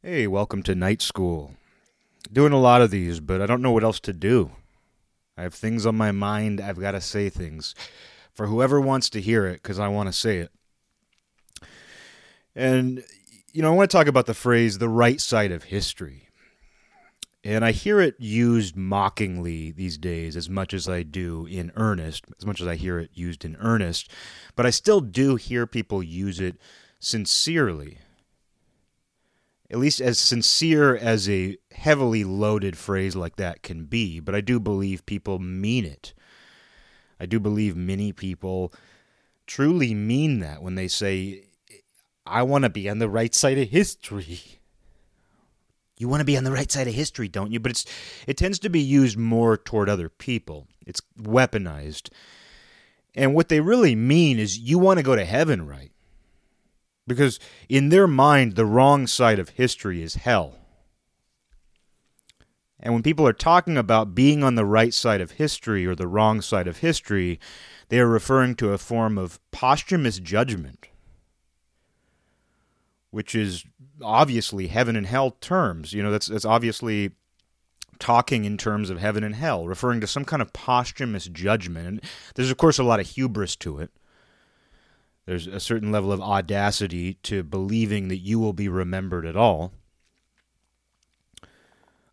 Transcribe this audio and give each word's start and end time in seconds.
Hey, 0.00 0.28
welcome 0.28 0.62
to 0.62 0.76
night 0.76 1.02
school. 1.02 1.56
Doing 2.32 2.52
a 2.52 2.60
lot 2.60 2.82
of 2.82 2.92
these, 2.92 3.18
but 3.18 3.42
I 3.42 3.46
don't 3.46 3.60
know 3.60 3.72
what 3.72 3.82
else 3.82 3.98
to 4.00 4.12
do. 4.12 4.52
I 5.36 5.42
have 5.42 5.54
things 5.54 5.84
on 5.84 5.96
my 5.96 6.12
mind. 6.12 6.60
I've 6.60 6.78
got 6.78 6.92
to 6.92 7.00
say 7.00 7.28
things 7.28 7.74
for 8.32 8.46
whoever 8.46 8.80
wants 8.80 9.10
to 9.10 9.20
hear 9.20 9.44
it 9.44 9.54
because 9.54 9.80
I 9.80 9.88
want 9.88 10.08
to 10.08 10.12
say 10.12 10.38
it. 10.38 10.52
And, 12.54 13.02
you 13.52 13.60
know, 13.60 13.72
I 13.72 13.74
want 13.74 13.90
to 13.90 13.96
talk 13.96 14.06
about 14.06 14.26
the 14.26 14.34
phrase 14.34 14.78
the 14.78 14.88
right 14.88 15.20
side 15.20 15.50
of 15.50 15.64
history. 15.64 16.28
And 17.42 17.64
I 17.64 17.72
hear 17.72 18.00
it 18.00 18.14
used 18.20 18.76
mockingly 18.76 19.72
these 19.72 19.98
days 19.98 20.36
as 20.36 20.48
much 20.48 20.72
as 20.72 20.88
I 20.88 21.02
do 21.02 21.44
in 21.46 21.72
earnest, 21.74 22.24
as 22.38 22.46
much 22.46 22.60
as 22.60 22.68
I 22.68 22.76
hear 22.76 23.00
it 23.00 23.10
used 23.14 23.44
in 23.44 23.56
earnest. 23.56 24.08
But 24.54 24.64
I 24.64 24.70
still 24.70 25.00
do 25.00 25.34
hear 25.34 25.66
people 25.66 26.04
use 26.04 26.38
it 26.38 26.56
sincerely 27.00 27.98
at 29.70 29.78
least 29.78 30.00
as 30.00 30.18
sincere 30.18 30.96
as 30.96 31.28
a 31.28 31.58
heavily 31.72 32.24
loaded 32.24 32.76
phrase 32.76 33.14
like 33.14 33.36
that 33.36 33.62
can 33.62 33.84
be, 33.84 34.20
but 34.20 34.34
I 34.34 34.40
do 34.40 34.58
believe 34.58 35.04
people 35.06 35.38
mean 35.38 35.84
it. 35.84 36.14
I 37.20 37.26
do 37.26 37.38
believe 37.38 37.76
many 37.76 38.12
people 38.12 38.72
truly 39.46 39.94
mean 39.94 40.40
that 40.40 40.62
when 40.62 40.74
they 40.74 40.88
say, 40.88 41.44
I 42.26 42.42
want 42.42 42.64
to 42.64 42.70
be 42.70 42.88
on 42.88 42.98
the 42.98 43.08
right 43.08 43.34
side 43.34 43.58
of 43.58 43.68
history. 43.68 44.40
You 45.96 46.08
want 46.08 46.20
to 46.20 46.24
be 46.24 46.36
on 46.36 46.44
the 46.44 46.52
right 46.52 46.70
side 46.70 46.86
of 46.86 46.94
history, 46.94 47.26
don't 47.26 47.50
you? 47.50 47.58
But 47.58 47.72
it's 47.72 47.84
it 48.26 48.36
tends 48.36 48.60
to 48.60 48.70
be 48.70 48.80
used 48.80 49.18
more 49.18 49.56
toward 49.56 49.88
other 49.88 50.08
people. 50.08 50.68
It's 50.86 51.02
weaponized. 51.20 52.10
And 53.16 53.34
what 53.34 53.48
they 53.48 53.60
really 53.60 53.96
mean 53.96 54.38
is 54.38 54.58
you 54.58 54.78
want 54.78 54.98
to 54.98 55.02
go 55.02 55.16
to 55.16 55.24
heaven, 55.24 55.66
right? 55.66 55.90
Because 57.08 57.40
in 57.68 57.88
their 57.88 58.06
mind, 58.06 58.54
the 58.54 58.66
wrong 58.66 59.06
side 59.06 59.38
of 59.38 59.48
history 59.50 60.02
is 60.02 60.14
hell. 60.14 60.54
And 62.80 62.94
when 62.94 63.02
people 63.02 63.26
are 63.26 63.32
talking 63.32 63.76
about 63.76 64.14
being 64.14 64.44
on 64.44 64.54
the 64.54 64.64
right 64.64 64.94
side 64.94 65.20
of 65.20 65.32
history 65.32 65.84
or 65.84 65.96
the 65.96 66.06
wrong 66.06 66.40
side 66.40 66.68
of 66.68 66.78
history, 66.78 67.40
they 67.88 67.98
are 67.98 68.06
referring 68.06 68.54
to 68.56 68.72
a 68.72 68.78
form 68.78 69.18
of 69.18 69.40
posthumous 69.50 70.20
judgment, 70.20 70.86
which 73.10 73.34
is 73.34 73.64
obviously 74.00 74.68
heaven 74.68 74.94
and 74.94 75.06
hell 75.06 75.32
terms. 75.40 75.92
You 75.92 76.04
know, 76.04 76.12
that's, 76.12 76.28
that's 76.28 76.44
obviously 76.44 77.10
talking 77.98 78.44
in 78.44 78.56
terms 78.56 78.90
of 78.90 79.00
heaven 79.00 79.24
and 79.24 79.34
hell, 79.34 79.66
referring 79.66 80.00
to 80.00 80.06
some 80.06 80.24
kind 80.24 80.40
of 80.40 80.52
posthumous 80.52 81.26
judgment. 81.26 81.86
And 81.86 82.00
there's, 82.36 82.50
of 82.50 82.58
course, 82.58 82.78
a 82.78 82.84
lot 82.84 83.00
of 83.00 83.08
hubris 83.08 83.56
to 83.56 83.80
it. 83.80 83.90
There's 85.28 85.46
a 85.46 85.60
certain 85.60 85.92
level 85.92 86.10
of 86.10 86.22
audacity 86.22 87.18
to 87.24 87.42
believing 87.42 88.08
that 88.08 88.16
you 88.16 88.38
will 88.38 88.54
be 88.54 88.66
remembered 88.66 89.26
at 89.26 89.36
all, 89.36 89.74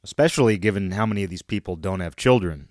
especially 0.04 0.58
given 0.58 0.92
how 0.92 1.06
many 1.06 1.24
of 1.24 1.30
these 1.30 1.42
people 1.42 1.78
don't 1.78 2.02
have 2.02 2.18
children. 2.18 2.68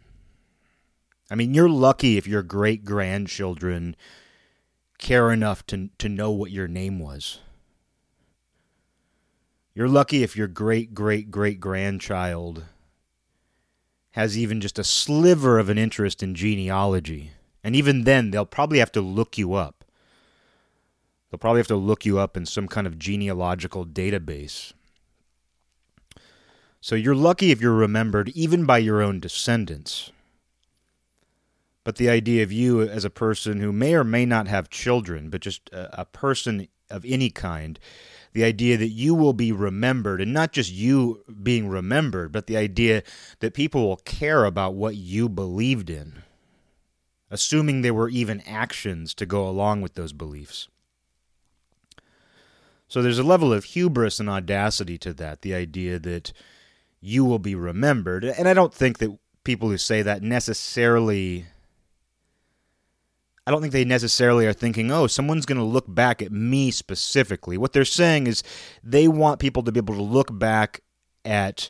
I 1.31 1.35
mean, 1.35 1.55
you're 1.55 1.71
lucky 1.71 2.19
if 2.19 2.27
your 2.27 2.43
great 2.43 2.85
grandchildren 2.85 3.97
care 4.99 5.33
enough 5.33 5.65
to, 5.69 5.89
to 5.97 6.11
know 6.11 6.31
what 6.31 6.51
your 6.51 6.69
name 6.69 6.99
was. 6.99 7.41
You're 9.75 9.89
lucky 9.89 10.23
if 10.23 10.37
your 10.37 10.47
great 10.47 10.93
great 10.93 11.31
great 11.31 11.59
grandchild 11.59 12.65
has 14.11 14.37
even 14.37 14.61
just 14.61 14.79
a 14.79 14.85
sliver 14.85 15.59
of 15.59 15.71
an 15.71 15.79
interest 15.79 16.23
in 16.23 16.35
genealogy. 16.35 17.31
And 17.63 17.75
even 17.75 18.05
then, 18.05 18.31
they'll 18.31 18.45
probably 18.45 18.79
have 18.81 18.93
to 18.93 19.01
look 19.01 19.39
you 19.39 19.55
up. 19.55 19.84
They'll 21.35 21.39
probably 21.41 21.59
have 21.59 21.67
to 21.67 21.75
look 21.75 22.07
you 22.07 22.21
up 22.21 22.37
in 22.37 22.47
some 22.47 22.69
kind 22.69 22.87
of 22.87 22.97
genealogical 22.97 23.85
database. 23.85 24.73
So 26.81 26.95
you're 26.95 27.17
lucky 27.17 27.51
if 27.51 27.61
you're 27.61 27.73
remembered 27.73 28.29
even 28.37 28.67
by 28.67 28.79
your 28.79 29.03
own 29.03 29.19
descendants. 29.19 30.13
But 31.83 31.97
the 31.97 32.09
idea 32.09 32.45
of 32.45 32.53
you 32.53 32.83
as 32.83 33.05
a 33.05 33.11
person 33.11 33.59
who 33.59 33.73
may 33.73 33.97
or 33.97 34.05
may 34.05 34.25
not 34.25 34.47
have 34.47 34.71
children, 34.71 35.29
but 35.29 35.41
just 35.41 35.69
a, 35.73 36.05
person 36.05 36.69
of 36.89 37.05
any 37.05 37.31
kind, 37.31 37.81
the 38.33 38.45
idea 38.45 38.77
that 38.77 38.91
you 38.91 39.13
will 39.13 39.33
be 39.33 39.51
remembered, 39.51 40.21
and 40.21 40.33
not 40.33 40.53
just 40.53 40.71
you 40.71 41.25
being 41.43 41.69
remembered, 41.69 42.31
but 42.31 42.47
the 42.47 42.57
idea 42.57 43.03
that 43.41 43.55
people 43.55 43.89
will 43.89 43.97
care 43.97 44.45
about 44.45 44.75
what 44.75 44.95
you 44.95 45.29
believed 45.29 45.91
in, 45.91 46.23
assuming 47.29 47.83
there 47.83 47.93
were 47.93 48.09
even 48.09 48.41
actions 48.43 49.15
to 49.15 49.27
go 49.27 49.49
along 49.49 49.81
with 49.81 49.95
those 49.95 50.13
beliefs. 50.13 50.69
So 52.89 53.03
there's 53.03 53.19
a 53.19 53.25
level 53.25 53.53
of 53.53 53.65
hubris 53.65 54.21
and 54.21 54.29
audacity 54.29 54.99
to 54.99 55.13
that, 55.15 55.43
the 55.43 55.55
idea 55.55 55.99
that 55.99 56.33
you 57.01 57.25
will 57.25 57.39
be 57.39 57.55
remembered. 57.55 58.25
And 58.25 58.49
I 58.49 58.55
don't 58.55 58.73
think 58.73 58.99
that 58.99 59.19
people 59.43 59.69
who 59.69 59.79
say 59.79 60.03
that 60.03 60.23
necessarily 60.23 61.47
I 63.47 63.51
don't 63.51 63.61
think 63.61 63.75
they 63.75 63.85
necessarily 63.85 64.47
are 64.47 64.55
thinking, 64.55 64.91
"Oh, 64.91 65.07
someone's 65.07 65.45
going 65.45 65.59
to 65.59 65.65
look 65.65 65.85
back 65.87 66.23
at 66.23 66.33
me 66.33 66.71
specifically." 66.71 67.59
What 67.59 67.75
they're 67.75 67.85
saying 67.85 68.27
is 68.27 68.43
they 68.83 69.07
want 69.07 69.39
people 69.39 69.63
to 69.65 69.73
be 69.73 69.79
able 69.79 69.97
to 69.97 70.03
look 70.03 70.39
back 70.39 70.81
at 71.27 71.69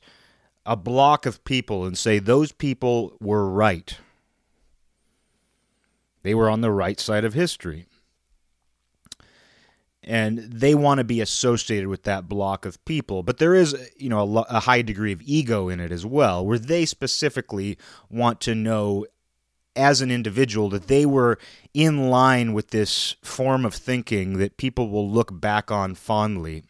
a 0.65 0.77
block 0.77 1.27
of 1.27 1.43
people 1.45 1.85
and 1.85 1.99
say 1.99 2.21
those 2.21 2.53
people 2.53 3.17
were 3.21 3.51
right. 3.51 3.99
They 6.23 6.35
were 6.35 6.49
on 6.49 6.61
the 6.61 6.71
right 6.71 7.01
side 7.01 7.25
of 7.25 7.35
history 7.35 7.87
and 10.07 10.39
they 10.39 10.75
want 10.75 10.99
to 10.99 11.05
be 11.05 11.21
associated 11.21 11.89
with 11.89 12.03
that 12.03 12.29
block 12.29 12.67
of 12.67 12.83
people. 12.85 13.23
But 13.23 13.39
there 13.39 13.55
is 13.55 13.91
you 13.97 14.09
know 14.09 14.39
a, 14.39 14.41
a, 14.57 14.61
high 14.61 14.83
degree 14.83 15.13
of 15.13 15.23
ego 15.23 15.69
in 15.69 15.81
it 15.81 15.91
as 15.91 16.05
well 16.05 16.45
where 16.45 16.59
they 16.59 16.85
specifically 16.85 17.79
want 18.11 18.41
to 18.43 18.55
know 18.55 19.07
as 19.77 20.01
an 20.01 20.11
individual 20.11 20.69
that 20.69 20.87
they 20.87 21.05
were 21.05 21.39
in 21.73 22.09
line 22.11 22.53
with 22.53 22.71
this 22.71 23.17
form 23.23 23.65
of 23.65 23.75
thinking 23.75 24.39
that 24.39 24.57
people 24.57 24.89
will 24.89 25.11
look 25.11 25.41
back 25.41 25.71
on 25.71 25.95
fondly. 25.95 26.63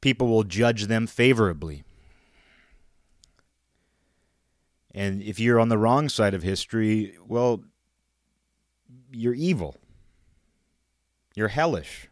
People 0.00 0.28
will 0.28 0.44
judge 0.44 0.86
them 0.86 1.06
favorably. 1.06 1.82
And 4.94 5.20
if 5.22 5.38
you're 5.38 5.60
on 5.60 5.68
the 5.68 5.76
wrong 5.76 6.08
side 6.08 6.34
of 6.34 6.42
history 6.42 7.16
well 7.26 7.62
you're 9.12 9.34
evil 9.34 9.76
you're 11.40 11.48
hellish. 11.48 12.06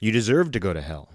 You 0.00 0.12
deserve 0.12 0.52
to 0.52 0.60
go 0.60 0.72
to 0.72 0.80
hell. 0.80 1.08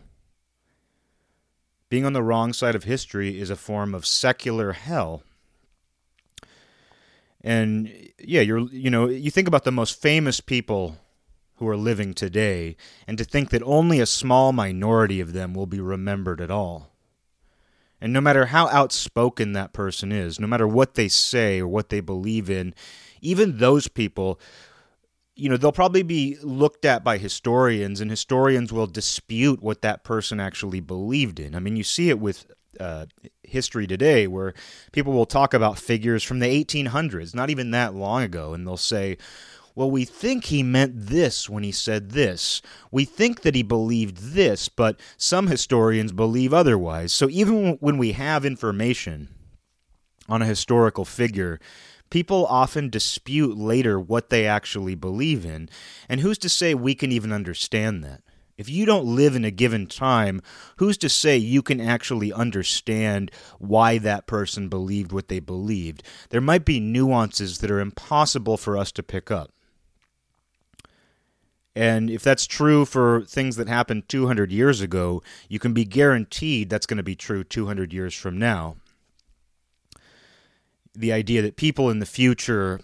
Being 1.88 2.06
on 2.06 2.12
the 2.12 2.22
wrong 2.22 2.52
side 2.52 2.76
of 2.76 2.84
history 2.84 3.40
is 3.40 3.50
a 3.50 3.56
form 3.56 3.96
of 3.96 4.06
secular 4.06 4.74
hell. 4.74 5.24
And 7.42 7.90
yeah, 8.20 8.42
you're 8.42 8.68
you 8.70 8.90
know, 8.90 9.08
you 9.08 9.32
think 9.32 9.48
about 9.48 9.64
the 9.64 9.72
most 9.72 10.02
famous 10.02 10.42
people 10.42 10.98
who 11.56 11.70
are 11.70 11.78
living 11.78 12.14
today 12.14 12.76
and 13.08 13.18
to 13.18 13.24
think 13.24 13.50
that 13.52 13.64
only 13.64 14.02
a 14.02 14.06
small 14.06 14.52
minority 14.52 15.22
of 15.22 15.32
them 15.32 15.54
will 15.54 15.68
be 15.68 15.80
remembered 15.80 16.42
at 16.42 16.52
all. 16.52 16.92
And 18.02 18.12
no 18.12 18.20
matter 18.20 18.48
how 18.48 18.68
outspoken 18.68 19.54
that 19.54 19.72
person 19.72 20.12
is, 20.12 20.38
no 20.38 20.48
matter 20.48 20.68
what 20.68 20.96
they 20.96 21.08
say 21.08 21.62
or 21.62 21.68
what 21.68 21.90
they 21.90 22.02
believe 22.02 22.50
in, 22.50 22.74
even 23.22 23.58
those 23.58 23.88
people 23.88 24.40
you 25.40 25.50
know 25.50 25.58
they'll 25.58 25.72
probably 25.72 26.04
be 26.04 26.38
looked 26.44 26.86
at 26.86 27.04
by 27.04 27.18
historians 27.18 28.02
and 28.02 28.12
historians 28.12 28.74
will 28.74 28.88
dispute 28.88 29.62
what 29.62 29.82
that 29.82 30.04
person 30.04 30.40
actually 30.40 30.82
believed 30.82 31.40
in. 31.40 31.56
I 31.56 31.60
mean 31.60 31.76
you 31.76 31.84
see 31.84 32.10
it 32.10 32.20
with 32.20 32.46
uh, 32.80 33.06
history 33.44 33.88
today 33.88 34.28
where 34.28 34.54
people 34.92 35.14
will 35.14 35.26
talk 35.26 35.54
about 35.54 35.80
figures 35.80 36.24
from 36.24 36.40
the 36.40 36.64
1800s 36.64 37.34
not 37.34 37.50
even 37.50 37.72
that 37.72 37.96
long 37.96 38.22
ago 38.22 38.54
and 38.54 38.66
they'll 38.66 38.78
say 38.78 39.18
well 39.74 39.90
we 39.90 40.06
think 40.06 40.46
he 40.46 40.62
meant 40.62 40.94
this 40.96 41.50
when 41.50 41.64
he 41.64 41.72
said 41.72 42.12
this. 42.12 42.62
We 42.92 43.06
think 43.06 43.42
that 43.42 43.56
he 43.56 43.64
believed 43.64 44.34
this 44.34 44.70
but 44.70 45.00
some 45.18 45.48
historians 45.48 46.12
believe 46.12 46.54
otherwise. 46.54 47.14
So 47.14 47.30
even 47.30 47.78
when 47.80 47.98
we 47.98 48.12
have 48.12 48.46
information 48.46 49.30
on 50.28 50.42
a 50.42 50.46
historical 50.46 51.06
figure 51.06 51.60
people 52.10 52.46
often 52.48 52.90
dispute 52.90 53.58
later 53.58 54.00
what 54.00 54.30
they 54.30 54.46
actually 54.46 54.96
believe 54.96 55.46
in. 55.46 55.70
And 56.08 56.22
who's 56.22 56.38
to 56.40 56.50
say 56.50 56.74
we 56.74 56.96
can 56.96 57.12
even 57.12 57.32
understand 57.32 58.04
that? 58.04 58.22
If 58.58 58.68
you 58.70 58.86
don't 58.86 59.06
live 59.06 59.38
in 59.38 59.46
a 59.46 59.52
given 59.52 59.88
time, 59.88 60.42
who's 60.78 60.98
to 60.98 61.08
say 61.08 61.38
you 61.38 61.62
can 61.62 61.80
actually 61.80 62.34
understand 62.34 63.32
why 63.58 64.00
that 64.00 64.28
person 64.28 64.68
believed 64.68 65.14
what 65.14 65.30
they 65.30 65.40
believed? 65.40 66.04
There 66.30 66.42
might 66.42 66.66
be 66.66 66.82
nuances 66.82 67.60
that 67.60 67.72
are 67.72 67.80
impossible 67.80 68.58
for 68.58 68.78
us 68.78 68.92
to 68.94 69.04
pick 69.04 69.32
up. 69.32 69.54
And 71.74 72.10
if 72.10 72.22
that's 72.22 72.46
true 72.46 72.84
for 72.84 73.22
things 73.22 73.56
that 73.56 73.70
happened 73.70 74.10
200 74.10 74.52
years 74.52 74.82
ago, 74.82 75.24
you 75.48 75.60
can 75.60 75.72
be 75.72 75.86
guaranteed 75.86 76.70
that's 76.70 76.86
going 76.86 76.98
to 76.98 77.04
be 77.04 77.16
true 77.16 77.46
200 77.46 77.94
years 77.94 78.14
from 78.14 78.38
now 78.38 78.76
the 81.00 81.14
idea 81.14 81.42
that 81.42 81.56
people 81.56 81.90
in 81.90 82.00
the 82.00 82.06
future 82.06 82.80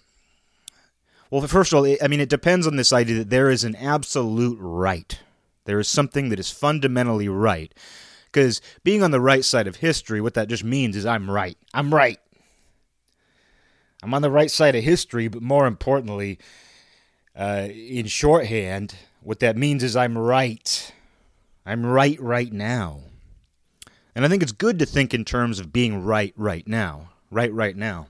well 1.30 1.46
first 1.48 1.74
of 1.74 1.78
all 1.78 1.96
i 2.02 2.08
mean 2.08 2.20
it 2.20 2.30
depends 2.30 2.66
on 2.66 2.76
this 2.76 2.94
idea 2.94 3.18
that 3.18 3.30
there 3.30 3.50
is 3.50 3.64
an 3.64 3.76
absolute 3.76 4.58
right 4.60 5.20
There 5.66 5.80
is 5.80 5.88
something 5.88 6.30
that 6.30 6.40
is 6.40 6.52
fundamentally 6.52 7.28
right. 7.28 7.74
Because 8.26 8.62
being 8.84 9.04
on 9.04 9.12
the 9.12 9.22
right 9.22 9.44
side 9.44 9.68
of 9.68 9.78
history, 9.78 10.22
what 10.22 10.34
that 10.36 10.48
just 10.48 10.64
means 10.64 10.96
is 10.96 11.06
I'm 11.06 11.30
right. 11.30 11.58
I'm 11.74 11.94
right. 11.94 12.20
I'm 14.04 14.14
on 14.14 14.22
the 14.22 14.32
right 14.32 14.52
side 14.52 14.76
of 14.76 14.84
history, 14.84 15.28
but 15.28 15.42
more 15.42 15.66
importantly, 15.66 16.38
uh, 17.36 17.68
in 17.72 18.06
shorthand, 18.06 18.96
what 19.22 19.40
that 19.40 19.58
means 19.58 19.84
is 19.84 19.96
I'm 19.96 20.18
right. 20.18 20.94
I'm 21.66 21.86
right 21.86 22.20
right 22.20 22.54
now. 22.54 23.02
And 24.14 24.24
I 24.24 24.28
think 24.28 24.44
it's 24.44 24.52
good 24.52 24.80
to 24.80 24.86
think 24.86 25.14
in 25.14 25.26
terms 25.26 25.60
of 25.60 25.74
being 25.74 26.04
right 26.04 26.34
right 26.38 26.68
now. 26.68 27.10
Right 27.32 27.54
right 27.54 27.76
now. 27.76 28.08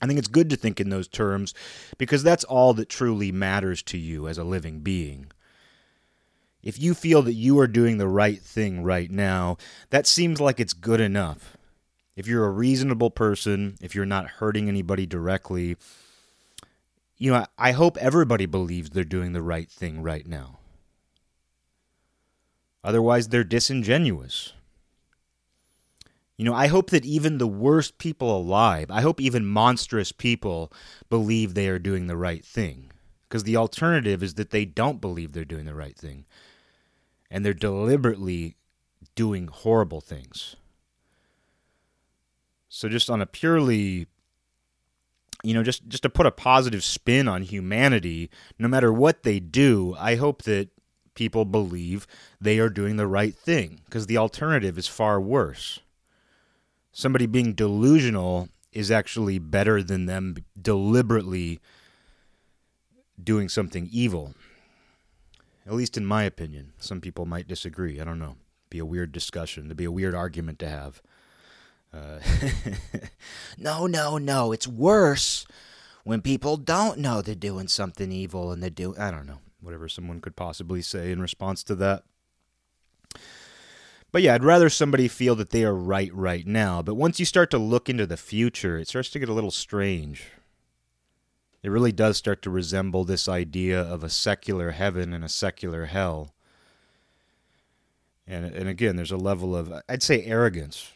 I 0.00 0.06
think 0.06 0.18
it's 0.18 0.28
good 0.28 0.50
to 0.50 0.56
think 0.56 0.80
in 0.80 0.90
those 0.90 1.08
terms 1.08 1.54
because 1.98 2.22
that's 2.22 2.44
all 2.44 2.74
that 2.74 2.88
truly 2.88 3.30
matters 3.30 3.82
to 3.84 3.98
you 3.98 4.28
as 4.28 4.38
a 4.38 4.44
living 4.44 4.80
being. 4.80 5.30
If 6.64 6.80
you 6.80 6.94
feel 6.94 7.20
that 7.22 7.34
you 7.34 7.58
are 7.58 7.66
doing 7.66 7.98
the 7.98 8.08
right 8.08 8.40
thing 8.40 8.82
right 8.82 9.10
now, 9.10 9.58
that 9.90 10.06
seems 10.06 10.40
like 10.40 10.58
it's 10.58 10.72
good 10.72 11.00
enough. 11.00 11.58
If 12.16 12.26
you're 12.26 12.46
a 12.46 12.50
reasonable 12.50 13.10
person, 13.10 13.76
if 13.82 13.94
you're 13.94 14.06
not 14.06 14.30
hurting 14.30 14.68
anybody 14.68 15.04
directly, 15.04 15.76
you 17.18 17.32
know, 17.32 17.46
I 17.58 17.72
hope 17.72 17.98
everybody 17.98 18.46
believes 18.46 18.90
they're 18.90 19.04
doing 19.04 19.34
the 19.34 19.42
right 19.42 19.70
thing 19.70 20.02
right 20.02 20.26
now. 20.26 20.58
Otherwise, 22.82 23.28
they're 23.28 23.44
disingenuous. 23.44 24.53
You 26.36 26.44
know, 26.44 26.54
I 26.54 26.66
hope 26.66 26.90
that 26.90 27.04
even 27.04 27.38
the 27.38 27.46
worst 27.46 27.98
people 27.98 28.36
alive, 28.36 28.90
I 28.90 29.02
hope 29.02 29.20
even 29.20 29.46
monstrous 29.46 30.10
people 30.10 30.72
believe 31.08 31.54
they 31.54 31.68
are 31.68 31.78
doing 31.78 32.06
the 32.06 32.16
right 32.16 32.44
thing. 32.44 32.90
Because 33.28 33.44
the 33.44 33.56
alternative 33.56 34.22
is 34.22 34.34
that 34.34 34.50
they 34.50 34.64
don't 34.64 35.00
believe 35.00 35.32
they're 35.32 35.44
doing 35.44 35.64
the 35.64 35.74
right 35.74 35.96
thing. 35.96 36.24
And 37.30 37.44
they're 37.44 37.54
deliberately 37.54 38.56
doing 39.14 39.46
horrible 39.46 40.00
things. 40.00 40.56
So, 42.68 42.88
just 42.88 43.08
on 43.08 43.22
a 43.22 43.26
purely, 43.26 44.08
you 45.44 45.54
know, 45.54 45.62
just, 45.62 45.86
just 45.88 46.02
to 46.02 46.10
put 46.10 46.26
a 46.26 46.32
positive 46.32 46.82
spin 46.82 47.28
on 47.28 47.42
humanity, 47.42 48.30
no 48.58 48.66
matter 48.66 48.92
what 48.92 49.22
they 49.22 49.38
do, 49.38 49.94
I 49.98 50.16
hope 50.16 50.42
that 50.42 50.70
people 51.14 51.44
believe 51.44 52.08
they 52.40 52.58
are 52.58 52.68
doing 52.68 52.96
the 52.96 53.06
right 53.06 53.34
thing. 53.34 53.80
Because 53.84 54.06
the 54.06 54.18
alternative 54.18 54.76
is 54.76 54.88
far 54.88 55.20
worse 55.20 55.80
somebody 56.94 57.26
being 57.26 57.52
delusional 57.52 58.48
is 58.72 58.90
actually 58.90 59.38
better 59.38 59.82
than 59.82 60.06
them 60.06 60.36
deliberately 60.60 61.60
doing 63.22 63.48
something 63.48 63.88
evil. 63.92 64.34
At 65.66 65.74
least 65.74 65.96
in 65.96 66.06
my 66.06 66.22
opinion. 66.22 66.72
Some 66.78 67.00
people 67.00 67.26
might 67.26 67.48
disagree. 67.48 68.00
I 68.00 68.04
don't 68.04 68.18
know. 68.18 68.36
Be 68.70 68.78
a 68.78 68.86
weird 68.86 69.12
discussion. 69.12 69.68
To 69.68 69.74
be 69.74 69.84
a 69.84 69.90
weird 69.90 70.14
argument 70.14 70.58
to 70.60 70.68
have. 70.68 71.02
Uh, 71.92 72.18
no, 73.58 73.86
no, 73.86 74.18
no. 74.18 74.52
It's 74.52 74.68
worse 74.68 75.46
when 76.04 76.20
people 76.20 76.56
don't 76.56 76.98
know 76.98 77.22
they're 77.22 77.34
doing 77.34 77.68
something 77.68 78.12
evil 78.12 78.52
and 78.52 78.62
they're 78.62 78.70
doing. 78.70 78.98
I 78.98 79.10
don't 79.10 79.26
know. 79.26 79.38
Whatever 79.60 79.88
someone 79.88 80.20
could 80.20 80.36
possibly 80.36 80.82
say 80.82 81.10
in 81.10 81.20
response 81.20 81.62
to 81.64 81.74
that. 81.76 82.04
But 84.14 84.22
yeah, 84.22 84.36
I'd 84.36 84.44
rather 84.44 84.70
somebody 84.70 85.08
feel 85.08 85.34
that 85.34 85.50
they 85.50 85.64
are 85.64 85.74
right 85.74 86.14
right 86.14 86.46
now. 86.46 86.82
But 86.82 86.94
once 86.94 87.18
you 87.18 87.26
start 87.26 87.50
to 87.50 87.58
look 87.58 87.88
into 87.88 88.06
the 88.06 88.16
future, 88.16 88.78
it 88.78 88.86
starts 88.86 89.10
to 89.10 89.18
get 89.18 89.28
a 89.28 89.32
little 89.32 89.50
strange. 89.50 90.26
It 91.64 91.70
really 91.70 91.90
does 91.90 92.16
start 92.16 92.40
to 92.42 92.50
resemble 92.50 93.02
this 93.02 93.28
idea 93.28 93.80
of 93.80 94.04
a 94.04 94.08
secular 94.08 94.70
heaven 94.70 95.12
and 95.12 95.24
a 95.24 95.28
secular 95.28 95.86
hell. 95.86 96.32
And, 98.24 98.44
and 98.44 98.68
again, 98.68 98.94
there's 98.94 99.10
a 99.10 99.16
level 99.16 99.56
of, 99.56 99.72
I'd 99.88 100.04
say, 100.04 100.22
arrogance. 100.22 100.92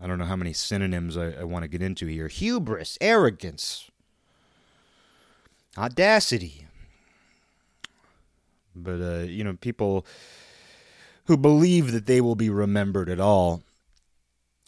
I 0.00 0.08
don't 0.08 0.18
know 0.18 0.24
how 0.24 0.34
many 0.34 0.52
synonyms 0.52 1.16
I, 1.16 1.34
I 1.34 1.44
want 1.44 1.62
to 1.62 1.68
get 1.68 1.80
into 1.80 2.06
here 2.06 2.26
hubris, 2.26 2.98
arrogance, 3.00 3.88
audacity. 5.78 6.66
But, 8.74 9.00
uh, 9.00 9.26
you 9.28 9.44
know, 9.44 9.56
people 9.60 10.04
who 11.30 11.36
believe 11.36 11.92
that 11.92 12.06
they 12.06 12.20
will 12.20 12.34
be 12.34 12.50
remembered 12.50 13.08
at 13.08 13.20
all. 13.20 13.62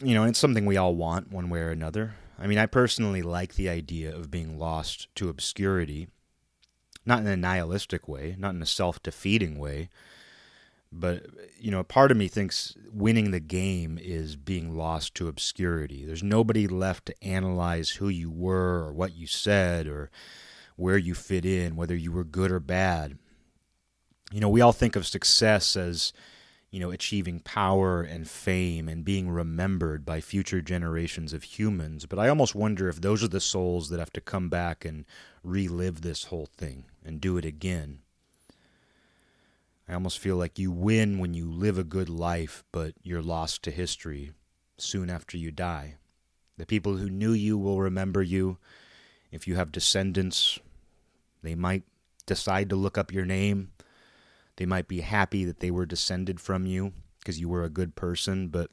You 0.01 0.13
know, 0.13 0.23
it's 0.23 0.39
something 0.39 0.65
we 0.65 0.77
all 0.77 0.95
want 0.95 1.29
one 1.29 1.49
way 1.49 1.59
or 1.59 1.71
another. 1.71 2.15
I 2.39 2.47
mean, 2.47 2.57
I 2.57 2.67
personally 2.67 3.21
like 3.21 3.55
the 3.55 3.67
idea 3.67 4.15
of 4.15 4.31
being 4.31 4.57
lost 4.57 5.13
to 5.15 5.27
obscurity, 5.27 6.07
not 7.05 7.19
in 7.19 7.27
a 7.27 7.35
nihilistic 7.35 8.07
way, 8.07 8.37
not 8.39 8.55
in 8.55 8.61
a 8.61 8.65
self 8.65 9.03
defeating 9.03 9.59
way, 9.59 9.89
but, 10.89 11.25
you 11.59 11.69
know, 11.69 11.81
a 11.81 11.83
part 11.83 12.11
of 12.11 12.17
me 12.17 12.29
thinks 12.29 12.77
winning 12.93 13.31
the 13.31 13.41
game 13.41 13.99
is 14.01 14.37
being 14.37 14.73
lost 14.73 15.15
to 15.15 15.27
obscurity. 15.27 16.05
There's 16.05 16.23
nobody 16.23 16.65
left 16.65 17.07
to 17.07 17.23
analyze 17.23 17.89
who 17.89 18.07
you 18.07 18.31
were 18.31 18.85
or 18.85 18.93
what 18.93 19.17
you 19.17 19.27
said 19.27 19.85
or 19.85 20.09
where 20.77 20.97
you 20.97 21.13
fit 21.13 21.43
in, 21.43 21.75
whether 21.75 21.95
you 21.95 22.13
were 22.13 22.23
good 22.23 22.53
or 22.53 22.61
bad. 22.61 23.17
You 24.31 24.39
know, 24.39 24.47
we 24.47 24.61
all 24.61 24.71
think 24.71 24.95
of 24.95 25.05
success 25.05 25.75
as 25.75 26.13
you 26.73 26.79
know, 26.79 26.89
achieving 26.89 27.39
power 27.39 28.01
and 28.01 28.27
fame 28.27 28.89
and 28.89 29.05
being 29.05 29.29
remembered 29.29 30.03
by 30.03 30.19
future 30.19 30.59
generations 30.59 31.31
of 31.31 31.43
humans. 31.43 32.07
But 32.07 32.17
I 32.17 32.27
almost 32.27 32.55
wonder 32.55 32.89
if 32.89 32.99
those 32.99 33.23
are 33.23 33.27
the 33.27 33.39
souls 33.39 33.89
that 33.89 33.99
have 33.99 34.11
to 34.13 34.19
come 34.19 34.49
back 34.49 34.83
and 34.83 35.05
relive 35.43 36.01
this 36.01 36.23
whole 36.25 36.47
thing 36.47 36.85
and 37.05 37.21
do 37.21 37.37
it 37.37 37.45
again. 37.45 37.99
I 39.87 39.93
almost 39.93 40.17
feel 40.17 40.35
like 40.35 40.57
you 40.57 40.71
win 40.71 41.19
when 41.19 41.35
you 41.35 41.47
live 41.47 41.77
a 41.77 41.83
good 41.83 42.09
life, 42.09 42.63
but 42.71 42.95
you're 43.03 43.21
lost 43.21 43.61
to 43.63 43.71
history 43.71 44.31
soon 44.79 45.11
after 45.11 45.37
you 45.37 45.51
die. 45.51 45.97
The 46.57 46.65
people 46.65 46.97
who 46.97 47.07
knew 47.07 47.33
you 47.33 47.55
will 47.55 47.81
remember 47.81 48.23
you. 48.23 48.57
If 49.31 49.47
you 49.47 49.57
have 49.57 49.71
descendants, 49.71 50.57
they 51.43 51.53
might 51.53 51.83
decide 52.25 52.69
to 52.69 52.75
look 52.75 52.97
up 52.97 53.13
your 53.13 53.25
name 53.25 53.72
they 54.57 54.65
might 54.65 54.87
be 54.87 55.01
happy 55.01 55.45
that 55.45 55.59
they 55.59 55.71
were 55.71 55.85
descended 55.85 56.39
from 56.39 56.65
you 56.65 56.93
because 57.19 57.39
you 57.39 57.49
were 57.49 57.63
a 57.63 57.69
good 57.69 57.95
person, 57.95 58.49
but 58.49 58.69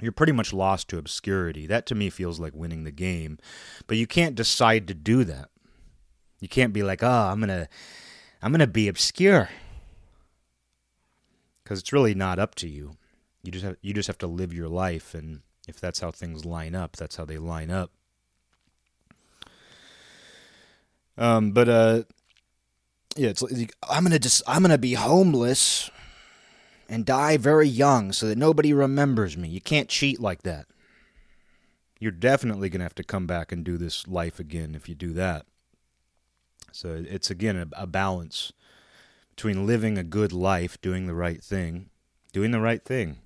you're 0.00 0.12
pretty 0.12 0.32
much 0.32 0.52
lost 0.52 0.88
to 0.88 0.98
obscurity. 0.98 1.66
That 1.66 1.86
to 1.86 1.94
me 1.94 2.10
feels 2.10 2.40
like 2.40 2.54
winning 2.54 2.84
the 2.84 2.90
game. 2.90 3.38
But 3.86 3.96
you 3.96 4.06
can't 4.06 4.34
decide 4.34 4.88
to 4.88 4.94
do 4.94 5.24
that. 5.24 5.50
You 6.40 6.48
can't 6.48 6.72
be 6.72 6.82
like, 6.82 7.02
"Oh, 7.02 7.08
I'm 7.08 7.40
going 7.40 7.48
to 7.48 7.68
I'm 8.42 8.52
going 8.52 8.60
to 8.60 8.66
be 8.66 8.88
obscure." 8.88 9.48
Cuz 11.64 11.80
it's 11.80 11.92
really 11.92 12.14
not 12.14 12.38
up 12.38 12.54
to 12.56 12.68
you. 12.68 12.96
You 13.42 13.52
just 13.52 13.64
have 13.64 13.76
you 13.82 13.92
just 13.92 14.06
have 14.06 14.18
to 14.18 14.26
live 14.26 14.52
your 14.52 14.68
life 14.68 15.14
and 15.14 15.42
if 15.68 15.78
that's 15.78 16.00
how 16.00 16.10
things 16.10 16.46
line 16.46 16.74
up, 16.74 16.96
that's 16.96 17.16
how 17.16 17.26
they 17.26 17.36
line 17.36 17.70
up. 17.70 17.92
Um, 21.18 21.50
but 21.50 21.68
uh, 21.68 22.02
yeah, 23.16 23.28
it's 23.28 23.42
like, 23.42 23.74
I'm 23.88 24.04
gonna 24.04 24.18
just 24.18 24.42
I'm 24.46 24.62
gonna 24.62 24.78
be 24.78 24.94
homeless 24.94 25.90
and 26.88 27.04
die 27.04 27.36
very 27.36 27.68
young 27.68 28.12
so 28.12 28.28
that 28.28 28.38
nobody 28.38 28.72
remembers 28.72 29.36
me. 29.36 29.48
You 29.48 29.60
can't 29.60 29.88
cheat 29.88 30.20
like 30.20 30.42
that. 30.42 30.66
You're 32.00 32.12
definitely 32.12 32.68
gonna 32.68 32.84
have 32.84 32.94
to 32.96 33.04
come 33.04 33.26
back 33.26 33.52
and 33.52 33.64
do 33.64 33.76
this 33.76 34.06
life 34.06 34.38
again 34.38 34.74
if 34.74 34.88
you 34.88 34.94
do 34.94 35.12
that. 35.14 35.46
So 36.72 37.04
it's 37.08 37.30
again 37.30 37.56
a, 37.56 37.82
a 37.82 37.86
balance 37.86 38.52
between 39.30 39.66
living 39.66 39.96
a 39.96 40.04
good 40.04 40.32
life, 40.32 40.80
doing 40.80 41.06
the 41.06 41.14
right 41.14 41.42
thing, 41.42 41.90
doing 42.32 42.50
the 42.50 42.60
right 42.60 42.84
thing. 42.84 43.18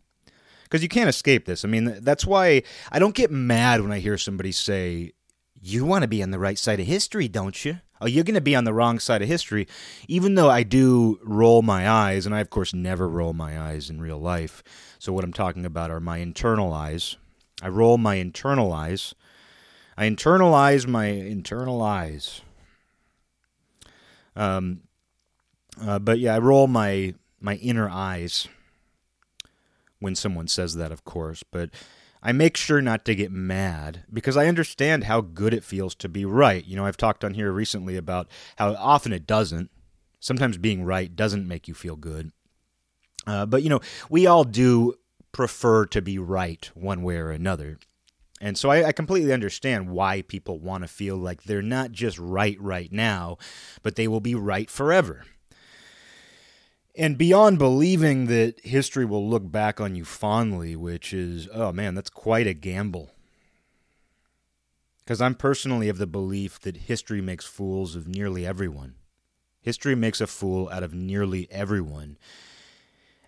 Because 0.64 0.82
you 0.82 0.88
can't 0.88 1.08
escape 1.08 1.44
this. 1.44 1.64
I 1.64 1.68
mean, 1.68 1.98
that's 2.00 2.24
why 2.24 2.62
I 2.90 2.98
don't 2.98 3.14
get 3.14 3.30
mad 3.30 3.82
when 3.82 3.92
I 3.92 3.98
hear 3.98 4.16
somebody 4.16 4.52
say, 4.52 5.12
You 5.60 5.84
want 5.84 6.02
to 6.02 6.08
be 6.08 6.22
on 6.22 6.30
the 6.30 6.38
right 6.38 6.58
side 6.58 6.80
of 6.80 6.86
history, 6.86 7.28
don't 7.28 7.62
you? 7.64 7.80
Oh, 8.02 8.06
you're 8.06 8.24
going 8.24 8.34
to 8.34 8.40
be 8.40 8.56
on 8.56 8.64
the 8.64 8.74
wrong 8.74 8.98
side 8.98 9.22
of 9.22 9.28
history. 9.28 9.66
Even 10.08 10.34
though 10.34 10.50
I 10.50 10.62
do 10.62 11.18
roll 11.22 11.62
my 11.62 11.88
eyes, 11.88 12.26
and 12.26 12.34
I, 12.34 12.40
of 12.40 12.50
course, 12.50 12.74
never 12.74 13.08
roll 13.08 13.32
my 13.32 13.60
eyes 13.60 13.88
in 13.88 14.00
real 14.00 14.18
life. 14.18 14.62
So, 14.98 15.12
what 15.12 15.24
I'm 15.24 15.32
talking 15.32 15.64
about 15.64 15.90
are 15.90 16.00
my 16.00 16.18
internal 16.18 16.72
eyes. 16.72 17.16
I 17.62 17.68
roll 17.68 17.98
my 17.98 18.16
internal 18.16 18.72
eyes. 18.72 19.14
I 19.96 20.08
internalize 20.08 20.86
my 20.86 21.06
internal 21.06 21.82
eyes. 21.82 22.40
Um, 24.34 24.80
uh, 25.80 25.98
but 25.98 26.18
yeah, 26.18 26.34
I 26.34 26.38
roll 26.38 26.66
my 26.66 27.14
my 27.40 27.54
inner 27.56 27.88
eyes 27.88 28.48
when 30.00 30.14
someone 30.14 30.48
says 30.48 30.74
that, 30.74 30.92
of 30.92 31.04
course. 31.04 31.42
But 31.42 31.70
I 32.22 32.32
make 32.32 32.56
sure 32.56 32.80
not 32.80 33.04
to 33.06 33.14
get 33.14 33.32
mad 33.32 34.04
because 34.12 34.36
I 34.36 34.46
understand 34.46 35.04
how 35.04 35.20
good 35.20 35.52
it 35.52 35.64
feels 35.64 35.94
to 35.96 36.08
be 36.08 36.24
right. 36.24 36.64
You 36.64 36.76
know, 36.76 36.86
I've 36.86 36.96
talked 36.96 37.24
on 37.24 37.34
here 37.34 37.50
recently 37.50 37.96
about 37.96 38.28
how 38.56 38.74
often 38.74 39.12
it 39.12 39.26
doesn't. 39.26 39.70
Sometimes 40.20 40.56
being 40.56 40.84
right 40.84 41.14
doesn't 41.14 41.48
make 41.48 41.66
you 41.66 41.74
feel 41.74 41.96
good. 41.96 42.30
Uh, 43.26 43.44
but, 43.44 43.64
you 43.64 43.68
know, 43.68 43.80
we 44.08 44.26
all 44.26 44.44
do 44.44 44.94
prefer 45.32 45.86
to 45.86 46.00
be 46.00 46.18
right 46.18 46.70
one 46.74 47.02
way 47.02 47.16
or 47.16 47.30
another. 47.30 47.78
And 48.40 48.56
so 48.56 48.70
I, 48.70 48.88
I, 48.88 48.92
completely 48.92 49.32
understand 49.32 49.88
why 49.88 50.22
people 50.22 50.58
want 50.58 50.82
to 50.82 50.88
feel 50.88 51.16
like 51.16 51.44
they're 51.44 51.62
not 51.62 51.92
just 51.92 52.18
right 52.18 52.60
right 52.60 52.90
now, 52.92 53.38
but 53.82 53.94
they 53.94 54.08
will 54.08 54.20
be 54.20 54.34
right 54.34 54.68
forever. 54.68 55.24
And 56.94 57.16
beyond 57.16 57.58
believing 57.58 58.26
that 58.26 58.60
history 58.62 59.06
will 59.06 59.26
look 59.26 59.50
back 59.50 59.80
on 59.80 59.94
you 59.94 60.04
fondly, 60.04 60.76
which 60.76 61.14
is, 61.14 61.48
oh 61.52 61.72
man, 61.72 61.94
that's 61.94 62.10
quite 62.10 62.46
a 62.46 62.52
gamble. 62.52 63.10
Because 64.98 65.20
I'm 65.20 65.34
personally 65.34 65.88
of 65.88 65.98
the 65.98 66.06
belief 66.06 66.60
that 66.60 66.76
history 66.76 67.22
makes 67.22 67.46
fools 67.46 67.96
of 67.96 68.06
nearly 68.06 68.46
everyone. 68.46 68.94
History 69.62 69.94
makes 69.94 70.20
a 70.20 70.26
fool 70.26 70.68
out 70.68 70.82
of 70.82 70.92
nearly 70.92 71.50
everyone. 71.50 72.18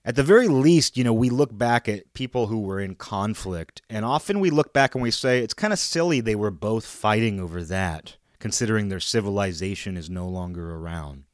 At 0.04 0.16
the 0.16 0.22
very 0.22 0.48
least, 0.48 0.98
you 0.98 1.04
know, 1.04 1.14
we 1.14 1.30
look 1.30 1.56
back 1.56 1.88
at 1.88 2.12
people 2.12 2.48
who 2.48 2.60
were 2.60 2.78
in 2.78 2.94
conflict, 2.94 3.80
and 3.88 4.04
often 4.04 4.40
we 4.40 4.50
look 4.50 4.74
back 4.74 4.94
and 4.94 5.00
we 5.02 5.10
say, 5.10 5.38
it's 5.38 5.54
kind 5.54 5.72
of 5.72 5.78
silly 5.78 6.20
they 6.20 6.34
were 6.34 6.50
both 6.50 6.84
fighting 6.84 7.40
over 7.40 7.64
that, 7.64 8.16
considering 8.38 8.88
their 8.88 9.00
civilization 9.00 9.96
is 9.96 10.10
no 10.10 10.28
longer 10.28 10.74
around. 10.74 11.24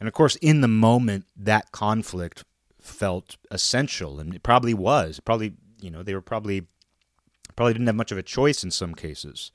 And 0.00 0.06
of 0.06 0.14
course, 0.14 0.36
in 0.36 0.60
the 0.60 0.68
moment, 0.68 1.26
that 1.36 1.72
conflict 1.72 2.44
felt 2.80 3.36
essential, 3.50 4.20
and 4.20 4.34
it 4.34 4.42
probably 4.42 4.74
was. 4.74 5.20
Probably, 5.20 5.54
you 5.80 5.90
know, 5.90 6.02
they 6.02 6.14
were 6.14 6.20
probably 6.20 6.66
probably 7.56 7.72
didn't 7.72 7.88
have 7.88 7.96
much 7.96 8.12
of 8.12 8.18
a 8.18 8.22
choice 8.22 8.62
in 8.62 8.70
some 8.70 8.94
cases. 8.94 9.50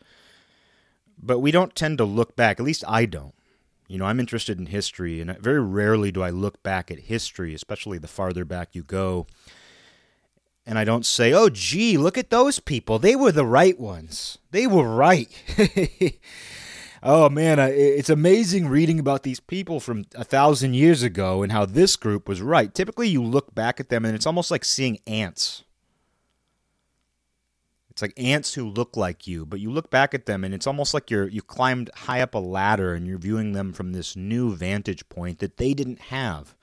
But 1.17 1.39
we 1.39 1.51
don't 1.51 1.75
tend 1.75 1.97
to 1.99 2.03
look 2.03 2.35
back. 2.35 2.59
At 2.59 2.65
least 2.65 2.83
I 2.87 3.05
don't. 3.05 3.33
You 3.87 3.97
know, 3.97 4.05
I'm 4.05 4.19
interested 4.19 4.59
in 4.59 4.65
history, 4.65 5.21
and 5.21 5.37
very 5.39 5.61
rarely 5.61 6.11
do 6.11 6.21
I 6.21 6.29
look 6.29 6.61
back 6.63 6.91
at 6.91 6.99
history, 6.99 7.53
especially 7.53 7.97
the 7.97 8.07
farther 8.07 8.43
back 8.43 8.69
you 8.73 8.83
go. 8.83 9.27
And 10.65 10.79
I 10.79 10.83
don't 10.83 11.05
say, 11.05 11.33
oh, 11.33 11.49
gee, 11.49 11.97
look 11.97 12.17
at 12.17 12.29
those 12.29 12.59
people. 12.59 12.97
They 12.97 13.15
were 13.15 13.31
the 13.31 13.45
right 13.45 13.77
ones. 13.79 14.37
They 14.51 14.65
were 14.67 14.89
right. 14.89 15.29
oh 17.03 17.29
man, 17.29 17.59
it's 17.59 18.09
amazing 18.09 18.67
reading 18.67 18.97
about 18.97 19.23
these 19.23 19.39
people 19.39 19.79
from 19.79 20.05
a 20.15 20.23
thousand 20.23 20.73
years 20.73 21.03
ago 21.03 21.43
and 21.43 21.51
how 21.51 21.65
this 21.65 21.95
group 21.95 22.27
was 22.27 22.41
right. 22.41 22.73
Typically, 22.73 23.09
you 23.09 23.21
look 23.21 23.53
back 23.53 23.79
at 23.79 23.89
them 23.89 24.05
and 24.05 24.15
it's 24.15 24.25
almost 24.25 24.49
like 24.49 24.63
seeing 24.65 24.97
ants. 25.05 25.63
It's 27.89 28.01
like 28.01 28.13
ants 28.17 28.55
who 28.55 28.67
look 28.67 28.97
like 28.97 29.27
you, 29.27 29.45
but 29.45 29.59
you 29.59 29.69
look 29.69 29.91
back 29.91 30.15
at 30.15 30.25
them 30.25 30.43
and 30.43 30.53
it's 30.53 30.65
almost 30.65 30.95
like 30.95 31.11
you're 31.11 31.27
you 31.27 31.43
climbed 31.43 31.91
high 31.93 32.21
up 32.21 32.33
a 32.33 32.39
ladder 32.39 32.95
and 32.95 33.05
you're 33.05 33.19
viewing 33.19 33.51
them 33.51 33.71
from 33.73 33.91
this 33.91 34.15
new 34.15 34.55
vantage 34.55 35.07
point 35.09 35.39
that 35.39 35.57
they 35.57 35.75
didn't 35.75 35.99
have. 35.99 36.55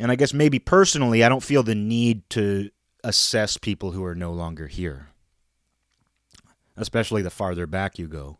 And 0.00 0.10
I 0.10 0.16
guess 0.16 0.32
maybe 0.32 0.58
personally, 0.58 1.22
I 1.22 1.28
don't 1.28 1.42
feel 1.42 1.62
the 1.62 1.74
need 1.74 2.28
to 2.30 2.70
assess 3.04 3.56
people 3.56 3.92
who 3.92 4.04
are 4.04 4.14
no 4.14 4.32
longer 4.32 4.66
here 4.66 5.08
especially 6.78 7.22
the 7.22 7.30
farther 7.30 7.66
back 7.66 7.98
you 7.98 8.08
go. 8.08 8.38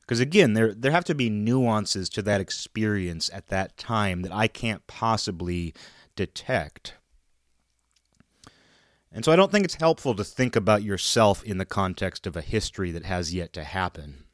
Because 0.00 0.20
again, 0.20 0.52
there 0.54 0.74
there 0.74 0.90
have 0.90 1.04
to 1.04 1.14
be 1.14 1.30
nuances 1.30 2.08
to 2.10 2.22
that 2.22 2.40
experience 2.40 3.30
at 3.32 3.48
that 3.48 3.76
time 3.78 4.22
that 4.22 4.32
I 4.32 4.48
can't 4.48 4.86
possibly 4.86 5.74
detect. 6.16 6.94
And 9.12 9.24
so 9.24 9.32
I 9.32 9.36
don't 9.36 9.52
think 9.52 9.64
it's 9.64 9.74
helpful 9.74 10.14
to 10.14 10.24
think 10.24 10.56
about 10.56 10.82
yourself 10.82 11.44
in 11.44 11.58
the 11.58 11.66
context 11.66 12.26
of 12.26 12.36
a 12.36 12.40
history 12.40 12.90
that 12.92 13.04
has 13.04 13.34
yet 13.34 13.52
to 13.52 13.64
happen. 13.64 14.24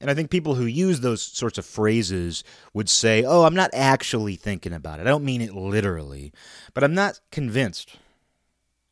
And 0.00 0.10
I 0.10 0.14
think 0.14 0.30
people 0.30 0.54
who 0.54 0.66
use 0.66 1.00
those 1.00 1.22
sorts 1.22 1.58
of 1.58 1.64
phrases 1.64 2.44
would 2.74 2.88
say, 2.88 3.24
Oh, 3.24 3.44
I'm 3.44 3.54
not 3.54 3.70
actually 3.72 4.36
thinking 4.36 4.72
about 4.72 5.00
it. 5.00 5.02
I 5.02 5.10
don't 5.10 5.24
mean 5.24 5.40
it 5.40 5.54
literally, 5.54 6.32
but 6.74 6.84
I'm 6.84 6.94
not 6.94 7.20
convinced. 7.32 7.96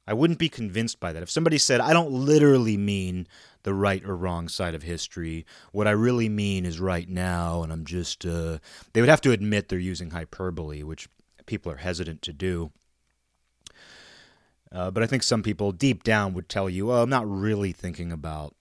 I 0.07 0.13
wouldn't 0.13 0.39
be 0.39 0.49
convinced 0.49 1.01
by 1.01 1.13
that. 1.13 1.23
If 1.23 1.31
somebody 1.31 1.57
said, 1.57 1.81
I 1.81 1.93
don't 1.93 2.11
literally 2.11 2.77
mean 2.77 3.27
the 3.63 3.73
right 3.73 4.05
or 4.05 4.17
wrong 4.17 4.49
side 4.49 4.75
of 4.75 4.83
history, 4.83 5.47
what 5.73 5.89
I 5.89 5.93
really 5.93 6.29
mean 6.29 6.67
is 6.67 6.79
right 6.79 7.09
now, 7.09 7.63
and 7.63 7.73
I'm 7.73 7.87
just, 7.87 8.27
uh, 8.27 8.59
they 8.93 9.01
would 9.01 9.09
have 9.09 9.23
to 9.23 9.33
admit 9.33 9.69
they're 9.69 9.79
using 9.79 10.11
hyperbole, 10.11 10.83
which 10.83 11.09
people 11.47 11.73
are 11.73 11.77
hesitant 11.77 12.21
to 12.23 12.33
do. 12.33 12.71
Uh, 14.71 14.91
but 14.91 15.03
I 15.03 15.07
think 15.07 15.23
some 15.23 15.43
people 15.43 15.73
deep 15.73 16.03
down 16.03 16.35
would 16.35 16.49
tell 16.49 16.69
you, 16.69 16.91
oh, 16.91 17.03
I'm 17.03 17.11
not 17.11 17.31
really 17.31 17.73
thinking 17.73 18.13
about 18.13 18.55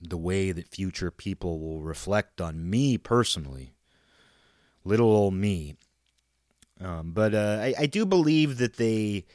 the 0.00 0.16
way 0.16 0.50
that 0.50 0.68
future 0.68 1.10
people 1.10 1.60
will 1.60 1.82
reflect 1.82 2.40
on 2.40 2.68
me 2.68 2.98
personally. 2.98 3.72
Little 4.84 5.08
old 5.08 5.34
me. 5.34 5.76
Um, 6.80 7.12
but 7.12 7.34
uh, 7.34 7.58
I, 7.60 7.74
I 7.80 7.86
do 7.86 8.04
believe 8.04 8.58
that 8.58 8.76
they 8.76 9.26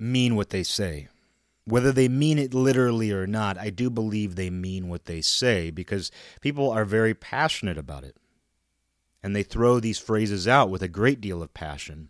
mean 0.00 0.34
what 0.34 0.50
they 0.50 0.62
say. 0.62 1.08
Whether 1.64 1.92
they 1.92 2.08
mean 2.08 2.38
it 2.38 2.54
literally 2.54 3.12
or 3.12 3.26
not, 3.26 3.58
I 3.58 3.70
do 3.70 3.90
believe 3.90 4.34
they 4.34 4.50
mean 4.50 4.88
what 4.88 5.04
they 5.04 5.20
say 5.20 5.70
because 5.70 6.10
people 6.40 6.70
are 6.70 6.84
very 6.84 7.14
passionate 7.14 7.78
about 7.78 8.02
it. 8.02 8.16
And 9.22 9.36
they 9.36 9.42
throw 9.42 9.78
these 9.78 9.98
phrases 9.98 10.48
out 10.48 10.70
with 10.70 10.82
a 10.82 10.88
great 10.88 11.20
deal 11.20 11.42
of 11.42 11.52
passion. 11.52 12.08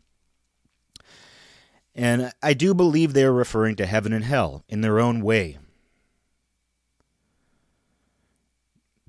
And 1.95 2.33
I 2.41 2.55
do 2.55 2.73
believe 2.73 3.13
they're 3.13 3.33
referring 3.33 3.75
to 3.77 3.87
heaven 3.87 4.13
and 4.13 4.25
hell 4.25 4.65
in 4.69 4.81
their 4.81 5.01
own 5.01 5.21
way. 5.21 5.59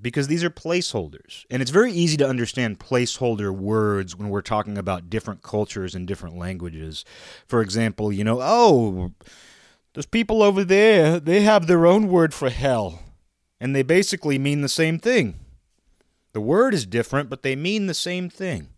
Because 0.02 0.26
these 0.26 0.44
are 0.44 0.50
placeholders. 0.50 1.46
And 1.48 1.62
it's 1.62 1.70
very 1.70 1.92
easy 1.92 2.16
to 2.18 2.28
understand 2.28 2.80
placeholder 2.80 3.52
words 3.52 4.16
when 4.16 4.28
we're 4.28 4.42
talking 4.42 4.76
about 4.76 5.08
different 5.08 5.42
cultures 5.42 5.94
and 5.94 6.06
different 6.06 6.36
languages. 6.36 7.04
For 7.46 7.62
example, 7.62 8.12
you 8.12 8.24
know, 8.24 8.40
oh, 8.42 9.12
those 9.94 10.06
people 10.06 10.42
over 10.42 10.64
there, 10.64 11.20
they 11.20 11.42
have 11.42 11.66
their 11.66 11.86
own 11.86 12.08
word 12.08 12.34
for 12.34 12.50
hell. 12.50 13.00
And 13.60 13.76
they 13.76 13.82
basically 13.82 14.38
mean 14.38 14.60
the 14.60 14.68
same 14.68 14.98
thing. 14.98 15.38
The 16.32 16.40
word 16.40 16.74
is 16.74 16.84
different, 16.84 17.30
but 17.30 17.42
they 17.42 17.54
mean 17.54 17.86
the 17.86 17.94
same 17.94 18.28
thing. 18.28 18.68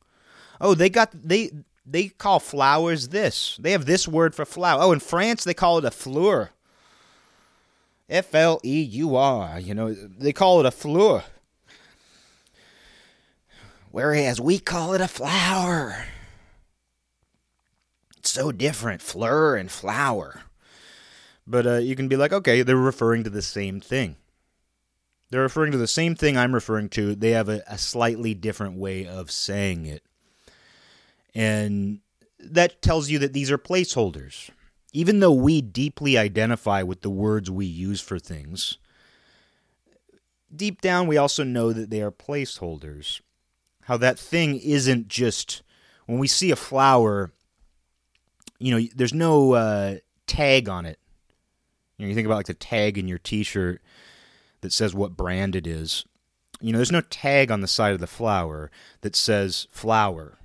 Oh, 0.61 0.75
they 0.75 0.91
got 0.91 1.11
they 1.13 1.51
they 1.87 2.09
call 2.09 2.41
flowers 2.41 3.09
this. 3.09 3.57
They 3.61 3.73
have 3.73 3.87
this 3.87 4.07
word 4.07 4.35
for 4.35 4.45
flower. 4.45 4.83
Oh, 4.83 4.93
in 4.93 5.01
France 5.01 5.45
they 5.45 5.55
call 5.55 5.79
it 5.79 5.85
a 5.85 5.91
fleur. 5.91 6.51
F 8.09 8.35
L 8.35 8.61
E 8.65 8.83
U 8.83 9.17
R. 9.17 9.59
You 9.59 9.75
know, 9.75 9.93
they 9.93 10.33
call 10.33 10.61
it 10.61 10.67
a 10.67 10.71
fleur. 10.71 11.25
Whereas 13.91 14.41
we 14.41 14.59
call 14.59 14.95
it 14.95 15.01
a 15.01 15.09
flower. 15.09 16.07
It's 18.19 18.31
so 18.31 18.51
different, 18.51 19.03
fleur 19.03 19.55
and 19.57 19.71
flower. 19.71 20.43
But 21.47 21.67
uh, 21.67 21.77
you 21.77 21.95
can 21.95 22.09
be 22.09 22.17
like, 22.17 22.33
okay, 22.33 22.63
they're 22.63 22.77
referring 22.77 23.23
to 23.25 23.31
the 23.31 23.43
same 23.43 23.81
thing. 23.81 24.17
They're 25.31 25.43
referring 25.43 25.73
to 25.73 25.79
the 25.79 25.87
same 25.87 26.15
thing 26.15 26.37
I'm 26.37 26.55
referring 26.55 26.89
to. 26.91 27.15
They 27.15 27.31
have 27.31 27.49
a, 27.49 27.63
a 27.69 27.79
slightly 27.79 28.35
different 28.35 28.79
way 28.79 29.07
of 29.07 29.31
saying 29.31 29.87
it. 29.87 30.03
And 31.35 32.01
that 32.39 32.83
tells 32.83 33.11
you 33.11 33.19
that 33.21 33.33
these 33.33 33.51
are 33.51 33.59
placeholders. 33.59 34.51
Even 34.95 35.19
though 35.19 35.33
we 35.33 35.61
deeply 35.61 36.17
identify 36.17 36.83
with 36.83 37.03
the 37.03 37.11
words 37.11 37.51
we 37.51 37.67
use 37.67 38.01
for 38.01 38.19
things, 38.19 38.79
deep 40.55 40.81
down 40.81 41.09
we 41.09 41.17
also 41.17 41.43
know 41.43 41.73
that 41.73 41.91
they 41.91 42.01
are 42.01 42.13
placeholders. 42.13 43.21
How 43.83 43.97
that 43.97 44.19
thing 44.19 44.59
isn't 44.61 45.09
just 45.09 45.63
when 46.07 46.19
we 46.19 46.29
see 46.29 46.53
a 46.53 46.57
flower, 46.57 47.33
you 48.61 48.73
know, 48.73 48.87
there's 48.95 49.13
no 49.13 49.55
uh, 49.55 49.97
tag 50.29 50.69
on 50.69 50.87
it. 50.87 51.01
You 51.99 52.07
know, 52.07 52.09
you 52.09 52.15
think 52.15 52.27
about 52.27 52.37
like 52.37 52.47
the 52.47 52.55
tag 52.55 52.97
in 52.97 53.09
your 53.09 53.19
T-shirt 53.19 53.83
that 54.61 54.73
says 54.73 54.95
what 54.95 55.17
brand 55.17 55.57
it 55.57 55.67
is. 55.67 56.05
You 56.61 56.71
know, 56.73 56.79
there's 56.79 56.93
no 56.93 57.01
tag 57.01 57.51
on 57.51 57.63
the 57.63 57.69
side 57.69 57.95
of 57.95 58.01
the 58.01 58.07
flower 58.07 58.71
that 59.01 59.17
says 59.17 59.67
flower. 59.73 60.39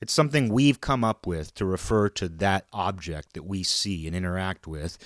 It's 0.00 0.12
something 0.12 0.48
we've 0.48 0.80
come 0.80 1.04
up 1.04 1.26
with 1.26 1.54
to 1.54 1.64
refer 1.64 2.08
to 2.10 2.28
that 2.28 2.66
object 2.72 3.32
that 3.34 3.44
we 3.44 3.62
see 3.62 4.06
and 4.06 4.14
interact 4.14 4.66
with. 4.66 4.98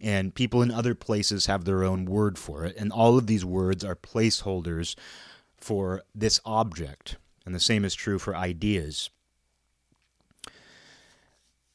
And 0.00 0.34
people 0.34 0.62
in 0.62 0.70
other 0.70 0.94
places 0.94 1.46
have 1.46 1.64
their 1.64 1.82
own 1.82 2.04
word 2.04 2.38
for 2.38 2.64
it. 2.64 2.76
And 2.76 2.92
all 2.92 3.18
of 3.18 3.26
these 3.26 3.44
words 3.44 3.84
are 3.84 3.96
placeholders 3.96 4.94
for 5.56 6.02
this 6.14 6.40
object. 6.44 7.16
And 7.46 7.54
the 7.54 7.60
same 7.60 7.84
is 7.84 7.94
true 7.94 8.18
for 8.18 8.36
ideas. 8.36 9.10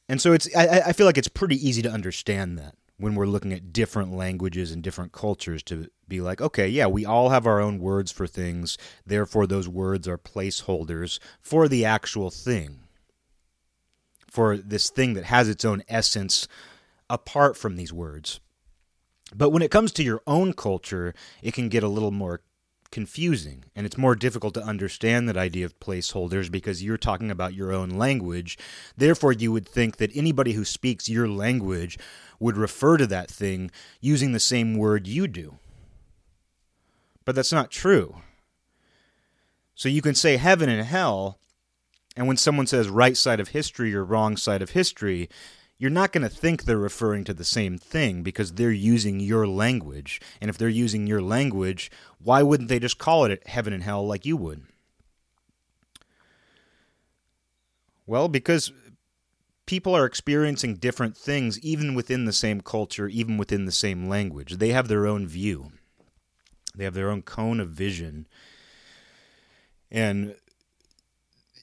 And 0.08 0.22
so 0.22 0.34
it's 0.34 0.54
I, 0.56 0.82
I 0.88 0.94
feel 0.94 1.06
like 1.06 1.18
it's 1.18 1.28
pretty 1.28 1.56
easy 1.56 1.82
to 1.84 1.92
understand 1.92 2.58
that 2.58 2.76
when 3.00 3.16
we're 3.16 3.26
looking 3.26 3.54
at 3.54 3.72
different 3.72 4.14
languages 4.14 4.72
and 4.72 4.84
different 4.84 5.14
cultures 5.14 5.64
to 5.64 5.88
be 6.08 6.20
like, 6.20 6.42
okay, 6.42 6.68
yeah, 6.68 6.86
we 6.86 7.06
all 7.06 7.30
have 7.30 7.48
our 7.48 7.62
own 7.62 7.80
words 7.80 8.12
for 8.12 8.28
things. 8.28 8.78
Therefore, 9.06 9.48
those 9.48 9.70
words 9.70 10.08
are 10.08 10.18
placeholders 10.18 11.18
for 11.42 11.70
the 11.70 11.86
actual 11.86 12.30
thing, 12.30 12.82
for 14.28 14.58
this 14.58 14.90
thing 14.90 15.14
that 15.14 15.24
has 15.24 15.48
its 15.48 15.64
own 15.64 15.82
essence 15.88 16.48
apart 17.10 17.56
from 17.56 17.78
these 17.78 17.94
words. 17.94 18.42
But 19.34 19.52
when 19.52 19.62
it 19.62 19.72
comes 19.72 19.94
to 19.94 20.04
your 20.04 20.22
own 20.28 20.52
culture, 20.52 21.14
it 21.42 21.54
can 21.54 21.70
get 21.70 21.84
a 21.84 21.88
little 21.88 22.12
more 22.12 22.42
confusing 22.92 23.66
and 23.76 23.86
it's 23.86 23.98
more 23.98 24.16
difficult 24.16 24.54
to 24.56 24.64
understand 24.64 25.28
that 25.28 25.38
idea 25.38 25.66
of 25.66 25.80
placeholders 25.80 26.52
because 26.52 26.84
you're 26.84 26.98
talking 26.98 27.32
about 27.32 27.54
your 27.54 27.72
own 27.72 27.90
language. 27.90 28.58
Therefore, 28.98 29.32
you 29.32 29.52
would 29.52 29.68
think 29.68 29.98
that 29.98 30.16
anybody 30.16 30.54
who 30.54 30.66
speaks 30.66 31.10
your 31.10 31.28
language 31.28 31.98
would 32.40 32.58
refer 32.58 32.98
to 32.98 33.08
that 33.08 33.30
thing 33.30 33.72
using 34.02 34.32
the 34.32 34.40
same 34.40 34.76
word 34.76 35.08
you 35.08 35.28
do. 35.28 35.60
But 37.26 37.36
that's 37.36 37.54
not 37.54 37.72
true. 37.72 38.16
So 39.76 39.88
you 39.88 40.02
can 40.02 40.16
say 40.16 40.38
heaven 40.38 40.68
and 40.68 40.86
hell, 40.86 41.40
and 42.16 42.28
when 42.28 42.38
someone 42.38 42.68
says 42.68 42.90
right 42.90 43.16
side 43.16 43.40
of 43.40 43.50
history 43.50 43.96
or 43.96 44.04
wrong 44.04 44.36
side 44.36 44.62
of 44.62 44.72
history, 44.72 45.30
you're 45.80 45.90
not 45.90 46.12
going 46.12 46.30
to 46.30 46.36
think 46.36 46.64
they're 46.64 46.78
referring 46.78 47.24
to 47.24 47.34
the 47.34 47.46
same 47.46 47.78
thing 47.78 48.22
because 48.22 48.54
they're 48.54 48.70
using 48.70 49.22
your 49.22 49.48
language. 49.48 50.20
And 50.42 50.50
if 50.50 50.58
they're 50.58 50.68
using 50.68 51.08
your 51.08 51.22
language, 51.22 51.90
why 52.22 52.44
wouldn't 52.44 52.68
they 52.68 52.80
just 52.80 52.98
call 52.98 53.24
it 53.24 53.48
heaven 53.48 53.72
and 53.72 53.82
hell 53.82 54.06
like 54.06 54.26
you 54.26 54.36
would? 54.36 54.64
Well, 58.06 58.28
because 58.28 58.74
people 59.66 59.96
are 59.96 60.06
experiencing 60.06 60.76
different 60.76 61.16
things 61.16 61.58
even 61.60 61.96
within 61.96 62.26
the 62.26 62.34
same 62.34 62.60
culture, 62.60 63.08
even 63.08 63.38
within 63.38 63.64
the 63.66 63.72
same 63.72 64.10
language. 64.10 64.58
They 64.58 64.70
have 64.70 64.90
their 64.90 65.08
own 65.08 65.28
view, 65.28 65.72
they 66.76 66.84
have 66.84 66.94
their 66.94 67.10
own 67.10 67.22
cone 67.22 67.62
of 67.62 67.70
vision. 67.70 68.28
And 69.90 70.36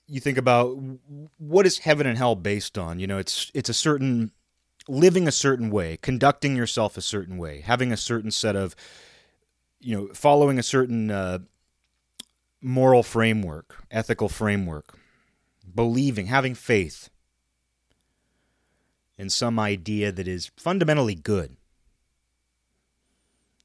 you 0.07 0.21
think 0.21 0.39
about 0.39 0.79
what 1.39 1.67
is 1.67 1.79
heaven 1.79 2.07
and 2.07 2.17
hell 2.17 2.35
based 2.35 2.79
on? 2.79 2.99
You 2.99 3.07
know, 3.07 3.19
it's 3.19 3.51
it's 3.55 3.69
a 3.69 3.75
certain 3.75 4.33
living 4.89 5.27
a 5.27 5.33
certain 5.33 5.71
way, 5.71 5.99
conducting 6.01 6.57
yourself 6.57 6.97
a 6.97 7.03
certain 7.03 7.39
way, 7.39 7.61
having 7.61 7.93
a 7.93 7.97
certain 7.97 8.31
set 8.31 8.55
of 8.55 8.77
you 9.81 9.97
know, 9.97 10.09
following 10.15 10.59
a 10.59 10.63
certain 10.63 11.11
uh, 11.11 11.39
moral 12.61 13.03
framework, 13.03 13.85
ethical 13.91 14.29
framework, 14.29 14.99
believing, 15.75 16.27
having 16.27 16.55
faith 16.55 17.11
in 19.19 19.31
some 19.31 19.59
idea 19.59 20.13
that 20.13 20.27
is 20.27 20.51
fundamentally 20.57 21.15
good. 21.15 21.57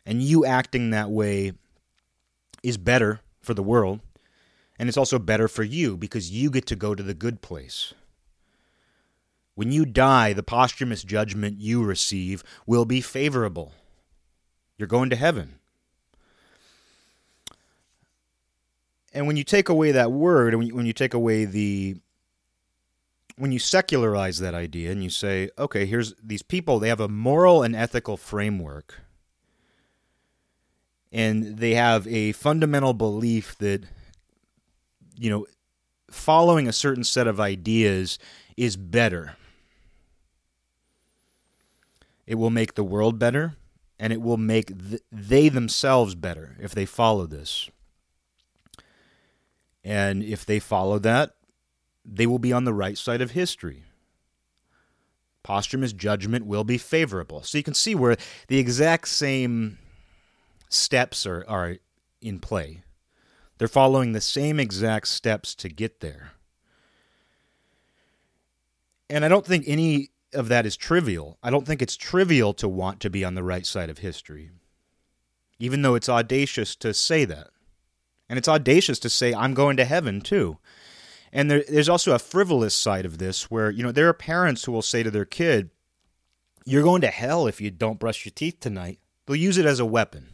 And 0.06 0.22
you 0.22 0.46
acting 0.46 0.92
that 0.92 1.10
way 1.10 1.54
is 2.64 2.78
better 2.78 3.22
for 3.42 3.54
the 3.54 3.64
world 3.64 4.00
and 4.82 4.88
it's 4.90 4.98
also 4.98 5.20
better 5.20 5.48
for 5.48 5.62
you 5.62 5.96
because 5.96 6.32
you 6.32 6.50
get 6.50 6.66
to 6.66 6.76
go 6.76 6.96
to 6.96 7.04
the 7.04 7.14
good 7.14 7.44
place. 7.44 7.94
When 9.54 9.72
you 9.72 9.86
die, 9.86 10.34
the 10.34 10.42
posthumous 10.42 11.04
judgment 11.04 11.60
you 11.60 11.84
receive 11.84 12.44
will 12.66 12.86
be 12.86 13.00
favorable. 13.00 13.74
You're 14.80 14.88
going 14.88 15.12
to 15.12 15.16
heaven. 15.16 15.60
And 19.14 19.28
when 19.28 19.38
you 19.38 19.44
take 19.44 19.70
away 19.70 19.92
that 19.92 20.12
word, 20.12 20.56
and 20.56 20.74
when 20.74 20.88
you 20.88 20.94
take 20.94 21.14
away 21.14 21.46
the 21.46 21.98
when 23.38 23.52
you 23.52 23.60
secularize 23.60 24.40
that 24.40 24.56
idea 24.56 24.92
and 24.92 25.04
you 25.04 25.12
say, 25.12 25.52
okay, 25.60 25.86
here's 25.86 26.16
these 26.24 26.42
people, 26.42 26.80
they 26.80 26.90
have 26.90 27.00
a 27.00 27.08
moral 27.08 27.62
and 27.62 27.76
ethical 27.76 28.18
framework. 28.18 29.02
And 31.12 31.60
they 31.60 31.76
have 31.76 32.08
a 32.08 32.32
fundamental 32.32 32.96
belief 32.96 33.56
that 33.60 33.84
you 35.22 35.30
know, 35.30 35.46
following 36.10 36.68
a 36.68 36.74
certain 36.74 37.04
set 37.04 37.28
of 37.28 37.40
ideas 37.40 38.18
is 38.58 38.76
better. 38.76 39.36
It 42.26 42.36
will 42.36 42.50
make 42.50 42.74
the 42.74 42.84
world 42.84 43.20
better, 43.20 43.54
and 44.00 44.12
it 44.12 44.20
will 44.20 44.38
make 44.38 44.68
th- 44.90 45.02
they 45.12 45.48
themselves 45.48 46.16
better 46.16 46.58
if 46.60 46.74
they 46.74 46.88
follow 46.88 47.28
this. 47.28 47.70
And 49.84 50.24
if 50.24 50.44
they 50.44 50.60
follow 50.60 50.98
that, 51.00 51.36
they 52.04 52.26
will 52.26 52.40
be 52.40 52.52
on 52.52 52.64
the 52.64 52.74
right 52.74 52.98
side 52.98 53.22
of 53.22 53.32
history. 53.32 53.84
Posthumous 55.44 55.94
judgment 55.94 56.48
will 56.48 56.64
be 56.64 56.80
favorable. 56.80 57.44
So 57.44 57.60
you 57.60 57.64
can 57.64 57.76
see 57.76 57.94
where 57.94 58.18
the 58.48 58.58
exact 58.58 59.08
same 59.08 59.78
steps 60.68 61.28
are, 61.28 61.46
are 61.48 61.78
in 62.22 62.40
play. 62.40 62.82
They're 63.62 63.68
following 63.68 64.14
the 64.14 64.22
same 64.22 64.60
exact 64.60 65.08
steps 65.08 65.54
to 65.54 65.70
get 65.70 66.00
there. 66.00 66.32
And 69.08 69.24
I 69.24 69.28
don't 69.28 69.46
think 69.46 69.66
any 69.68 70.10
of 70.34 70.48
that 70.48 70.66
is 70.66 70.76
trivial. 70.76 71.38
I 71.44 71.52
don't 71.52 71.68
think 71.68 71.80
it's 71.80 71.96
trivial 71.96 72.56
to 72.56 72.68
want 72.68 73.00
to 73.02 73.12
be 73.12 73.24
on 73.24 73.36
the 73.36 73.44
right 73.44 73.64
side 73.64 73.92
of 73.92 74.00
history, 74.00 74.50
even 75.60 75.84
though 75.84 75.94
it's 75.94 76.10
audacious 76.10 76.76
to 76.78 76.92
say 76.92 77.24
that. 77.26 77.50
And 78.28 78.40
it's 78.40 78.48
audacious 78.48 78.98
to 78.98 79.12
say, 79.12 79.32
I'm 79.32 79.54
going 79.54 79.78
to 79.78 79.86
heaven 79.86 80.22
too. 80.22 80.58
And 81.32 81.52
there, 81.52 81.64
there's 81.70 81.88
also 81.88 82.16
a 82.16 82.18
frivolous 82.18 82.74
side 82.74 83.06
of 83.06 83.20
this 83.20 83.52
where, 83.52 83.70
you 83.70 83.84
know, 83.84 83.92
there 83.92 84.10
are 84.10 84.14
parents 84.14 84.64
who 84.64 84.72
will 84.72 84.82
say 84.82 85.04
to 85.04 85.12
their 85.12 85.24
kid, 85.24 85.70
You're 86.66 86.82
going 86.82 87.02
to 87.02 87.10
hell 87.10 87.46
if 87.46 87.62
you 87.62 87.70
don't 87.70 88.00
brush 88.00 88.26
your 88.26 88.34
teeth 88.34 88.60
tonight. 88.60 88.98
They'll 89.28 89.36
use 89.36 89.60
it 89.60 89.68
as 89.68 89.80
a 89.80 89.86
weapon. 89.86 90.30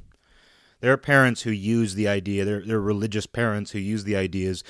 There 0.80 0.94
are 0.94 0.98
parents 0.98 1.42
who 1.42 1.52
use 1.52 1.96
the 1.96 2.08
idea, 2.08 2.46
they're, 2.46 2.62
they're 2.62 2.80
religious 2.80 3.26
parents 3.26 3.72
who 3.72 3.80
use 3.80 4.04
the 4.04 4.16
ideas 4.16 4.64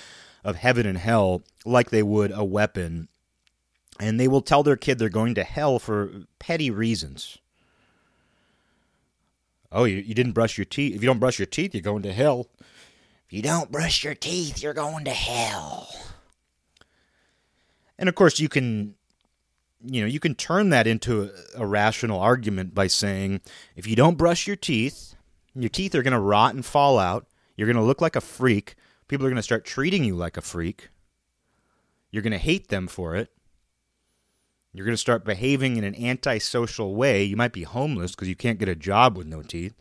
of 0.44 0.56
heaven 0.56 0.86
and 0.86 0.98
hell 0.98 1.42
like 1.66 1.90
they 1.90 2.04
would 2.04 2.32
a 2.32 2.44
weapon. 2.44 3.10
And 4.00 4.20
they 4.20 4.28
will 4.28 4.42
tell 4.42 4.64
their 4.64 4.78
kid 4.78 5.00
they're 5.00 5.10
going 5.10 5.36
to 5.36 5.44
hell 5.44 5.80
for 5.80 6.10
petty 6.40 6.70
reasons. 6.70 7.40
Oh, 9.72 9.84
you, 9.84 9.98
you 9.98 10.14
didn't 10.14 10.32
brush 10.32 10.58
your 10.58 10.66
teeth. 10.66 10.96
If 10.96 11.02
you 11.02 11.08
don't 11.08 11.20
brush 11.20 11.40
your 11.40 11.46
teeth, 11.46 11.74
you're 11.74 11.82
going 11.82 12.04
to 12.04 12.14
hell. 12.14 12.48
If 13.26 13.34
you 13.34 13.42
don't 13.42 13.72
brush 13.72 14.04
your 14.04 14.16
teeth, 14.16 14.64
you're 14.64 14.74
going 14.74 15.04
to 15.06 15.12
hell. 15.12 15.90
And 18.00 18.08
of 18.08 18.16
course, 18.16 18.40
you 18.40 18.48
can 18.48 18.96
you 19.84 20.02
know, 20.02 20.08
you 20.08 20.20
can 20.20 20.36
turn 20.36 20.70
that 20.70 20.88
into 20.88 21.24
a, 21.24 21.62
a, 21.62 21.66
rational 21.66 22.20
argument 22.20 22.74
by 22.74 22.88
saying 22.88 23.42
if 23.76 23.86
you 23.86 23.96
don't 23.96 24.18
brush 24.18 24.48
your 24.48 24.56
teeth, 24.56 25.16
your 25.62 25.70
teeth 25.70 25.96
are 25.96 26.04
going 26.04 26.14
to 26.14 26.20
rot 26.20 26.54
and 26.54 26.66
fall 26.66 27.00
out. 27.00 27.28
You're 27.56 27.68
going 27.68 27.78
to 27.78 27.84
look 27.84 28.02
like 28.02 28.16
a 28.16 28.22
freak. 28.22 28.76
People 29.08 29.26
are 29.26 29.30
going 29.30 29.38
to 29.38 29.44
start 29.44 29.66
treating 29.66 30.04
you 30.04 30.16
like 30.16 30.38
a 30.38 30.42
freak. 30.42 30.90
You're 32.12 32.24
going 32.24 32.32
to 32.32 32.38
hate 32.38 32.68
them 32.70 32.88
for 32.88 33.16
it. 33.16 33.32
You're 34.74 34.86
going 34.86 34.94
to 34.94 34.98
start 35.02 35.26
behaving 35.26 35.78
in 35.78 35.84
an 35.84 35.96
antisocial 35.96 36.96
way. 36.96 37.24
You 37.24 37.36
might 37.36 37.54
be 37.54 37.64
homeless 37.64 38.12
because 38.12 38.28
you 38.28 38.36
can't 38.36 38.60
get 38.60 38.70
a 38.70 38.76
job 38.76 39.18
with 39.18 39.26
no 39.26 39.42
teeth. 39.42 39.74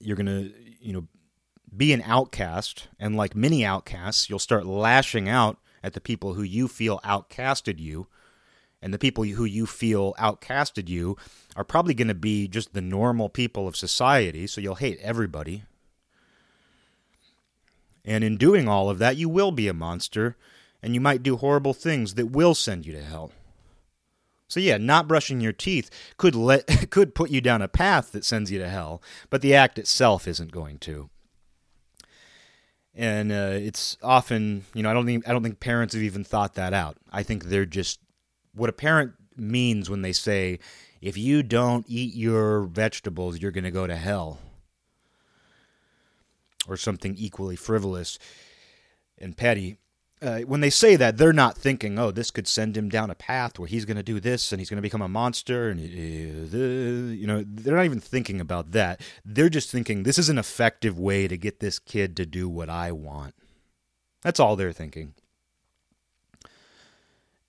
You're 0.00 0.16
going 0.16 0.26
to, 0.26 0.52
you 0.80 0.92
know, 0.92 1.06
be 1.76 1.92
an 1.92 2.02
outcast. 2.06 2.88
And 2.98 3.16
like 3.16 3.36
many 3.36 3.64
outcasts, 3.64 4.30
you'll 4.30 4.38
start 4.38 4.64
lashing 4.64 5.28
out 5.28 5.58
at 5.82 5.92
the 5.92 6.00
people 6.00 6.34
who 6.34 6.42
you 6.42 6.68
feel 6.68 7.00
outcasted 7.00 7.78
you 7.78 8.06
and 8.82 8.92
the 8.92 8.98
people 8.98 9.24
who 9.24 9.44
you 9.44 9.64
feel 9.64 10.12
outcasted 10.14 10.88
you 10.88 11.16
are 11.54 11.64
probably 11.64 11.94
going 11.94 12.08
to 12.08 12.14
be 12.14 12.48
just 12.48 12.74
the 12.74 12.80
normal 12.80 13.28
people 13.28 13.68
of 13.68 13.76
society, 13.76 14.46
so 14.46 14.60
you'll 14.60 14.74
hate 14.74 14.98
everybody. 15.00 15.62
And 18.04 18.24
in 18.24 18.36
doing 18.36 18.68
all 18.68 18.90
of 18.90 18.98
that, 18.98 19.16
you 19.16 19.28
will 19.28 19.52
be 19.52 19.68
a 19.68 19.74
monster, 19.74 20.36
and 20.82 20.94
you 20.94 21.00
might 21.00 21.22
do 21.22 21.36
horrible 21.36 21.72
things 21.72 22.14
that 22.14 22.26
will 22.26 22.54
send 22.54 22.84
you 22.84 22.92
to 22.92 23.02
hell. 23.02 23.30
So 24.48 24.60
yeah, 24.60 24.76
not 24.76 25.08
brushing 25.08 25.40
your 25.40 25.52
teeth 25.52 25.88
could 26.18 26.34
let 26.34 26.90
could 26.90 27.14
put 27.14 27.30
you 27.30 27.40
down 27.40 27.62
a 27.62 27.68
path 27.68 28.12
that 28.12 28.24
sends 28.24 28.50
you 28.50 28.58
to 28.58 28.68
hell, 28.68 29.00
but 29.30 29.40
the 29.40 29.54
act 29.54 29.78
itself 29.78 30.28
isn't 30.28 30.52
going 30.52 30.78
to. 30.80 31.08
And 32.94 33.32
uh, 33.32 33.52
it's 33.52 33.96
often, 34.02 34.66
you 34.74 34.82
know, 34.82 34.90
I 34.90 34.92
don't 34.92 35.06
think 35.06 35.26
I 35.26 35.32
don't 35.32 35.42
think 35.42 35.60
parents 35.60 35.94
have 35.94 36.02
even 36.02 36.22
thought 36.22 36.52
that 36.56 36.74
out. 36.74 36.98
I 37.10 37.22
think 37.22 37.44
they're 37.44 37.64
just 37.64 38.00
what 38.54 38.70
a 38.70 38.72
parent 38.72 39.14
means 39.36 39.88
when 39.88 40.02
they 40.02 40.12
say, 40.12 40.58
if 41.00 41.16
you 41.16 41.42
don't 41.42 41.84
eat 41.88 42.14
your 42.14 42.62
vegetables, 42.62 43.40
you're 43.40 43.50
going 43.50 43.64
to 43.64 43.70
go 43.70 43.86
to 43.86 43.96
hell. 43.96 44.38
Or 46.68 46.76
something 46.76 47.16
equally 47.16 47.56
frivolous 47.56 48.18
and 49.18 49.36
petty. 49.36 49.78
Uh, 50.20 50.40
when 50.40 50.60
they 50.60 50.70
say 50.70 50.94
that, 50.94 51.16
they're 51.16 51.32
not 51.32 51.58
thinking, 51.58 51.98
oh, 51.98 52.12
this 52.12 52.30
could 52.30 52.46
send 52.46 52.76
him 52.76 52.88
down 52.88 53.10
a 53.10 53.14
path 53.16 53.58
where 53.58 53.66
he's 53.66 53.84
going 53.84 53.96
to 53.96 54.02
do 54.04 54.20
this 54.20 54.52
and 54.52 54.60
he's 54.60 54.70
going 54.70 54.76
to 54.76 54.82
become 54.82 55.02
a 55.02 55.08
monster. 55.08 55.68
And, 55.68 55.80
you 55.80 57.26
know, 57.26 57.42
they're 57.44 57.74
not 57.74 57.84
even 57.84 57.98
thinking 57.98 58.40
about 58.40 58.70
that. 58.70 59.00
They're 59.24 59.48
just 59.48 59.70
thinking, 59.70 60.04
this 60.04 60.18
is 60.18 60.28
an 60.28 60.38
effective 60.38 60.96
way 60.96 61.26
to 61.26 61.36
get 61.36 61.58
this 61.58 61.80
kid 61.80 62.16
to 62.18 62.26
do 62.26 62.48
what 62.48 62.70
I 62.70 62.92
want. 62.92 63.34
That's 64.22 64.38
all 64.38 64.54
they're 64.54 64.72
thinking 64.72 65.14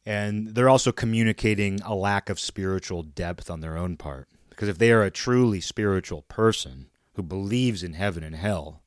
and 0.06 0.50
they're 0.50 0.70
also 0.70 0.92
communicating 0.92 1.80
a 1.82 1.96
lack 1.96 2.30
of 2.30 2.40
spiritual 2.40 3.04
depth 3.04 3.50
on 3.50 3.62
their 3.62 3.78
own 3.78 3.98
part. 3.98 4.28
Because 4.50 4.68
if 4.68 4.78
they 4.78 4.92
are 4.92 5.04
a 5.04 5.12
truly 5.12 5.62
spiritual 5.62 6.24
person 6.24 6.88
who 7.16 7.24
believes 7.24 7.84
in 7.84 7.94
heaven 7.94 8.24
and 8.24 8.36
hell, 8.36 8.82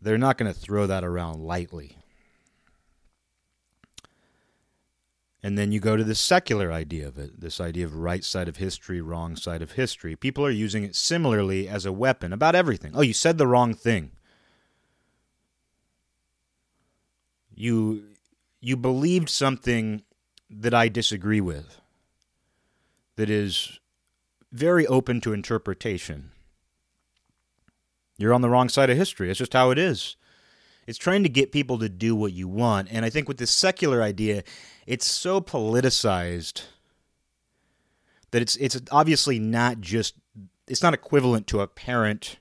they're 0.00 0.18
not 0.18 0.38
going 0.38 0.52
to 0.52 0.58
throw 0.58 0.86
that 0.86 1.04
around 1.04 1.40
lightly. 1.40 1.98
And 5.42 5.58
then 5.58 5.72
you 5.72 5.80
go 5.80 5.94
to 5.96 6.04
the 6.04 6.14
secular 6.14 6.72
idea 6.72 7.06
of 7.06 7.18
it 7.18 7.38
this 7.38 7.60
idea 7.60 7.84
of 7.84 7.94
right 7.94 8.24
side 8.24 8.48
of 8.48 8.56
history, 8.56 9.02
wrong 9.02 9.36
side 9.36 9.60
of 9.60 9.72
history. 9.72 10.16
People 10.16 10.46
are 10.46 10.50
using 10.50 10.84
it 10.84 10.96
similarly 10.96 11.68
as 11.68 11.84
a 11.84 11.92
weapon 11.92 12.32
about 12.32 12.54
everything. 12.54 12.92
Oh, 12.94 13.02
you 13.02 13.12
said 13.12 13.36
the 13.36 13.46
wrong 13.46 13.74
thing. 13.74 14.12
You 17.54 18.13
you 18.64 18.78
believed 18.78 19.28
something 19.28 20.02
that 20.48 20.72
I 20.72 20.88
disagree 20.88 21.40
with, 21.40 21.82
that 23.16 23.28
is 23.28 23.78
very 24.50 24.86
open 24.86 25.20
to 25.20 25.34
interpretation. 25.34 26.30
You're 28.16 28.32
on 28.32 28.40
the 28.40 28.48
wrong 28.48 28.70
side 28.70 28.88
of 28.88 28.96
history. 28.96 29.28
It's 29.28 29.38
just 29.38 29.52
how 29.52 29.70
it 29.70 29.78
is. 29.78 30.16
It's 30.86 30.96
trying 30.96 31.24
to 31.24 31.28
get 31.28 31.52
people 31.52 31.78
to 31.78 31.90
do 31.90 32.16
what 32.16 32.32
you 32.32 32.48
want. 32.48 32.88
And 32.90 33.04
I 33.04 33.10
think 33.10 33.28
with 33.28 33.36
this 33.36 33.50
secular 33.50 34.02
idea, 34.02 34.42
it's 34.86 35.06
so 35.06 35.42
politicized 35.42 36.62
that 38.30 38.40
it's 38.40 38.56
it's 38.56 38.80
obviously 38.90 39.38
not 39.38 39.80
just 39.80 40.14
it's 40.66 40.82
not 40.82 40.94
equivalent 40.94 41.46
to 41.48 41.60
a 41.60 41.68
parent 41.68 42.38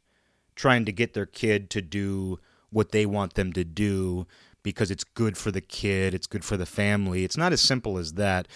trying 0.56 0.86
to 0.86 0.94
get 0.94 1.14
their 1.14 1.26
kid 1.26 1.70
to 1.72 1.82
do 1.82 2.40
what 2.70 2.92
they 2.92 3.06
want 3.06 3.34
them 3.34 3.52
to 3.54 3.64
do 3.66 4.26
because 4.64 4.90
it's 4.90 5.04
good 5.04 5.38
for 5.38 5.52
the 5.52 5.62
kid, 5.62 6.14
it's 6.14 6.28
good 6.28 6.44
for 6.44 6.58
the 6.58 6.66
family. 6.66 7.24
It's 7.24 7.38
not 7.38 7.54
as 7.54 7.62
simple 7.62 7.98
as 7.98 8.14
that. 8.14 8.48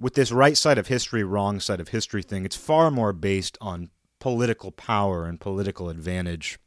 With 0.00 0.14
this 0.14 0.32
right 0.32 0.56
side 0.56 0.78
of 0.78 0.88
history, 0.88 1.22
wrong 1.22 1.60
side 1.60 1.78
of 1.78 1.88
history 1.88 2.22
thing, 2.22 2.44
it's 2.44 2.56
far 2.56 2.90
more 2.90 3.12
based 3.12 3.56
on 3.60 3.90
political 4.18 4.72
power 4.72 5.26
and 5.26 5.38
political 5.38 5.88
advantage. 5.90 6.58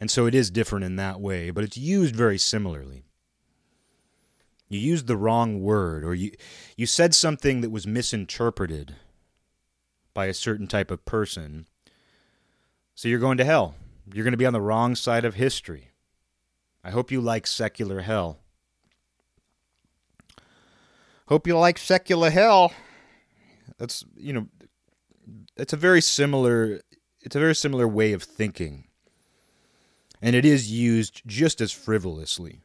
And 0.00 0.10
so 0.10 0.26
it 0.26 0.34
is 0.34 0.50
different 0.50 0.84
in 0.84 0.96
that 0.96 1.20
way, 1.20 1.50
but 1.50 1.62
it's 1.62 1.76
used 1.76 2.16
very 2.16 2.38
similarly. 2.38 3.04
You 4.68 4.80
used 4.80 5.06
the 5.06 5.16
wrong 5.16 5.60
word, 5.60 6.02
or 6.02 6.14
you, 6.14 6.32
you 6.76 6.86
said 6.86 7.14
something 7.14 7.60
that 7.60 7.70
was 7.70 7.86
misinterpreted 7.86 8.96
by 10.14 10.26
a 10.26 10.34
certain 10.34 10.66
type 10.66 10.90
of 10.90 11.04
person. 11.04 11.66
So 12.94 13.06
you're 13.06 13.18
going 13.18 13.38
to 13.38 13.44
hell. 13.44 13.74
You're 14.12 14.24
going 14.24 14.32
to 14.32 14.38
be 14.38 14.46
on 14.46 14.52
the 14.52 14.60
wrong 14.60 14.94
side 14.94 15.24
of 15.24 15.34
history. 15.34 15.91
I 16.84 16.90
hope 16.90 17.10
you 17.10 17.20
like 17.20 17.46
secular 17.46 18.00
hell. 18.00 18.38
Hope 21.28 21.46
you 21.46 21.56
like 21.56 21.78
secular 21.78 22.30
hell. 22.30 22.72
That's, 23.78 24.04
you 24.16 24.32
know, 24.32 24.48
it's 25.56 25.72
a 25.72 25.76
very 25.76 26.00
similar 26.00 26.80
it's 27.22 27.36
a 27.36 27.40
very 27.40 27.54
similar 27.54 27.86
way 27.86 28.12
of 28.12 28.22
thinking. 28.22 28.84
And 30.20 30.36
it 30.36 30.44
is 30.44 30.70
used 30.70 31.22
just 31.26 31.60
as 31.60 31.72
frivolously. 31.72 32.60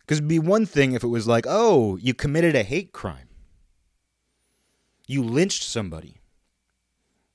Because 0.00 0.18
it'd 0.18 0.28
be 0.28 0.38
one 0.38 0.66
thing 0.66 0.92
if 0.92 1.04
it 1.04 1.08
was 1.08 1.26
like, 1.26 1.44
oh, 1.48 1.96
you 1.96 2.14
committed 2.14 2.54
a 2.56 2.62
hate 2.62 2.92
crime. 2.92 3.28
You 5.06 5.22
lynched 5.22 5.62
somebody. 5.62 6.20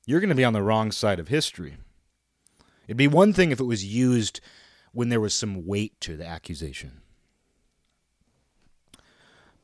You're 0.05 0.19
going 0.19 0.29
to 0.29 0.35
be 0.35 0.43
on 0.43 0.53
the 0.53 0.61
wrong 0.61 0.91
side 0.91 1.19
of 1.19 1.29
history. 1.29 1.77
It'd 2.87 2.97
be 2.97 3.07
one 3.07 3.31
thing 3.31 3.51
if 3.51 3.59
it 3.59 3.65
was 3.65 3.85
used 3.85 4.41
when 4.93 5.09
there 5.09 5.19
was 5.19 5.33
some 5.33 5.65
weight 5.65 5.99
to 6.01 6.15
the 6.15 6.25
accusation. 6.25 7.01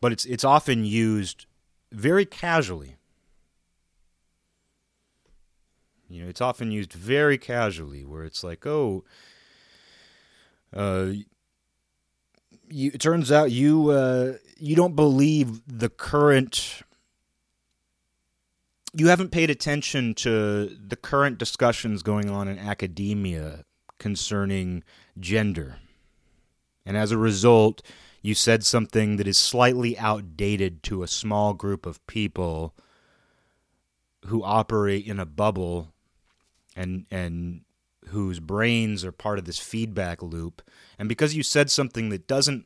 But 0.02 0.12
it's 0.12 0.26
it's 0.26 0.44
often 0.44 0.86
used 0.86 1.46
very 1.92 2.26
casually. 2.26 2.96
You 6.08 6.24
know, 6.24 6.30
it's 6.30 6.42
often 6.42 6.72
used 6.72 6.94
very 6.94 7.38
casually 7.38 8.04
where 8.04 8.24
it's 8.24 8.44
like, 8.44 8.66
"Oh, 8.66 9.04
uh 10.74 11.12
you, 12.70 12.92
it 12.94 13.02
turns 13.02 13.32
out 13.32 13.52
you 13.52 13.90
uh, 13.90 14.34
you 14.58 14.76
don't 14.76 14.96
believe 14.96 15.62
the 15.68 15.90
current 15.90 16.82
you 18.94 19.08
haven't 19.08 19.30
paid 19.30 19.50
attention 19.50 20.14
to 20.16 20.76
the 20.88 20.96
current 20.96 21.38
discussions 21.38 22.02
going 22.02 22.30
on 22.30 22.48
in 22.48 22.58
academia 22.58 23.66
concerning 24.00 24.84
gender. 25.20 25.78
And 26.86 26.98
as 26.98 27.12
a 27.12 27.18
result, 27.18 27.82
you 28.22 28.34
said 28.34 28.66
something 28.66 29.18
that 29.18 29.28
is 29.28 29.38
slightly 29.38 29.98
outdated 29.98 30.84
to 30.84 31.04
a 31.04 31.08
small 31.08 31.54
group 31.54 31.86
of 31.86 32.06
people 32.08 32.74
who 34.26 34.44
operate 34.44 35.06
in 35.06 35.20
a 35.20 35.26
bubble 35.26 35.94
and 36.76 37.06
and 37.10 37.62
whose 38.08 38.40
brains 38.40 39.06
are 39.06 39.12
part 39.12 39.38
of 39.40 39.46
this 39.46 39.60
feedback 39.60 40.22
loop. 40.24 40.62
And 40.98 41.08
because 41.08 41.36
you 41.36 41.44
said 41.44 41.70
something 41.70 42.10
that 42.10 42.28
doesn't 42.28 42.66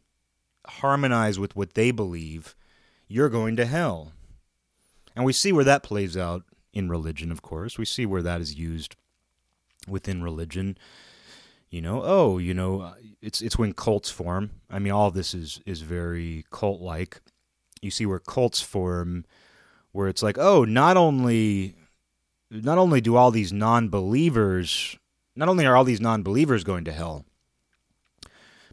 harmonize 0.66 1.38
with 1.38 1.56
what 1.56 1.74
they 1.74 1.92
believe, 1.92 2.56
you're 3.08 3.30
going 3.30 3.56
to 3.58 3.66
hell. 3.66 4.14
And 5.16 5.26
we 5.26 5.34
see 5.34 5.52
where 5.52 5.66
that 5.66 5.84
plays 5.84 6.16
out 6.16 6.44
in 6.72 6.90
religion, 6.90 7.32
of 7.32 7.42
course. 7.42 7.78
We 7.78 7.86
see 7.86 8.06
where 8.06 8.24
that 8.24 8.42
is 8.42 8.56
used 8.56 8.96
within 9.88 10.24
religion. 10.24 10.78
You 11.74 11.82
know, 11.82 12.04
oh, 12.06 12.38
you 12.38 12.54
know, 12.54 12.82
uh, 12.82 12.94
it's 13.20 13.42
it's 13.42 13.58
when 13.58 13.74
cults 13.74 14.12
form. 14.12 14.52
I 14.70 14.78
mean, 14.78 14.94
all 14.94 15.10
this 15.10 15.34
is 15.34 15.60
is 15.66 15.82
very 15.82 16.46
cult 16.52 16.82
like. 16.82 17.20
You 17.82 17.90
see 17.90 18.06
where 18.06 18.20
cults 18.20 18.62
form, 18.62 19.26
where 19.92 20.08
it's 20.08 20.22
like, 20.22 20.38
oh, 20.38 20.66
not 20.66 20.98
only 20.98 21.74
not 22.52 22.78
only 22.78 23.02
do 23.02 23.16
all 23.16 23.32
these 23.32 23.52
non-believers, 23.52 25.00
not 25.36 25.50
only 25.50 25.66
are 25.66 25.76
all 25.76 25.84
these 25.84 26.00
non-believers 26.00 26.64
going 26.64 26.86
to 26.86 26.92
hell, 26.92 27.26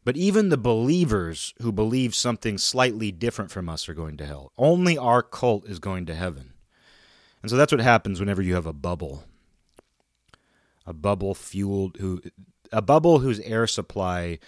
but 0.04 0.18
even 0.18 0.50
the 0.50 0.58
believers 0.58 1.54
who 1.62 1.72
believe 1.72 2.14
something 2.14 2.58
slightly 2.58 3.10
different 3.10 3.50
from 3.50 3.70
us 3.70 3.88
are 3.88 3.94
going 3.94 4.18
to 4.18 4.26
hell. 4.26 4.52
Only 4.58 4.98
our 4.98 5.22
cult 5.22 5.66
is 5.66 5.78
going 5.78 6.04
to 6.04 6.14
heaven. 6.14 6.52
And 7.40 7.50
so 7.50 7.56
that's 7.56 7.72
what 7.72 7.80
happens 7.80 8.20
whenever 8.20 8.42
you 8.42 8.56
have 8.56 8.66
a 8.66 8.74
bubble. 8.74 9.24
A 10.84 10.92
bubble 10.92 11.34
fueled 11.34 11.96
who 11.98 12.20
a 12.72 12.82
bubble 12.82 13.18
whose 13.20 13.40
air 13.40 13.66
supply 13.66 14.38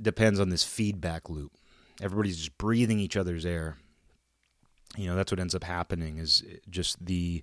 depends 0.00 0.38
on 0.38 0.48
this 0.48 0.64
feedback 0.64 1.28
loop. 1.28 1.52
Everybody's 2.00 2.36
just 2.36 2.58
breathing 2.58 2.98
each 2.98 3.16
other's 3.16 3.46
air. 3.46 3.78
You 4.96 5.06
know, 5.06 5.16
that's 5.16 5.32
what 5.32 5.40
ends 5.40 5.54
up 5.54 5.64
happening 5.64 6.18
is 6.18 6.44
just 6.68 7.04
the 7.04 7.42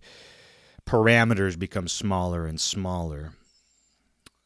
parameters 0.85 1.57
become 1.57 1.87
smaller 1.87 2.45
and 2.45 2.59
smaller 2.59 3.33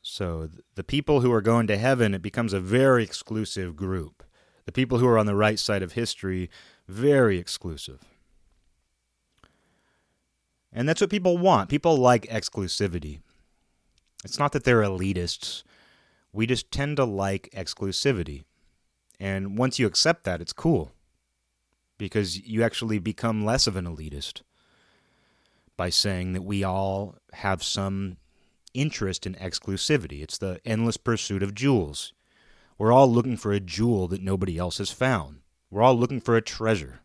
so 0.10 0.50
the 0.76 0.86
people 0.86 1.20
who 1.20 1.34
are 1.34 1.42
going 1.42 1.68
to 1.68 1.78
heaven, 1.78 2.14
it 2.14 2.22
becomes 2.22 2.54
a 2.54 2.62
very 2.62 3.04
exclusive 3.04 3.76
group. 3.76 4.24
The 4.66 4.72
people 4.72 5.00
who 5.00 5.08
are 5.08 5.18
on 5.18 5.26
the 5.26 5.36
right 5.36 5.60
side 5.60 5.84
of 5.84 5.94
history, 5.94 6.50
very 6.88 7.38
exclusive. 7.38 8.00
And 10.72 10.88
that's 10.88 11.02
what 11.02 11.10
people 11.10 11.38
want. 11.38 11.70
People 11.70 11.98
like 11.98 12.24
exclusivity. 12.28 13.20
It's 14.24 14.40
not 14.40 14.52
that 14.52 14.64
they're 14.64 14.82
elitists. 14.82 15.64
We 16.34 16.46
just 16.46 16.72
tend 16.72 16.98
to 16.98 17.06
like 17.06 17.50
exclusivity. 17.56 18.44
And 19.20 19.58
once 19.58 19.80
you 19.80 19.88
accept 19.88 20.24
that, 20.26 20.42
it's 20.42 20.54
cool. 20.54 20.92
Because 21.98 22.40
you 22.48 22.64
actually 22.64 23.00
become 23.00 23.46
less 23.46 23.66
of 23.68 23.76
an 23.76 23.86
elitist 23.86 24.42
by 25.76 25.90
saying 25.90 26.34
that 26.34 26.44
we 26.44 26.64
all 26.64 27.16
have 27.34 27.64
some 27.64 28.18
interest 28.74 29.26
in 29.26 29.36
exclusivity. 29.36 30.22
It's 30.22 30.38
the 30.38 30.60
endless 30.66 30.98
pursuit 30.98 31.42
of 31.42 31.56
jewels. 31.56 32.14
We're 32.78 32.92
all 32.92 33.12
looking 33.12 33.38
for 33.38 33.52
a 33.52 33.60
jewel 33.60 34.08
that 34.10 34.22
nobody 34.22 34.58
else 34.58 34.78
has 34.78 34.92
found. 34.92 35.40
We're 35.72 35.82
all 35.82 35.98
looking 35.98 36.22
for 36.22 36.36
a 36.36 36.42
treasure. 36.42 37.02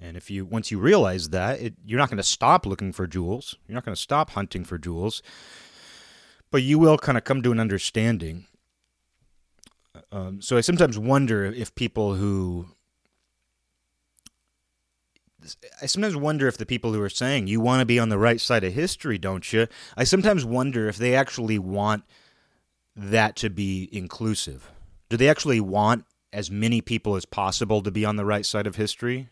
And 0.00 0.16
if 0.16 0.30
you 0.30 0.44
once 0.46 0.70
you 0.70 0.78
realize 0.78 1.28
that, 1.28 1.60
it, 1.60 1.74
you're 1.84 1.98
not 1.98 2.08
going 2.08 2.16
to 2.16 2.22
stop 2.22 2.64
looking 2.64 2.92
for 2.92 3.06
jewels. 3.06 3.56
You're 3.68 3.74
not 3.74 3.84
going 3.84 3.94
to 3.94 4.00
stop 4.00 4.30
hunting 4.30 4.64
for 4.64 4.78
jewels. 4.78 5.22
But 6.50 6.62
you 6.62 6.78
will 6.78 6.98
kind 6.98 7.18
of 7.18 7.24
come 7.24 7.42
to 7.42 7.52
an 7.52 7.60
understanding. 7.60 8.46
Um, 10.10 10.40
so 10.40 10.56
I 10.56 10.62
sometimes 10.62 10.98
wonder 10.98 11.44
if 11.44 11.74
people 11.74 12.14
who 12.14 12.68
I 15.80 15.86
sometimes 15.86 16.16
wonder 16.16 16.48
if 16.48 16.58
the 16.58 16.66
people 16.66 16.92
who 16.92 17.02
are 17.02 17.08
saying 17.08 17.46
you 17.46 17.60
want 17.60 17.80
to 17.80 17.86
be 17.86 17.98
on 17.98 18.08
the 18.08 18.18
right 18.18 18.40
side 18.40 18.64
of 18.64 18.72
history, 18.72 19.18
don't 19.18 19.52
you? 19.52 19.66
I 19.96 20.04
sometimes 20.04 20.44
wonder 20.44 20.88
if 20.88 20.96
they 20.96 21.14
actually 21.14 21.58
want 21.58 22.04
that 22.96 23.36
to 23.36 23.50
be 23.50 23.88
inclusive. 23.92 24.70
Do 25.08 25.16
they 25.16 25.28
actually 25.28 25.60
want 25.60 26.04
as 26.32 26.50
many 26.50 26.80
people 26.80 27.16
as 27.16 27.24
possible 27.24 27.82
to 27.82 27.90
be 27.90 28.04
on 28.04 28.16
the 28.16 28.24
right 28.24 28.44
side 28.44 28.66
of 28.66 28.76
history? 28.76 29.28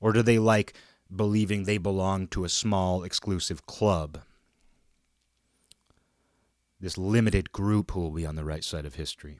Or 0.00 0.12
do 0.12 0.22
they 0.22 0.38
like 0.38 0.74
believing 1.14 1.64
they 1.64 1.78
belong 1.78 2.26
to 2.28 2.44
a 2.44 2.48
small 2.48 3.02
exclusive 3.02 3.66
club? 3.66 4.20
This 6.80 6.98
limited 6.98 7.52
group 7.52 7.92
who 7.92 8.00
will 8.00 8.10
be 8.10 8.26
on 8.26 8.36
the 8.36 8.44
right 8.44 8.64
side 8.64 8.84
of 8.84 8.96
history. 8.96 9.38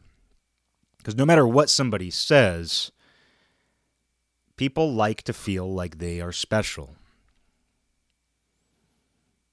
Because 0.98 1.16
no 1.16 1.26
matter 1.26 1.46
what 1.46 1.70
somebody 1.70 2.10
says, 2.10 2.90
People 4.56 4.94
like 4.94 5.22
to 5.24 5.34
feel 5.34 5.70
like 5.70 5.98
they 5.98 6.18
are 6.18 6.32
special. 6.32 6.96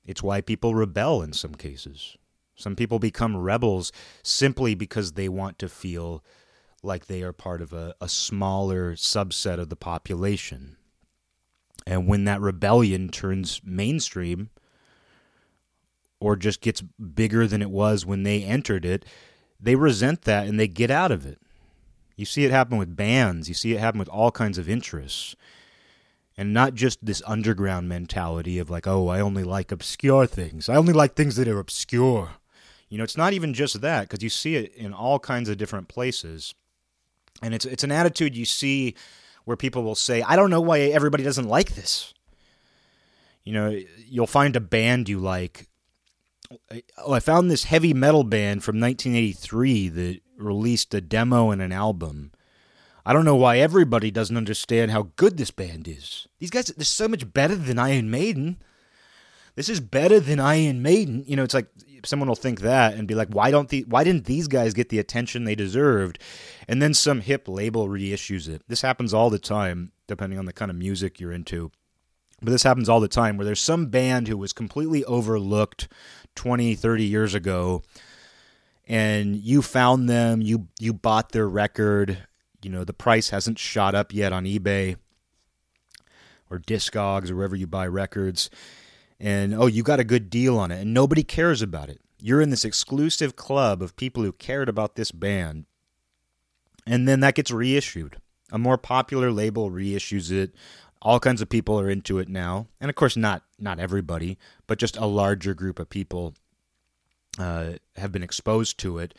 It's 0.05 0.23
why 0.23 0.39
people 0.39 0.73
rebel 0.73 1.21
in 1.21 1.33
some 1.33 1.55
cases. 1.55 2.15
Some 2.55 2.77
people 2.77 2.99
become 2.99 3.35
rebels 3.35 3.91
simply 4.21 4.75
because 4.75 5.13
they 5.13 5.27
want 5.27 5.59
to 5.59 5.67
feel 5.67 6.23
like 6.81 7.07
they 7.07 7.21
are 7.21 7.33
part 7.33 7.61
of 7.61 7.73
a, 7.73 7.95
a 7.99 8.07
smaller 8.07 8.93
subset 8.93 9.59
of 9.59 9.67
the 9.67 9.75
population. 9.75 10.77
And 11.86 12.08
when 12.08 12.26
that 12.26 12.41
rebellion 12.41 13.10
turns 13.10 13.62
mainstream 13.63 14.50
or 16.19 16.36
just 16.36 16.62
gets 16.62 16.82
bigger 16.82 17.48
than 17.48 17.62
it 17.62 17.69
was 17.69 18.06
when 18.06 18.24
they 18.24 18.43
entered 18.43 18.86
it, 18.86 19.06
they 19.60 19.76
resent 19.76 20.24
that 20.24 20.48
and 20.48 20.60
they 20.60 20.67
get 20.67 20.89
out 20.89 21.12
of 21.12 21.26
it. 21.26 21.39
You 22.15 22.26
see 22.26 22.46
it 22.46 22.52
happen 22.52 22.78
with 22.78 22.96
bands, 22.96 23.48
you 23.48 23.56
see 23.56 23.74
it 23.74 23.80
happen 23.80 24.00
with 24.00 24.10
all 24.10 24.32
kinds 24.32 24.58
of 24.58 24.69
interests. 24.69 25.36
And 26.36 26.54
not 26.54 26.74
just 26.74 27.06
this 27.06 27.22
underground 27.28 27.88
mentality 27.88 28.58
of 28.58 28.69
like, 28.69 28.88
oh, 28.88 29.08
I 29.08 29.19
only 29.19 29.43
like 29.43 29.72
obscure 29.72 30.26
things. 30.26 30.67
I 30.67 30.76
only 30.76 30.93
like 30.93 31.13
things 31.13 31.36
that 31.36 31.48
are 31.48 31.60
obscure. 31.60 32.32
You 32.89 32.98
know, 32.98 33.04
it's 33.04 33.17
not 33.17 33.34
even 33.34 33.54
just 33.54 33.82
that 33.82 34.02
because 34.04 34.24
you 34.24 34.30
see 34.30 34.56
it 34.56 34.74
in 34.76 34.93
all 34.93 35.19
kinds 35.19 35.48
of 35.50 35.58
different 35.58 35.89
places. 35.89 36.56
And 37.41 37.54
it's 37.54 37.65
it's 37.65 37.84
an 37.84 37.91
attitude 37.91 38.36
you 38.36 38.46
see 38.46 38.96
where 39.45 39.58
people 39.58 39.84
will 39.84 39.95
say, 39.95 40.21
"I 40.21 40.36
don't 40.36 40.49
know 40.49 40.62
why 40.62 40.79
everybody 40.82 41.23
doesn't 41.23 41.47
like 41.47 41.75
this." 41.75 42.13
You 43.43 43.53
know, 43.53 43.79
you'll 44.08 44.27
find 44.27 44.56
a 44.56 44.62
band 44.62 45.10
you 45.10 45.19
like. 45.19 45.67
Oh, 46.97 47.13
I 47.13 47.19
found 47.19 47.49
this 47.49 47.65
heavy 47.65 47.93
metal 47.93 48.23
band 48.23 48.63
from 48.63 48.79
1983 48.79 49.89
that 49.89 50.21
released 50.38 50.93
a 50.93 51.01
demo 51.01 51.51
and 51.51 51.62
an 51.62 51.71
album. 51.71 52.32
I 53.06 53.12
don't 53.12 53.25
know 53.25 53.36
why 53.36 53.58
everybody 53.58 54.12
doesn't 54.12 54.38
understand 54.38 54.91
how 54.91 55.10
good 55.15 55.38
this 55.38 55.51
band 55.51 55.88
is. 55.88 56.27
These 56.39 56.51
guys, 56.51 56.67
they're 56.67 56.86
so 56.86 57.08
much 57.08 57.34
better 57.34 57.56
than 57.56 57.79
Iron 57.79 58.10
Maiden. 58.10 58.58
This 59.56 59.67
is 59.69 59.79
better 59.79 60.19
than 60.19 60.39
Iron 60.39 60.82
Maiden. 60.82 61.23
You 61.27 61.36
know, 61.36 61.43
it's 61.43 61.53
like 61.53 61.67
someone 62.05 62.27
will 62.27 62.35
think 62.35 62.61
that 62.61 62.93
and 62.93 63.07
be 63.07 63.15
like, 63.15 63.29
why 63.29 63.51
don't 63.51 63.69
the 63.69 63.83
why 63.87 64.03
didn't 64.03 64.25
these 64.25 64.47
guys 64.47 64.73
get 64.73 64.89
the 64.89 64.99
attention 64.99 65.43
they 65.43 65.55
deserved? 65.55 66.19
And 66.67 66.81
then 66.81 66.93
some 66.93 67.21
hip 67.21 67.47
label 67.47 67.87
reissues 67.87 68.47
it. 68.47 68.63
This 68.67 68.81
happens 68.81 69.13
all 69.13 69.29
the 69.29 69.39
time, 69.39 69.91
depending 70.07 70.39
on 70.39 70.45
the 70.45 70.53
kind 70.53 70.71
of 70.71 70.77
music 70.77 71.19
you're 71.19 71.31
into. 71.31 71.71
But 72.41 72.51
this 72.51 72.63
happens 72.63 72.89
all 72.89 72.99
the 72.99 73.07
time 73.07 73.37
where 73.37 73.45
there's 73.45 73.61
some 73.61 73.87
band 73.87 74.27
who 74.27 74.37
was 74.37 74.51
completely 74.51 75.05
overlooked 75.05 75.87
20, 76.35 76.75
30 76.75 77.05
years 77.05 77.33
ago 77.33 77.83
and 78.85 79.35
you 79.37 79.61
found 79.61 80.09
them, 80.09 80.41
you 80.41 80.67
you 80.79 80.93
bought 80.93 81.31
their 81.31 81.47
record, 81.47 82.27
you 82.61 82.69
know, 82.69 82.83
the 82.83 82.93
price 82.93 83.29
hasn't 83.29 83.59
shot 83.59 83.95
up 83.95 84.13
yet 84.13 84.33
on 84.33 84.43
eBay 84.43 84.97
or 86.49 86.59
Discogs 86.59 87.29
or 87.29 87.35
wherever 87.35 87.55
you 87.55 87.67
buy 87.67 87.87
records 87.87 88.49
and 89.19 89.54
oh, 89.54 89.67
you 89.67 89.84
got 89.84 89.99
a 89.99 90.06
good 90.06 90.30
deal 90.30 90.58
on 90.58 90.71
it, 90.71 90.82
and 90.82 90.93
nobody 90.93 91.23
cares 91.23 91.62
about 91.62 91.89
it. 91.89 92.02
You're 92.19 92.41
in 92.41 92.49
this 92.49 92.65
exclusive 92.65 93.36
club 93.36 93.82
of 93.82 93.95
people 93.95 94.23
who 94.23 94.32
cared 94.32 94.69
about 94.69 94.95
this 94.95 95.12
band, 95.12 95.65
and 96.86 97.08
then 97.08 97.19
that 97.21 97.36
gets 97.36 97.52
reissued. 97.52 98.17
A 98.52 98.58
more 98.58 98.78
popular 98.78 99.32
label 99.32 99.71
reissues 99.71 100.32
it. 100.32 100.54
All 101.02 101.19
kinds 101.19 101.41
of 101.41 101.49
people 101.49 101.80
are 101.80 101.89
into 101.89 102.19
it 102.19 102.30
now, 102.30 102.67
and 102.80 102.89
of 102.89 102.95
course, 102.95 103.17
not 103.17 103.43
not 103.60 103.80
everybody, 103.80 104.38
but 104.67 104.80
just 104.80 104.97
a 104.97 105.06
larger 105.06 105.54
group 105.54 105.80
of 105.80 105.89
people 105.89 106.34
uh, 107.38 107.73
have 107.97 108.12
been 108.12 108.23
exposed 108.23 108.78
to 108.80 108.99
it, 108.99 109.13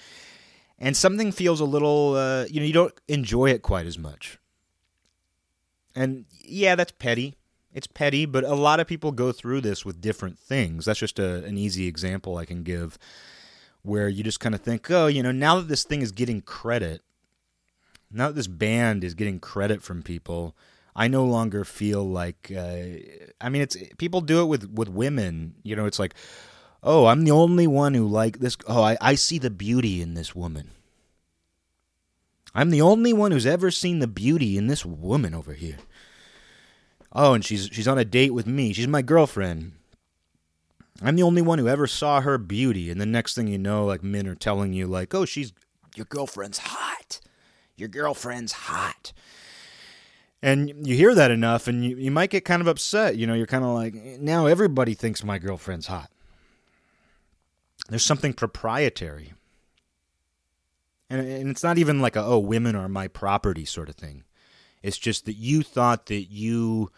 and 0.78 0.96
something 0.96 1.30
feels 1.30 1.60
a 1.60 1.66
little, 1.66 2.14
uh, 2.14 2.46
you 2.46 2.60
know, 2.60 2.66
you 2.66 2.72
don't 2.72 2.94
enjoy 3.08 3.50
it 3.50 3.62
quite 3.62 3.86
as 3.86 3.98
much. 3.98 4.38
And 5.94 6.24
yeah, 6.42 6.74
that's 6.74 6.92
petty 6.92 7.36
it's 7.74 7.88
petty, 7.88 8.24
but 8.24 8.44
a 8.44 8.54
lot 8.54 8.80
of 8.80 8.86
people 8.86 9.12
go 9.12 9.32
through 9.32 9.60
this 9.60 9.84
with 9.84 10.00
different 10.00 10.38
things. 10.38 10.84
That's 10.84 11.00
just 11.00 11.18
a, 11.18 11.44
an 11.44 11.58
easy 11.58 11.86
example 11.86 12.36
I 12.36 12.44
can 12.44 12.62
give 12.62 12.98
where 13.82 14.08
you 14.08 14.24
just 14.24 14.40
kind 14.40 14.54
of 14.54 14.62
think, 14.62 14.90
oh, 14.90 15.08
you 15.08 15.22
know, 15.22 15.32
now 15.32 15.56
that 15.56 15.68
this 15.68 15.84
thing 15.84 16.00
is 16.00 16.12
getting 16.12 16.40
credit, 16.40 17.02
now 18.10 18.28
that 18.28 18.34
this 18.34 18.46
band 18.46 19.04
is 19.04 19.14
getting 19.14 19.40
credit 19.40 19.82
from 19.82 20.02
people, 20.02 20.56
I 20.96 21.08
no 21.08 21.24
longer 21.24 21.64
feel 21.64 22.08
like. 22.08 22.52
Uh, 22.56 23.00
I 23.40 23.48
mean, 23.48 23.62
it's 23.62 23.76
people 23.98 24.20
do 24.20 24.40
it 24.40 24.46
with 24.46 24.70
with 24.70 24.88
women. 24.88 25.54
You 25.64 25.74
know, 25.74 25.86
it's 25.86 25.98
like, 25.98 26.14
oh, 26.82 27.06
I'm 27.06 27.24
the 27.24 27.32
only 27.32 27.66
one 27.66 27.94
who 27.94 28.06
like 28.06 28.38
this. 28.38 28.56
Oh, 28.68 28.82
I, 28.82 28.96
I 29.00 29.16
see 29.16 29.38
the 29.38 29.50
beauty 29.50 30.00
in 30.00 30.14
this 30.14 30.34
woman. 30.34 30.70
I'm 32.54 32.70
the 32.70 32.82
only 32.82 33.12
one 33.12 33.32
who's 33.32 33.46
ever 33.46 33.72
seen 33.72 33.98
the 33.98 34.06
beauty 34.06 34.56
in 34.56 34.68
this 34.68 34.86
woman 34.86 35.34
over 35.34 35.54
here. 35.54 35.78
Oh, 37.14 37.34
and 37.34 37.44
she's 37.44 37.68
she's 37.72 37.88
on 37.88 37.98
a 37.98 38.04
date 38.04 38.34
with 38.34 38.46
me. 38.46 38.72
She's 38.72 38.88
my 38.88 39.02
girlfriend. 39.02 39.72
I'm 41.02 41.16
the 41.16 41.22
only 41.22 41.42
one 41.42 41.58
who 41.58 41.68
ever 41.68 41.86
saw 41.86 42.20
her 42.20 42.38
beauty. 42.38 42.90
And 42.90 43.00
the 43.00 43.06
next 43.06 43.34
thing 43.34 43.48
you 43.48 43.58
know, 43.58 43.84
like 43.84 44.02
men 44.02 44.26
are 44.26 44.34
telling 44.34 44.72
you, 44.72 44.86
like, 44.86 45.14
oh, 45.14 45.24
she's 45.24 45.52
your 45.94 46.06
girlfriend's 46.06 46.58
hot. 46.58 47.20
Your 47.76 47.88
girlfriend's 47.88 48.52
hot. 48.52 49.12
And 50.42 50.86
you 50.86 50.94
hear 50.94 51.14
that 51.14 51.30
enough 51.30 51.68
and 51.68 51.84
you, 51.84 51.96
you 51.96 52.10
might 52.10 52.30
get 52.30 52.44
kind 52.44 52.60
of 52.60 52.68
upset. 52.68 53.16
You 53.16 53.26
know, 53.26 53.34
you're 53.34 53.46
kind 53.46 53.64
of 53.64 53.70
like, 53.70 53.94
now 53.94 54.46
everybody 54.46 54.94
thinks 54.94 55.24
my 55.24 55.38
girlfriend's 55.38 55.86
hot. 55.86 56.10
There's 57.88 58.04
something 58.04 58.32
proprietary. 58.32 59.32
And, 61.08 61.26
and 61.26 61.48
it's 61.48 61.62
not 61.62 61.78
even 61.78 62.00
like 62.00 62.14
a, 62.14 62.22
oh, 62.22 62.38
women 62.38 62.76
are 62.76 62.88
my 62.88 63.08
property 63.08 63.64
sort 63.64 63.88
of 63.88 63.94
thing. 63.94 64.24
It's 64.84 64.98
just 64.98 65.24
that 65.24 65.36
you 65.36 65.62
thought 65.62 66.06
that 66.06 66.30
you 66.30 66.90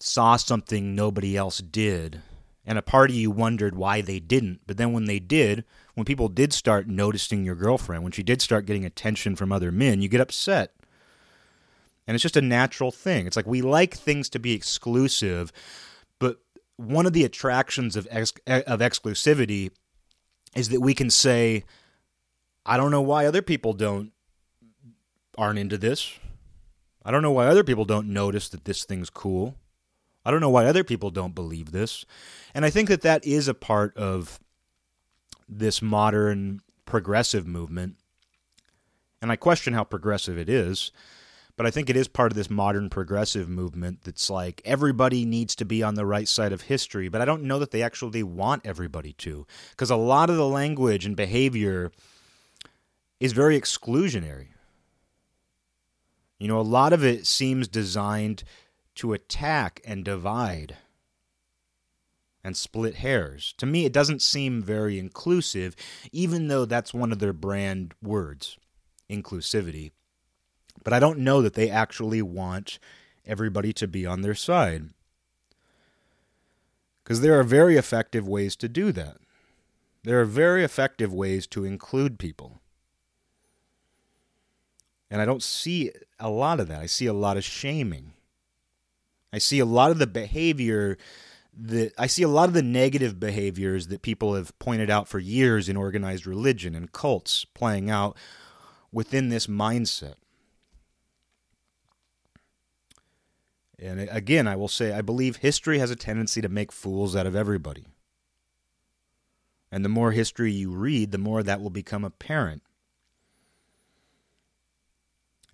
saw 0.00 0.34
something 0.34 0.96
nobody 0.96 1.36
else 1.36 1.58
did. 1.58 2.22
And 2.66 2.76
a 2.76 2.82
part 2.82 3.10
of 3.10 3.16
you 3.16 3.30
wondered 3.30 3.76
why 3.76 4.00
they 4.00 4.18
didn't. 4.18 4.62
But 4.66 4.78
then 4.78 4.92
when 4.92 5.04
they 5.04 5.20
did, 5.20 5.64
when 5.94 6.04
people 6.04 6.28
did 6.28 6.52
start 6.52 6.88
noticing 6.88 7.44
your 7.44 7.54
girlfriend, 7.54 8.02
when 8.02 8.10
she 8.10 8.24
did 8.24 8.42
start 8.42 8.66
getting 8.66 8.84
attention 8.84 9.36
from 9.36 9.52
other 9.52 9.70
men, 9.70 10.02
you 10.02 10.08
get 10.08 10.20
upset. 10.20 10.74
And 12.08 12.16
it's 12.16 12.22
just 12.22 12.36
a 12.36 12.42
natural 12.42 12.90
thing. 12.90 13.28
It's 13.28 13.36
like 13.36 13.46
we 13.46 13.62
like 13.62 13.94
things 13.94 14.28
to 14.30 14.40
be 14.40 14.52
exclusive, 14.52 15.52
but 16.18 16.40
one 16.76 17.06
of 17.06 17.12
the 17.12 17.24
attractions 17.24 17.94
of 17.94 18.08
ex- 18.10 18.32
of 18.44 18.80
exclusivity 18.80 19.70
is 20.56 20.70
that 20.70 20.80
we 20.80 20.94
can 20.94 21.10
say, 21.10 21.62
I 22.66 22.76
don't 22.76 22.90
know 22.90 23.02
why 23.02 23.26
other 23.26 23.40
people 23.40 23.72
don't 23.72 24.10
aren't 25.38 25.60
into 25.60 25.78
this. 25.78 26.18
I 27.04 27.10
don't 27.10 27.22
know 27.22 27.32
why 27.32 27.46
other 27.46 27.64
people 27.64 27.84
don't 27.84 28.08
notice 28.08 28.48
that 28.50 28.64
this 28.64 28.84
thing's 28.84 29.10
cool. 29.10 29.56
I 30.24 30.30
don't 30.30 30.40
know 30.40 30.50
why 30.50 30.66
other 30.66 30.84
people 30.84 31.10
don't 31.10 31.34
believe 31.34 31.72
this. 31.72 32.04
And 32.54 32.64
I 32.64 32.70
think 32.70 32.88
that 32.88 33.02
that 33.02 33.24
is 33.26 33.48
a 33.48 33.54
part 33.54 33.96
of 33.96 34.38
this 35.48 35.82
modern 35.82 36.60
progressive 36.86 37.46
movement. 37.46 37.96
And 39.20 39.32
I 39.32 39.36
question 39.36 39.74
how 39.74 39.84
progressive 39.84 40.38
it 40.38 40.48
is, 40.48 40.92
but 41.56 41.66
I 41.66 41.70
think 41.70 41.90
it 41.90 41.96
is 41.96 42.08
part 42.08 42.32
of 42.32 42.36
this 42.36 42.50
modern 42.50 42.88
progressive 42.88 43.48
movement 43.48 44.02
that's 44.04 44.30
like 44.30 44.62
everybody 44.64 45.24
needs 45.24 45.54
to 45.56 45.64
be 45.64 45.82
on 45.82 45.94
the 45.94 46.06
right 46.06 46.28
side 46.28 46.52
of 46.52 46.62
history, 46.62 47.08
but 47.08 47.20
I 47.20 47.24
don't 47.24 47.44
know 47.44 47.58
that 47.58 47.72
they 47.72 47.82
actually 47.82 48.22
want 48.22 48.64
everybody 48.64 49.12
to. 49.14 49.46
Because 49.70 49.90
a 49.90 49.96
lot 49.96 50.30
of 50.30 50.36
the 50.36 50.48
language 50.48 51.04
and 51.04 51.16
behavior 51.16 51.92
is 53.20 53.32
very 53.32 53.60
exclusionary. 53.60 54.48
You 56.42 56.48
know, 56.48 56.58
a 56.58 56.62
lot 56.62 56.92
of 56.92 57.04
it 57.04 57.24
seems 57.28 57.68
designed 57.68 58.42
to 58.96 59.12
attack 59.12 59.80
and 59.84 60.04
divide 60.04 60.76
and 62.42 62.56
split 62.56 62.96
hairs. 62.96 63.54
To 63.58 63.64
me, 63.64 63.84
it 63.84 63.92
doesn't 63.92 64.22
seem 64.22 64.60
very 64.60 64.98
inclusive, 64.98 65.76
even 66.10 66.48
though 66.48 66.64
that's 66.64 66.92
one 66.92 67.12
of 67.12 67.20
their 67.20 67.32
brand 67.32 67.94
words 68.02 68.58
inclusivity. 69.08 69.92
But 70.82 70.92
I 70.92 70.98
don't 70.98 71.20
know 71.20 71.42
that 71.42 71.54
they 71.54 71.70
actually 71.70 72.22
want 72.22 72.80
everybody 73.24 73.72
to 73.74 73.86
be 73.86 74.04
on 74.04 74.22
their 74.22 74.34
side. 74.34 74.86
Because 77.04 77.20
there 77.20 77.38
are 77.38 77.44
very 77.44 77.76
effective 77.76 78.26
ways 78.26 78.56
to 78.56 78.68
do 78.68 78.90
that. 78.90 79.18
There 80.02 80.20
are 80.20 80.24
very 80.24 80.64
effective 80.64 81.14
ways 81.14 81.46
to 81.46 81.64
include 81.64 82.18
people. 82.18 82.61
And 85.12 85.20
I 85.20 85.26
don't 85.26 85.42
see 85.42 85.90
a 86.18 86.30
lot 86.30 86.58
of 86.58 86.68
that. 86.68 86.80
I 86.80 86.86
see 86.86 87.04
a 87.04 87.12
lot 87.12 87.36
of 87.36 87.44
shaming. 87.44 88.14
I 89.30 89.36
see 89.36 89.58
a 89.58 89.66
lot 89.66 89.90
of 89.90 89.98
the 89.98 90.06
behavior 90.06 90.96
that 91.54 91.92
I 91.98 92.06
see 92.06 92.22
a 92.22 92.28
lot 92.28 92.48
of 92.48 92.54
the 92.54 92.62
negative 92.62 93.20
behaviors 93.20 93.88
that 93.88 94.00
people 94.00 94.34
have 94.34 94.58
pointed 94.58 94.88
out 94.88 95.06
for 95.06 95.18
years 95.18 95.68
in 95.68 95.76
organized 95.76 96.26
religion 96.26 96.74
and 96.74 96.92
cults 96.92 97.44
playing 97.44 97.90
out 97.90 98.16
within 98.90 99.28
this 99.28 99.46
mindset. 99.46 100.14
And 103.78 104.08
again, 104.10 104.48
I 104.48 104.56
will 104.56 104.66
say, 104.66 104.94
I 104.94 105.02
believe 105.02 105.36
history 105.36 105.78
has 105.78 105.90
a 105.90 105.96
tendency 105.96 106.40
to 106.40 106.48
make 106.48 106.72
fools 106.72 107.14
out 107.14 107.26
of 107.26 107.36
everybody. 107.36 107.84
And 109.70 109.84
the 109.84 109.90
more 109.90 110.12
history 110.12 110.52
you 110.52 110.70
read, 110.70 111.10
the 111.10 111.18
more 111.18 111.42
that 111.42 111.60
will 111.60 111.68
become 111.68 112.02
apparent 112.02 112.62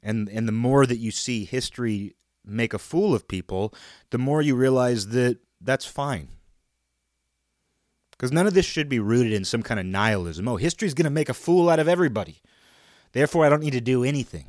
and 0.03 0.29
and 0.29 0.47
the 0.47 0.53
more 0.53 0.87
that 0.87 0.99
you 0.99 1.11
see 1.11 1.45
history 1.45 2.15
make 2.45 2.73
a 2.73 2.79
fool 2.79 3.15
of 3.15 3.29
people, 3.29 3.75
the 4.11 4.19
more 4.19 4.43
you 4.43 4.57
realize 4.57 5.09
that 5.09 5.39
that's 5.61 5.85
fine. 5.85 6.29
Because 8.11 8.33
none 8.33 8.47
of 8.47 8.55
this 8.55 8.67
should 8.67 8.89
be 8.89 8.99
rooted 8.99 9.33
in 9.33 9.45
some 9.45 9.63
kind 9.63 9.79
of 9.79 9.87
nihilism. 9.87 10.49
Oh, 10.49 10.57
history's 10.57 10.95
going 10.95 11.05
to 11.05 11.11
make 11.11 11.29
a 11.29 11.35
fool 11.35 11.71
out 11.71 11.79
of 11.79 11.89
everybody. 11.89 12.41
Therefore, 13.13 13.45
I 13.45 13.49
don't 13.49 13.63
need 13.63 13.75
to 13.75 13.81
do 13.81 14.03
anything. 14.03 14.47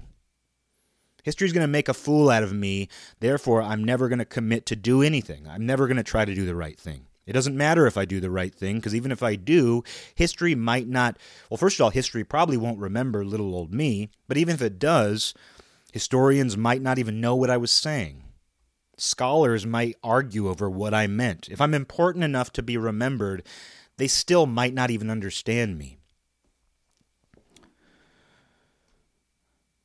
History's 1.24 1.54
going 1.54 1.64
to 1.64 1.68
make 1.68 1.88
a 1.88 1.94
fool 1.94 2.30
out 2.30 2.44
of 2.44 2.52
me. 2.52 2.90
Therefore, 3.20 3.62
I'm 3.62 3.84
never 3.84 4.10
going 4.10 4.20
to 4.20 4.26
commit 4.26 4.66
to 4.68 4.76
do 4.76 5.04
anything. 5.04 5.48
I'm 5.48 5.66
never 5.66 5.86
going 5.86 5.98
to 5.98 6.04
try 6.04 6.26
to 6.26 6.34
do 6.34 6.46
the 6.46 6.56
right 6.56 6.80
thing. 6.80 7.06
It 7.30 7.34
doesn't 7.34 7.56
matter 7.56 7.86
if 7.86 7.96
I 7.96 8.06
do 8.06 8.20
the 8.20 8.32
right 8.32 8.54
thing, 8.54 8.78
because 8.78 8.96
even 8.96 9.12
if 9.12 9.22
I 9.22 9.36
do, 9.36 9.84
history 10.16 10.56
might 10.56 10.88
not. 10.88 11.16
Well, 11.48 11.60
first 11.60 11.80
of 11.80 11.84
all, 11.84 11.92
history 11.92 12.24
probably 12.24 12.58
won't 12.58 12.80
remember 12.80 13.24
little 13.24 13.54
old 13.54 13.72
me, 13.72 14.10
but 14.28 14.38
even 14.38 14.56
if 14.56 14.64
it 14.64 14.80
does, 14.80 15.36
historians 15.94 16.58
might 16.58 16.82
not 16.82 16.98
even 16.98 17.22
know 17.22 17.36
what 17.36 17.52
I 17.52 17.58
was 17.58 17.70
saying. 17.70 18.24
Scholars 18.98 19.64
might 19.64 19.96
argue 20.04 20.50
over 20.50 20.68
what 20.72 20.96
I 20.96 21.06
meant. 21.06 21.48
If 21.50 21.62
I'm 21.62 21.76
important 21.76 22.24
enough 22.24 22.52
to 22.54 22.64
be 22.64 22.78
remembered, 22.78 23.44
they 23.98 24.08
still 24.08 24.48
might 24.48 24.74
not 24.74 24.90
even 24.90 25.12
understand 25.12 25.78
me. 25.78 26.00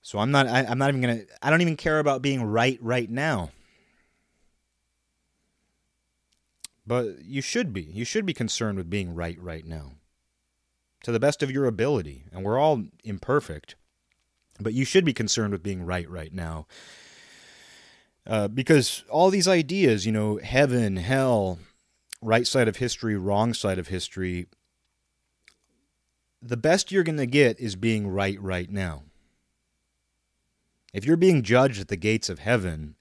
So 0.01 0.19
I'm 0.19 0.31
not 0.31 0.47
I, 0.47 0.61
am 0.63 0.79
not 0.79 0.89
even 0.89 1.03
gonna 1.03 1.21
I 1.43 1.51
don't 1.51 1.61
even 1.61 1.77
care 1.77 1.99
about 1.99 2.23
being 2.23 2.43
right 2.43 2.79
right 2.81 3.11
now. 3.11 3.51
But 6.87 7.25
you 7.25 7.41
should 7.41 7.73
be. 7.73 7.83
You 7.83 8.05
should 8.05 8.27
be 8.27 8.35
concerned 8.35 8.79
with 8.79 8.91
being 8.91 9.15
right 9.15 9.41
right 9.41 9.65
now. 9.65 9.93
To 11.05 11.13
the 11.13 11.21
best 11.21 11.43
of 11.43 11.51
your 11.51 11.67
ability. 11.67 12.25
And 12.33 12.45
we're 12.45 12.59
all 12.59 12.85
imperfect. 13.03 13.77
But 14.61 14.75
you 14.75 14.85
should 14.85 15.05
be 15.05 15.13
concerned 15.13 15.53
with 15.53 15.63
being 15.63 15.85
right 15.85 16.09
right 16.09 16.33
now. 16.33 16.67
Uh, 18.27 18.49
because 18.49 19.05
all 19.11 19.31
these 19.31 19.49
ideas, 19.49 20.07
you 20.07 20.13
know, 20.13 20.39
heaven, 20.43 20.97
hell, 20.97 21.59
right 22.23 22.47
side 22.47 22.69
of 22.69 22.77
history, 22.77 23.17
wrong 23.17 23.53
side 23.53 23.79
of 23.79 23.89
history, 23.89 24.47
the 26.41 26.57
best 26.57 26.91
you're 26.91 27.05
going 27.05 27.19
to 27.19 27.27
get 27.27 27.59
is 27.61 27.77
being 27.77 28.09
right 28.09 28.41
right 28.41 28.71
now. 28.71 29.03
If 30.93 31.05
you're 31.05 31.17
being 31.17 31.43
judged 31.43 31.81
at 31.81 31.89
the 31.89 31.97
gates 31.97 32.29
of 32.29 32.39
heaven, 32.39 32.95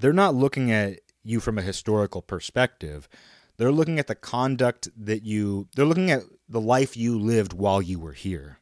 they're 0.00 0.12
not 0.12 0.34
looking 0.34 0.72
at 0.72 1.00
you 1.24 1.40
from 1.40 1.58
a 1.58 1.62
historical 1.62 2.22
perspective. 2.22 3.08
They're 3.56 3.72
looking 3.72 3.98
at 3.98 4.06
the 4.06 4.14
conduct 4.14 4.88
that 4.96 5.22
you, 5.24 5.68
they're 5.74 5.86
looking 5.86 6.10
at 6.10 6.22
the 6.48 6.60
life 6.60 6.96
you 6.96 7.18
lived 7.18 7.52
while 7.52 7.82
you 7.82 7.98
were 7.98 8.12
here. 8.12 8.58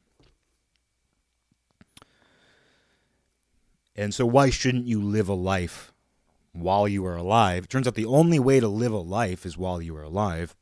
And 3.97 4.15
so, 4.15 4.25
why 4.25 4.51
shouldn't 4.51 4.87
you 4.87 5.01
live 5.03 5.29
a 5.29 5.35
life 5.35 5.93
while 6.53 6.89
you 6.89 7.05
are 7.05 7.17
alive? 7.17 7.65
It 7.65 7.71
turns 7.71 7.87
out 7.87 7.95
the 7.95 8.07
only 8.07 8.39
way 8.39 8.61
to 8.61 8.69
live 8.69 8.93
a 8.93 8.99
life 8.99 9.45
is 9.45 9.59
while 9.59 9.83
you 9.83 9.97
are 9.97 10.03
alive. 10.03 10.57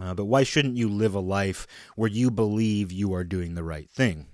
Uh, 0.00 0.14
but 0.14 0.26
why 0.26 0.42
shouldn't 0.42 0.76
you 0.76 0.88
live 0.88 1.14
a 1.14 1.20
life 1.20 1.66
where 1.96 2.10
you 2.10 2.30
believe 2.30 2.92
you 2.92 3.14
are 3.14 3.24
doing 3.24 3.54
the 3.54 3.64
right 3.64 3.88
thing? 3.90 4.26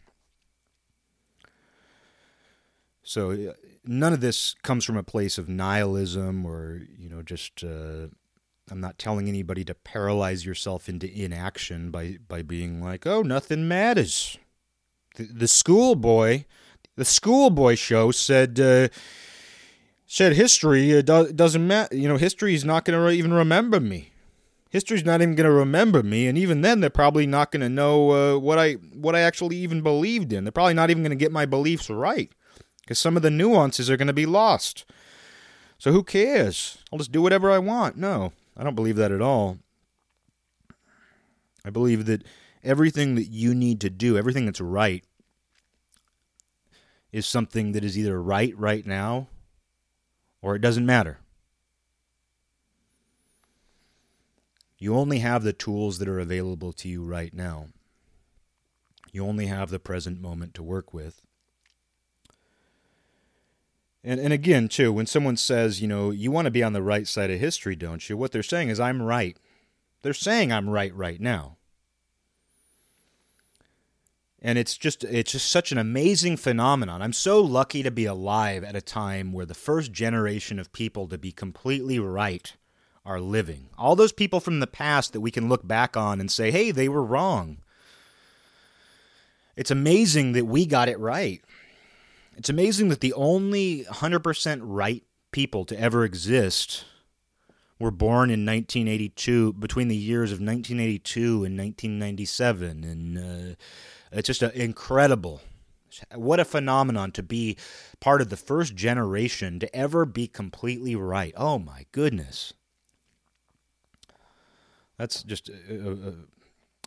So, 3.05 3.55
none 3.85 4.13
of 4.13 4.21
this 4.21 4.55
comes 4.63 4.85
from 4.85 4.97
a 4.97 5.03
place 5.03 5.39
of 5.39 5.49
nihilism 5.49 6.47
or, 6.47 6.83
you 6.99 7.09
know, 7.09 7.23
just. 7.23 7.65
Uh, 7.65 8.09
I'm 8.71 8.81
not 8.81 8.97
telling 8.97 9.29
anybody 9.29 9.65
to 9.65 9.75
paralyze 9.75 10.47
yourself 10.47 10.89
into 10.89 11.13
inaction 11.13 11.91
by, 11.91 12.19
by 12.27 12.43
being 12.43 12.81
like, 12.81 13.07
oh, 13.07 13.21
nothing 13.21 13.67
matters. 13.67 14.39
The, 15.17 15.25
the 15.25 15.49
schoolboy 15.49 16.45
the 16.97 17.05
schoolboy 17.05 17.75
show 17.75 18.11
said 18.11 18.59
uh, 18.61 18.89
said 20.07 20.35
history 20.35 20.97
uh, 20.97 21.03
do- 21.03 21.33
doesn't 21.33 21.67
matter. 21.67 21.97
You 21.97 22.09
know, 22.09 22.17
history 22.17 22.55
is 22.55 22.65
not 22.65 22.85
going 22.85 22.99
to 22.99 23.05
re- 23.05 23.17
even 23.17 23.33
remember 23.33 23.81
me. 23.81 24.11
History's 24.71 25.05
not 25.05 25.21
even 25.21 25.35
going 25.35 25.49
to 25.49 25.53
remember 25.53 26.03
me, 26.03 26.27
and 26.27 26.39
even 26.39 26.63
then, 26.63 26.81
they're 26.81 26.91
probably 26.91 27.27
not 27.27 27.51
going 27.51 27.61
to 27.61 27.69
know 27.69 28.11
uh, 28.11 28.39
what 28.39 28.59
I 28.59 28.75
what 28.95 29.15
I 29.15 29.21
actually 29.21 29.57
even 29.57 29.83
believed 29.83 30.33
in. 30.33 30.45
They're 30.45 30.53
probably 30.53 30.75
not 30.75 30.91
even 30.91 31.03
going 31.03 31.11
to 31.11 31.17
get 31.17 31.33
my 31.33 31.47
beliefs 31.47 31.91
right 31.91 32.33
because 32.83 32.99
some 32.99 33.17
of 33.17 33.23
the 33.23 33.31
nuances 33.31 33.89
are 33.91 33.97
going 33.97 34.07
to 34.07 34.13
be 34.13 34.27
lost. 34.27 34.85
So 35.79 35.93
who 35.93 36.03
cares? 36.03 36.79
I'll 36.93 36.99
just 36.99 37.13
do 37.13 37.23
whatever 37.23 37.51
I 37.51 37.59
want. 37.59 37.97
No, 37.97 38.33
I 38.57 38.63
don't 38.63 38.75
believe 38.75 38.97
that 38.97 39.13
at 39.13 39.23
all. 39.23 39.59
I 41.65 41.71
believe 41.71 42.07
that 42.07 42.25
everything 42.63 43.15
that 43.15 43.29
you 43.29 43.55
need 43.55 43.81
to 43.81 43.91
do, 43.91 44.17
everything 44.17 44.47
that's 44.47 44.61
right, 44.61 45.05
is 47.13 47.27
something 47.27 47.73
that 47.73 47.85
is 47.85 47.99
either 47.99 48.21
right 48.21 48.57
right 48.57 48.87
now 48.87 49.29
or 50.41 50.57
it 50.57 50.61
doesn't 50.61 50.87
matter. 50.87 51.19
You 54.79 54.97
only 54.97 55.21
have 55.21 55.45
the 55.45 55.53
tools 55.53 55.99
that 55.99 56.09
are 56.09 56.19
available 56.19 56.73
to 56.73 56.89
you 56.89 57.05
right 57.05 57.33
now. 57.33 57.69
You 59.13 59.25
only 59.25 59.47
have 59.47 59.71
the 59.71 59.79
present 59.79 60.21
moment 60.21 60.55
to 60.55 60.63
work 60.63 60.93
with. 60.93 61.23
And 64.05 64.19
and 64.21 64.33
again, 64.33 64.69
too, 64.69 64.93
when 64.93 65.07
someone 65.07 65.37
says, 65.37 65.81
you 65.81 65.89
know, 65.89 66.11
you 66.11 66.31
want 66.31 66.47
to 66.47 66.51
be 66.51 66.63
on 66.63 66.73
the 66.73 66.83
right 66.83 67.07
side 67.07 67.31
of 67.31 67.39
history, 67.39 67.77
don't 67.77 68.09
you? 68.09 68.17
What 68.17 68.33
they're 68.33 68.43
saying 68.43 68.69
is 68.69 68.81
I'm 68.81 69.03
right. 69.03 69.37
They're 70.03 70.13
saying 70.13 70.53
I'm 70.53 70.69
right 70.69 70.95
right 70.95 71.21
now 71.21 71.57
and 74.43 74.59
it's 74.59 74.77
just 74.77 75.05
it's 75.05 75.33
just 75.33 75.49
such 75.49 75.71
an 75.71 75.79
amazing 75.79 76.37
phenomenon. 76.37 77.01
I'm 77.01 77.13
so 77.13 77.41
lucky 77.41 77.83
to 77.85 77.91
be 77.91 78.05
alive 78.05 78.65
at 78.65 78.77
a 78.77 78.83
time 78.83 79.33
where 79.33 79.47
the 79.47 79.55
first 79.55 79.93
generation 79.93 80.59
of 80.59 80.73
people 80.73 81.07
to 81.09 81.17
be 81.17 81.31
completely 81.31 82.01
right 82.01 82.53
are 83.07 83.21
living. 83.21 83.69
All 83.79 83.95
those 83.97 84.13
people 84.13 84.41
from 84.41 84.61
the 84.61 84.67
past 84.67 85.13
that 85.13 85.21
we 85.21 85.31
can 85.31 85.49
look 85.49 85.67
back 85.67 85.97
on 85.97 86.21
and 86.21 86.31
say, 86.31 86.51
"Hey, 86.51 86.73
they 86.73 86.89
were 86.89 87.05
wrong." 87.05 87.59
It's 89.55 89.71
amazing 89.71 90.33
that 90.33 90.47
we 90.47 90.67
got 90.67 90.89
it 90.89 90.99
right. 90.99 91.43
It's 92.37 92.49
amazing 92.49 92.89
that 92.89 93.01
the 93.01 93.13
only 93.13 93.85
100% 93.85 94.61
right 94.63 95.05
people 95.33 95.65
to 95.67 95.79
ever 95.79 96.05
exist 96.05 96.85
were 97.79 97.91
born 97.91 98.31
in 98.31 98.47
1982 98.47 99.55
between 99.55 99.89
the 99.89 99.97
years 99.97 100.31
of 100.31 100.39
1982 100.39 101.45
and 101.45 101.59
1997 101.59 102.85
and 102.85 103.19
uh, 103.19 103.55
it's 104.13 104.27
just 104.27 104.43
a, 104.43 104.61
incredible. 104.61 105.41
What 106.15 106.41
a 106.41 106.45
phenomenon 106.45 107.13
to 107.13 107.23
be 107.23 107.57
part 108.01 108.21
of 108.21 108.31
the 108.31 108.37
first 108.37 108.75
generation 108.77 109.59
to 109.59 109.75
ever 109.75 110.07
be 110.07 110.27
completely 110.27 110.95
right. 110.95 111.35
Oh 111.37 111.59
my 111.59 111.87
goodness. 111.93 112.55
That's 114.97 115.23
just. 115.23 115.51
Uh, 115.51 115.75
uh, 115.75 115.91
uh, 115.91 116.13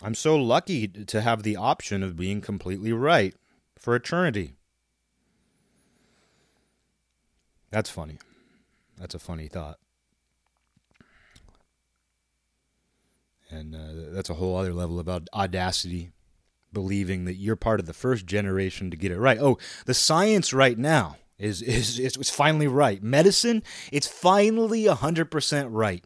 I'm 0.01 0.15
so 0.15 0.37
lucky 0.37 0.87
to 0.87 1.21
have 1.21 1.43
the 1.43 1.55
option 1.55 2.03
of 2.03 2.17
being 2.17 2.41
completely 2.41 2.91
right 2.91 3.33
for 3.77 3.95
eternity. 3.95 4.53
That's 7.75 7.89
funny. 7.89 8.19
That's 8.97 9.15
a 9.15 9.19
funny 9.19 9.49
thought. 9.49 9.79
And 13.49 13.75
uh, 13.75 14.13
that's 14.13 14.29
a 14.29 14.35
whole 14.35 14.55
other 14.55 14.73
level 14.73 14.97
about 14.97 15.27
audacity 15.33 16.11
believing 16.71 17.25
that 17.25 17.33
you're 17.33 17.57
part 17.57 17.81
of 17.81 17.85
the 17.85 17.91
first 17.91 18.25
generation 18.25 18.91
to 18.91 18.95
get 18.95 19.11
it 19.11 19.19
right. 19.19 19.37
Oh, 19.37 19.57
the 19.85 19.93
science 19.93 20.53
right 20.53 20.77
now 20.77 21.17
is 21.37 21.61
is 21.61 21.99
is, 21.99 22.15
is 22.15 22.29
finally 22.29 22.67
right. 22.67 23.03
Medicine, 23.03 23.61
it's 23.91 24.07
finally 24.07 24.85
100% 24.85 25.67
right. 25.69 26.05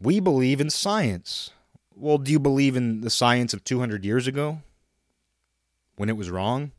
We 0.00 0.20
believe 0.20 0.58
in 0.58 0.70
science. 0.70 1.50
Well, 1.94 2.16
do 2.16 2.32
you 2.32 2.38
believe 2.38 2.76
in 2.76 3.02
the 3.02 3.10
science 3.10 3.52
of 3.52 3.62
200 3.62 4.06
years 4.06 4.26
ago 4.26 4.62
when 5.96 6.08
it 6.08 6.16
was 6.16 6.30
wrong? 6.30 6.72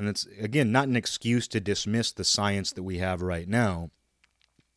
And 0.00 0.08
it's 0.08 0.26
again 0.40 0.72
not 0.72 0.88
an 0.88 0.96
excuse 0.96 1.46
to 1.48 1.60
dismiss 1.60 2.10
the 2.10 2.24
science 2.24 2.72
that 2.72 2.82
we 2.82 2.98
have 2.98 3.20
right 3.20 3.46
now 3.46 3.90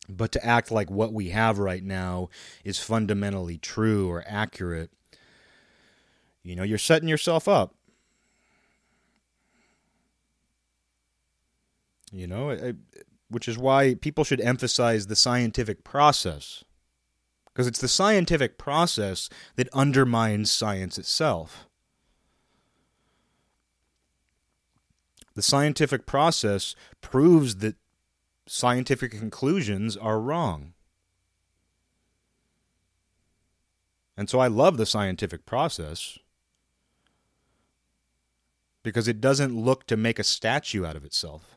but 0.08 0.32
to 0.32 0.44
act 0.44 0.70
like 0.70 0.90
what 0.90 1.12
we 1.12 1.30
have 1.30 1.58
right 1.58 1.82
now 1.82 2.28
is 2.62 2.78
fundamentally 2.78 3.58
true 3.58 4.10
or 4.10 4.22
accurate, 4.26 4.90
you 6.42 6.54
know, 6.54 6.62
you're 6.62 6.78
setting 6.78 7.08
yourself 7.08 7.48
up. 7.48 7.74
You 12.12 12.26
know, 12.26 12.74
which 13.28 13.48
is 13.48 13.58
why 13.58 13.94
people 13.94 14.24
should 14.24 14.40
emphasize 14.40 15.06
the 15.06 15.16
scientific 15.16 15.82
process. 15.82 16.64
Because 17.46 17.66
it's 17.66 17.80
the 17.80 17.88
scientific 17.88 18.58
process 18.58 19.28
that 19.56 19.68
undermines 19.72 20.50
science 20.50 20.98
itself. 20.98 21.66
The 25.34 25.42
scientific 25.42 26.06
process 26.06 26.74
proves 27.00 27.56
that 27.56 27.76
scientific 28.46 29.10
conclusions 29.10 29.96
are 29.96 30.20
wrong. 30.20 30.74
And 34.16 34.30
so 34.30 34.38
I 34.38 34.46
love 34.46 34.76
the 34.76 34.86
scientific 34.86 35.44
process 35.44 36.18
because 38.84 39.08
it 39.08 39.20
doesn't 39.20 39.56
look 39.56 39.86
to 39.86 39.96
make 39.96 40.18
a 40.18 40.24
statue 40.24 40.84
out 40.84 40.94
of 40.94 41.04
itself. 41.04 41.56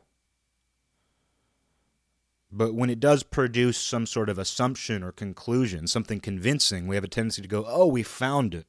But 2.50 2.74
when 2.74 2.90
it 2.90 2.98
does 2.98 3.22
produce 3.22 3.76
some 3.76 4.06
sort 4.06 4.30
of 4.30 4.38
assumption 4.38 5.02
or 5.02 5.12
conclusion, 5.12 5.86
something 5.86 6.18
convincing, 6.18 6.86
we 6.86 6.96
have 6.96 7.04
a 7.04 7.08
tendency 7.08 7.42
to 7.42 7.48
go, 7.48 7.64
"Oh, 7.66 7.86
we 7.86 8.02
found 8.02 8.54
it. 8.54 8.66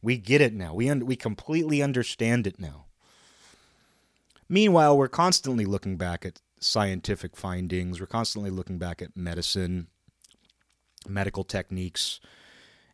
We 0.00 0.16
get 0.16 0.40
it 0.40 0.54
now. 0.54 0.74
We 0.74 0.88
un- 0.88 1.04
we 1.04 1.14
completely 1.14 1.82
understand 1.82 2.46
it 2.46 2.58
now." 2.58 2.89
Meanwhile, 4.52 4.98
we're 4.98 5.06
constantly 5.08 5.64
looking 5.64 5.96
back 5.96 6.26
at 6.26 6.40
scientific 6.58 7.36
findings. 7.36 8.00
We're 8.00 8.06
constantly 8.06 8.50
looking 8.50 8.78
back 8.78 9.00
at 9.00 9.16
medicine, 9.16 9.86
medical 11.08 11.44
techniques, 11.44 12.18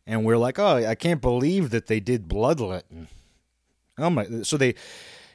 and 0.05 0.23
we're 0.23 0.37
like, 0.37 0.59
oh, 0.59 0.77
I 0.85 0.93
can't 0.93 1.19
believe 1.19 1.71
that 1.71 1.87
they 1.87 1.99
did 1.99 2.27
bloodletting. 2.27 3.07
Oh 3.97 4.11
my! 4.11 4.43
So 4.43 4.55
they, 4.55 4.75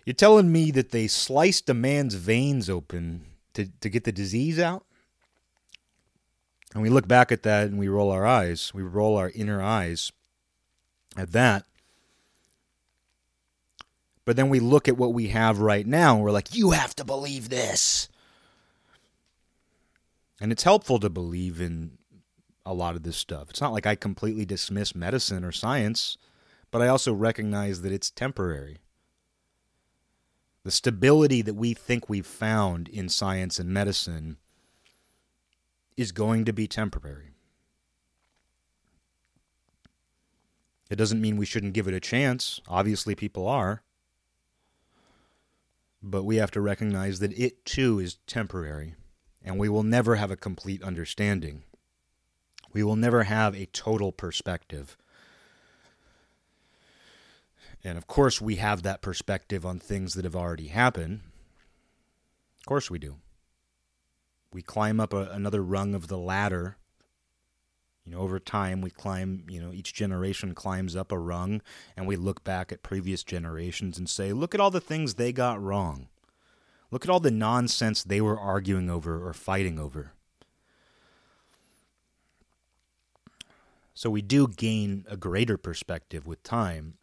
You're 0.05 0.15
telling 0.15 0.53
me 0.53 0.71
that 0.71 0.91
they 0.91 1.09
sliced 1.09 1.69
a 1.69 1.75
man's 1.75 2.15
veins 2.15 2.71
open 2.71 3.27
to, 3.55 3.67
to 3.81 3.89
get 3.89 4.05
the 4.05 4.13
disease 4.13 4.61
out? 4.61 4.85
And 6.73 6.83
we 6.83 6.89
look 6.89 7.07
back 7.07 7.31
at 7.31 7.43
that 7.43 7.67
and 7.67 7.79
we 7.79 7.89
roll 7.89 8.11
our 8.11 8.25
eyes. 8.25 8.73
We 8.73 8.83
roll 8.83 9.17
our 9.17 9.31
inner 9.35 9.61
eyes 9.61 10.13
at 11.17 11.33
that. 11.33 11.67
But 14.25 14.37
then 14.37 14.49
we 14.49 14.61
look 14.61 14.89
at 14.89 14.97
what 14.97 15.13
we 15.13 15.29
have 15.29 15.59
right 15.59 15.87
now 15.87 16.15
and 16.15 16.23
we're 16.23 16.31
like, 16.31 16.55
you 16.55 16.71
have 16.71 16.95
to 16.97 17.05
believe 17.05 17.49
this. 17.49 18.09
And 20.41 20.53
it's 20.53 20.63
helpful 20.63 20.99
to 21.01 21.11
believe 21.11 21.61
in 21.61 21.99
a 22.65 22.75
lot 22.75 22.95
of 22.95 23.03
this 23.03 23.17
stuff. 23.17 23.51
It's 23.51 23.61
not 23.61 23.73
like 23.73 23.87
I 23.87 23.95
completely 23.95 24.45
dismiss 24.45 24.95
medicine 24.95 25.45
or 25.45 25.53
science, 25.53 26.17
but 26.71 26.83
I 26.83 26.89
also 26.89 27.13
recognize 27.13 27.83
that 27.83 27.93
it's 27.93 28.11
temporary. 28.11 28.79
The 30.65 30.71
stability 30.71 31.43
that 31.43 31.55
we 31.55 31.75
think 31.75 32.09
we've 32.09 32.27
found 32.27 32.89
in 32.89 33.09
science 33.09 33.59
and 33.59 33.71
medicine 33.71 34.37
is 35.97 36.13
going 36.13 36.45
to 36.45 36.53
be 36.53 36.69
temporary. 36.69 37.35
It 40.89 40.97
doesn't 40.97 41.21
mean 41.21 41.37
we 41.37 41.47
shouldn't 41.47 41.73
give 41.73 41.89
it 41.89 41.95
a 41.95 42.01
chance. 42.01 42.61
Obviously, 42.69 43.15
people 43.15 43.49
are. 43.49 43.83
But 46.03 46.25
we 46.25 46.37
have 46.37 46.51
to 46.53 46.61
recognize 46.61 47.21
that 47.21 47.33
it 47.39 47.65
too 47.65 48.01
is 48.01 48.19
temporary, 48.27 48.97
and 49.43 49.59
we 49.59 49.69
will 49.69 49.85
never 49.85 50.17
have 50.17 50.31
a 50.31 50.37
complete 50.37 50.83
understanding. 50.83 51.63
We 52.73 52.83
will 52.83 52.97
never 52.97 53.25
have 53.25 53.55
a 53.55 53.67
total 53.67 54.11
perspective. 54.11 54.97
And 57.85 57.99
of 57.99 58.07
course, 58.07 58.41
we 58.41 58.57
have 58.57 58.83
that 58.83 59.03
perspective 59.03 59.67
on 59.67 59.79
things 59.79 60.15
that 60.15 60.25
have 60.25 60.37
already 60.37 60.69
happened. 60.69 61.21
Of 62.61 62.67
course, 62.67 62.91
we 62.91 62.99
do. 62.99 63.17
We 64.53 64.63
climb 64.63 65.01
up 65.01 65.13
a, 65.13 65.29
another 65.33 65.63
rung 65.63 65.95
of 65.95 66.09
the 66.09 66.19
ladder. 66.19 66.77
You 68.05 68.13
know, 68.13 68.19
over 68.19 68.41
time, 68.41 68.81
we 68.81 68.91
climb, 68.91 69.45
you 69.49 69.61
know, 69.61 69.73
each 69.73 69.95
generation 69.95 70.55
climbs 70.55 70.97
up 70.97 71.13
a 71.13 71.19
rung, 71.19 71.63
and 71.97 72.07
we 72.07 72.17
look 72.17 72.43
back 72.43 72.73
at 72.73 72.83
previous 72.83 73.23
generations 73.23 73.97
and 73.97 74.09
say, 74.09 74.33
look 74.33 74.55
at 74.55 74.61
all 74.61 74.73
the 74.73 74.81
things 74.81 75.15
they 75.15 75.33
got 75.33 75.63
wrong. 75.63 76.09
Look 76.91 77.05
at 77.05 77.11
all 77.11 77.21
the 77.21 77.31
nonsense 77.31 78.03
they 78.03 78.21
were 78.21 78.39
arguing 78.39 78.91
over 78.91 79.27
or 79.27 79.33
fighting 79.33 79.79
over. 79.79 80.13
So 83.95 84.11
we 84.11 84.21
do 84.21 84.49
gain 84.49 85.05
a 85.09 85.17
greater 85.17 85.57
perspective 85.57 86.27
with 86.27 86.43
time. 86.43 86.95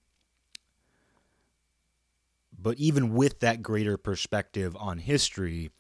But 2.62 2.78
even 2.78 3.14
with 3.14 3.40
that 3.40 3.64
greater 3.64 3.96
perspective 3.96 4.76
on 4.78 4.98
history, 4.98 5.72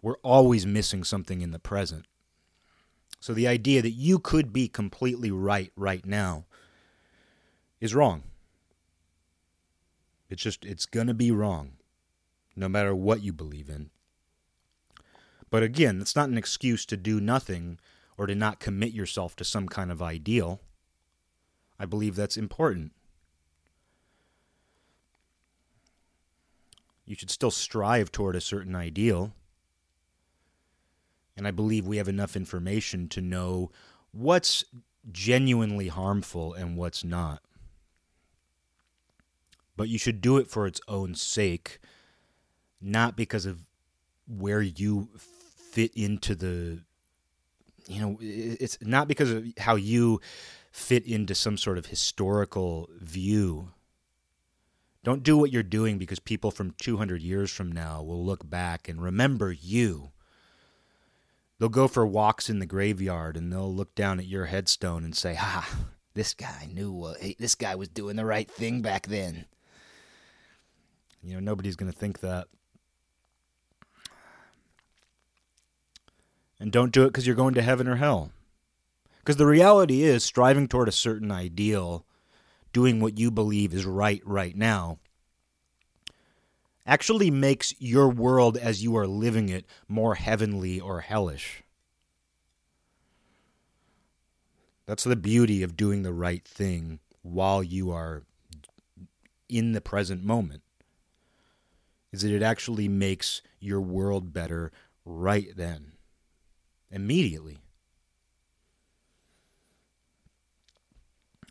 we're 0.00 0.18
always 0.18 0.64
missing 0.64 1.02
something 1.02 1.40
in 1.40 1.50
the 1.50 1.58
present. 1.58 2.06
So 3.20 3.34
the 3.34 3.46
idea 3.46 3.82
that 3.82 3.90
you 3.90 4.18
could 4.18 4.52
be 4.52 4.66
completely 4.66 5.30
right 5.30 5.70
right 5.76 6.04
now 6.04 6.46
is 7.80 7.94
wrong. 7.94 8.22
It's 10.30 10.42
just, 10.42 10.64
it's 10.64 10.86
going 10.86 11.08
to 11.08 11.14
be 11.14 11.30
wrong, 11.30 11.72
no 12.56 12.68
matter 12.68 12.94
what 12.94 13.22
you 13.22 13.32
believe 13.32 13.68
in. 13.68 13.90
But 15.50 15.62
again, 15.62 15.98
that's 15.98 16.16
not 16.16 16.28
an 16.28 16.38
excuse 16.38 16.86
to 16.86 16.96
do 16.96 17.20
nothing 17.20 17.78
or 18.16 18.26
to 18.26 18.34
not 18.34 18.60
commit 18.60 18.92
yourself 18.92 19.34
to 19.36 19.44
some 19.44 19.68
kind 19.68 19.90
of 19.90 20.00
ideal. 20.00 20.60
I 21.78 21.86
believe 21.86 22.14
that's 22.14 22.36
important. 22.36 22.92
You 27.04 27.16
should 27.16 27.30
still 27.30 27.50
strive 27.50 28.12
toward 28.12 28.36
a 28.36 28.40
certain 28.40 28.76
ideal. 28.76 29.32
And 31.40 31.48
I 31.48 31.52
believe 31.52 31.86
we 31.86 31.96
have 31.96 32.06
enough 32.06 32.36
information 32.36 33.08
to 33.08 33.22
know 33.22 33.70
what's 34.12 34.62
genuinely 35.10 35.88
harmful 35.88 36.52
and 36.52 36.76
what's 36.76 37.02
not. 37.02 37.40
But 39.74 39.88
you 39.88 39.96
should 39.96 40.20
do 40.20 40.36
it 40.36 40.48
for 40.48 40.66
its 40.66 40.82
own 40.86 41.14
sake, 41.14 41.78
not 42.78 43.16
because 43.16 43.46
of 43.46 43.64
where 44.28 44.60
you 44.60 45.08
fit 45.16 45.94
into 45.94 46.34
the 46.34 46.82
you 47.88 48.02
know, 48.02 48.18
it's 48.20 48.76
not 48.82 49.08
because 49.08 49.30
of 49.30 49.46
how 49.60 49.76
you 49.76 50.20
fit 50.70 51.06
into 51.06 51.34
some 51.34 51.56
sort 51.56 51.78
of 51.78 51.86
historical 51.86 52.90
view. 53.00 53.70
Don't 55.04 55.22
do 55.22 55.38
what 55.38 55.50
you're 55.50 55.62
doing 55.62 55.96
because 55.96 56.18
people 56.18 56.50
from 56.50 56.72
200 56.72 57.22
years 57.22 57.50
from 57.50 57.72
now 57.72 58.02
will 58.02 58.22
look 58.22 58.48
back 58.48 58.90
and 58.90 59.02
remember 59.02 59.50
you. 59.50 60.10
They'll 61.60 61.68
go 61.68 61.88
for 61.88 62.06
walks 62.06 62.48
in 62.48 62.58
the 62.58 62.64
graveyard 62.64 63.36
and 63.36 63.52
they'll 63.52 63.72
look 63.72 63.94
down 63.94 64.18
at 64.18 64.26
your 64.26 64.46
headstone 64.46 65.04
and 65.04 65.14
say, 65.14 65.34
"Ha, 65.34 65.68
this 66.14 66.32
guy 66.32 66.66
knew 66.72 67.14
this 67.38 67.54
guy 67.54 67.74
was 67.74 67.90
doing 67.90 68.16
the 68.16 68.24
right 68.24 68.50
thing 68.50 68.80
back 68.80 69.06
then." 69.06 69.44
You 71.22 71.34
know, 71.34 71.40
nobody's 71.40 71.76
going 71.76 71.92
to 71.92 71.98
think 71.98 72.20
that. 72.20 72.48
And 76.58 76.72
don't 76.72 76.92
do 76.92 77.04
it 77.04 77.08
because 77.08 77.26
you're 77.26 77.36
going 77.36 77.54
to 77.54 77.62
heaven 77.62 77.86
or 77.86 77.96
hell. 77.96 78.32
Because 79.18 79.36
the 79.36 79.44
reality 79.44 80.02
is, 80.02 80.24
striving 80.24 80.66
toward 80.66 80.88
a 80.88 80.92
certain 80.92 81.30
ideal, 81.30 82.06
doing 82.72 83.00
what 83.00 83.18
you 83.18 83.30
believe 83.30 83.74
is 83.74 83.84
right 83.84 84.22
right 84.24 84.56
now, 84.56 84.98
actually 86.90 87.30
makes 87.30 87.72
your 87.78 88.08
world 88.08 88.56
as 88.56 88.82
you 88.82 88.96
are 88.96 89.06
living 89.06 89.48
it 89.48 89.64
more 89.86 90.16
heavenly 90.16 90.80
or 90.80 91.00
hellish. 91.00 91.62
That's 94.86 95.04
the 95.04 95.14
beauty 95.14 95.62
of 95.62 95.76
doing 95.76 96.02
the 96.02 96.12
right 96.12 96.44
thing 96.44 96.98
while 97.22 97.62
you 97.62 97.92
are 97.92 98.24
in 99.48 99.70
the 99.70 99.80
present 99.80 100.24
moment. 100.24 100.62
Is 102.10 102.22
that 102.22 102.32
it 102.32 102.42
actually 102.42 102.88
makes 102.88 103.40
your 103.60 103.80
world 103.80 104.32
better 104.32 104.72
right 105.04 105.46
then 105.54 105.92
immediately. 106.90 107.58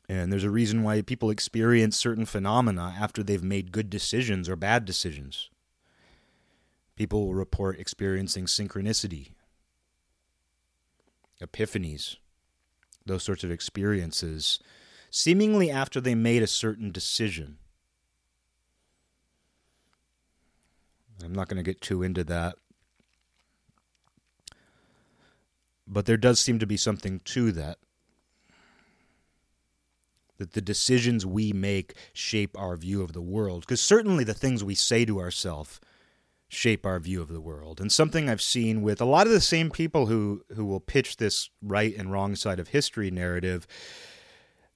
And 0.10 0.32
there's 0.32 0.43
a 0.43 0.49
reason 0.49 0.82
why 0.82 1.03
people 1.03 1.30
experience 1.30 1.95
certain 1.95 2.26
phenomena 2.26 2.95
after 2.99 3.22
they've 3.22 3.43
made 3.43 3.72
good 3.72 3.91
decisions 3.91 4.49
or 4.49 4.55
bad 4.55 4.84
decisions. 4.84 5.51
People 6.95 7.28
will 7.28 7.36
report 7.36 7.80
experiencing 7.80 8.45
synchronicity, 8.45 9.34
epiphanies, 11.39 12.16
those 13.05 13.22
sorts 13.22 13.43
of 13.43 13.51
experiences, 13.51 14.60
seemingly 15.12 15.70
after 15.70 16.01
they 16.01 16.16
made 16.16 16.41
a 16.41 16.47
certain 16.47 16.91
decision. 16.91 17.60
I'm 21.24 21.34
not 21.34 21.49
going 21.49 21.64
to 21.64 21.72
get 21.72 21.82
too 21.82 22.01
into 22.01 22.24
that. 22.24 22.55
But 25.86 26.07
there 26.07 26.18
does 26.18 26.39
seem 26.39 26.57
to 26.57 26.68
be 26.68 26.78
something 26.78 27.20
to 27.26 27.51
that. 27.51 27.78
That 30.40 30.54
the 30.54 30.62
decisions 30.62 31.26
we 31.26 31.54
make 31.54 31.94
shape 32.12 32.58
our 32.58 32.76
view 32.76 33.04
of 33.04 33.14
the 33.14 33.22
world. 33.22 33.62
Because 33.62 33.82
certainly 33.82 34.24
the 34.24 34.34
things 34.34 34.64
we 34.64 34.74
say 34.76 35.06
to 35.06 35.20
ourselves 35.20 35.80
shape 36.50 36.86
our 36.86 37.00
view 37.00 37.22
of 37.22 37.28
the 37.28 37.40
world. 37.40 37.80
And 37.80 37.92
something 37.92 38.28
I've 38.28 38.42
seen 38.42 38.82
with 38.82 39.00
a 39.00 39.06
lot 39.06 39.28
of 39.28 39.34
the 39.34 39.40
same 39.40 39.70
people 39.70 40.08
who, 40.08 40.44
who 40.56 40.66
will 40.66 40.80
pitch 40.80 41.18
this 41.18 41.50
right 41.62 41.96
and 41.96 42.12
wrong 42.12 42.36
side 42.36 42.60
of 42.60 42.70
history 42.70 43.12
narrative. 43.12 43.68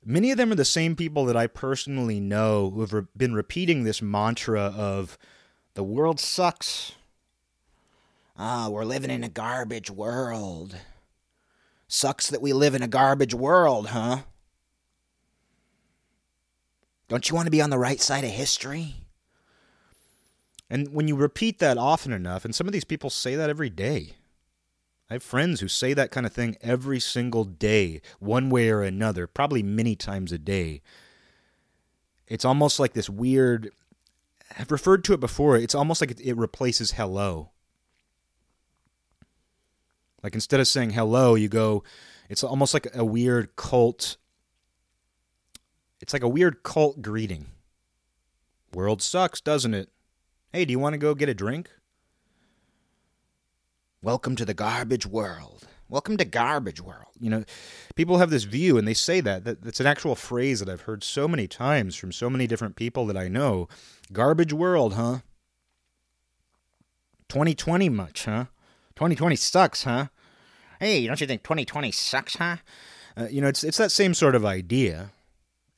Many 0.05 0.31
of 0.31 0.37
them 0.37 0.51
are 0.51 0.55
the 0.55 0.65
same 0.65 0.95
people 0.95 1.25
that 1.25 1.37
I 1.37 1.47
personally 1.47 2.19
know 2.19 2.69
who 2.69 2.81
have 2.81 2.93
re- 2.93 3.03
been 3.17 3.33
repeating 3.33 3.83
this 3.83 4.01
mantra 4.01 4.61
of 4.61 5.17
the 5.73 5.83
world 5.83 6.19
sucks. 6.19 6.93
Ah, 8.37 8.69
we're 8.69 8.85
living 8.85 9.09
in 9.09 9.23
a 9.23 9.29
garbage 9.29 9.89
world. 9.89 10.75
Sucks 11.87 12.29
that 12.29 12.41
we 12.41 12.53
live 12.53 12.75
in 12.75 12.83
a 12.83 12.87
garbage 12.87 13.33
world, 13.33 13.87
huh? 13.87 14.19
Don't 17.07 17.29
you 17.29 17.35
want 17.35 17.47
to 17.47 17.51
be 17.51 17.61
on 17.61 17.69
the 17.69 17.77
right 17.77 18.01
side 18.01 18.23
of 18.23 18.29
history? 18.31 18.95
And 20.69 20.93
when 20.93 21.07
you 21.07 21.15
repeat 21.15 21.59
that 21.59 21.77
often 21.77 22.11
enough, 22.11 22.45
and 22.45 22.55
some 22.55 22.67
of 22.67 22.73
these 22.73 22.83
people 22.83 23.09
say 23.09 23.35
that 23.35 23.49
every 23.49 23.69
day. 23.69 24.13
I 25.09 25.13
have 25.13 25.23
friends 25.23 25.59
who 25.59 25.67
say 25.67 25.93
that 25.93 26.09
kind 26.09 26.25
of 26.25 26.33
thing 26.33 26.57
every 26.61 26.99
single 26.99 27.43
day, 27.43 28.01
one 28.19 28.49
way 28.49 28.69
or 28.69 28.81
another, 28.81 29.27
probably 29.27 29.61
many 29.61 29.95
times 29.95 30.31
a 30.31 30.39
day. 30.39 30.81
It's 32.27 32.45
almost 32.45 32.79
like 32.79 32.93
this 32.93 33.09
weird. 33.09 33.69
I've 34.57 34.71
referred 34.71 35.03
to 35.03 35.13
it 35.13 35.19
before. 35.19 35.57
It's 35.57 35.75
almost 35.75 36.01
like 36.01 36.19
it, 36.19 36.37
replaces 36.37 36.93
hello. 36.93 37.51
Like 40.23 40.33
instead 40.33 40.59
of 40.59 40.67
saying 40.67 40.91
hello, 40.91 41.35
you 41.35 41.49
go, 41.49 41.83
it's 42.29 42.43
almost 42.43 42.73
like 42.73 42.87
a 42.95 43.05
weird 43.05 43.55
cult. 43.55 44.17
It's 46.03 46.11
like 46.11 46.21
a 46.21 46.27
weird 46.27 46.63
cult 46.63 47.01
greeting. 47.01 47.45
World 48.73 49.01
sucks, 49.01 49.39
doesn't 49.39 49.73
it? 49.73 49.87
Hey, 50.51 50.65
do 50.65 50.71
you 50.71 50.77
want 50.77 50.95
to 50.95 50.97
go 50.97 51.15
get 51.15 51.29
a 51.29 51.33
drink? 51.33 51.69
Welcome 54.01 54.35
to 54.35 54.43
the 54.43 54.53
garbage 54.53 55.05
world. 55.05 55.65
Welcome 55.87 56.17
to 56.17 56.25
garbage 56.25 56.81
world. 56.81 57.13
You 57.21 57.29
know, 57.29 57.45
people 57.95 58.17
have 58.17 58.31
this 58.31 58.43
view 58.43 58.77
and 58.77 58.85
they 58.85 58.93
say 58.93 59.21
that. 59.21 59.45
that 59.45 59.61
that's 59.61 59.79
an 59.79 59.87
actual 59.87 60.13
phrase 60.13 60.59
that 60.59 60.67
I've 60.67 60.81
heard 60.81 61.05
so 61.05 61.25
many 61.25 61.47
times 61.47 61.95
from 61.95 62.11
so 62.11 62.29
many 62.29 62.47
different 62.47 62.75
people 62.75 63.05
that 63.05 63.15
I 63.15 63.29
know. 63.29 63.69
Garbage 64.11 64.51
world, 64.51 64.95
huh? 64.95 65.19
2020 67.29 67.87
much, 67.87 68.25
huh? 68.25 68.47
2020 68.97 69.37
sucks, 69.37 69.85
huh? 69.85 70.07
Hey, 70.81 71.07
don't 71.07 71.21
you 71.21 71.27
think 71.27 71.43
2020 71.43 71.93
sucks, 71.93 72.35
huh? 72.35 72.57
Uh, 73.15 73.27
you 73.31 73.39
know, 73.39 73.47
it's 73.47 73.63
it's 73.63 73.77
that 73.77 73.93
same 73.93 74.13
sort 74.13 74.35
of 74.35 74.45
idea. 74.45 75.11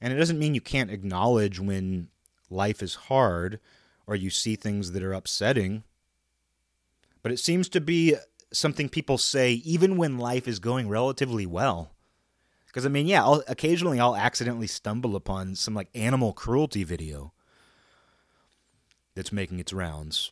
And 0.01 0.13
it 0.13 0.17
doesn't 0.17 0.39
mean 0.39 0.55
you 0.55 0.61
can't 0.61 0.91
acknowledge 0.91 1.59
when 1.59 2.09
life 2.49 2.83
is 2.83 2.95
hard 2.95 3.59
or 4.07 4.15
you 4.15 4.29
see 4.29 4.55
things 4.55 4.91
that 4.91 5.03
are 5.03 5.13
upsetting. 5.13 5.83
But 7.23 7.31
it 7.31 7.39
seems 7.39 7.69
to 7.69 7.81
be 7.81 8.15
something 8.51 8.89
people 8.89 9.17
say 9.17 9.53
even 9.53 9.97
when 9.97 10.17
life 10.17 10.47
is 10.47 10.59
going 10.59 10.87
relatively 10.87 11.45
well. 11.45 11.91
Because 12.67 12.85
I 12.85 12.89
mean, 12.89 13.07
yeah, 13.07 13.23
I'll, 13.23 13.43
occasionally 13.47 13.99
I'll 13.99 14.15
accidentally 14.15 14.67
stumble 14.67 15.15
upon 15.15 15.55
some 15.55 15.73
like 15.73 15.89
animal 15.95 16.33
cruelty 16.33 16.83
video 16.83 17.33
that's 19.15 19.31
making 19.31 19.59
its 19.59 19.73
rounds. 19.73 20.31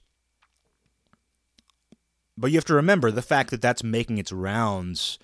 But 2.38 2.52
you 2.52 2.58
have 2.58 2.66
to 2.66 2.74
remember 2.74 3.12
the 3.12 3.22
fact 3.22 3.52
that 3.52 3.62
that's 3.62 3.84
making 3.84 4.18
its 4.18 4.32
rounds 4.32 5.20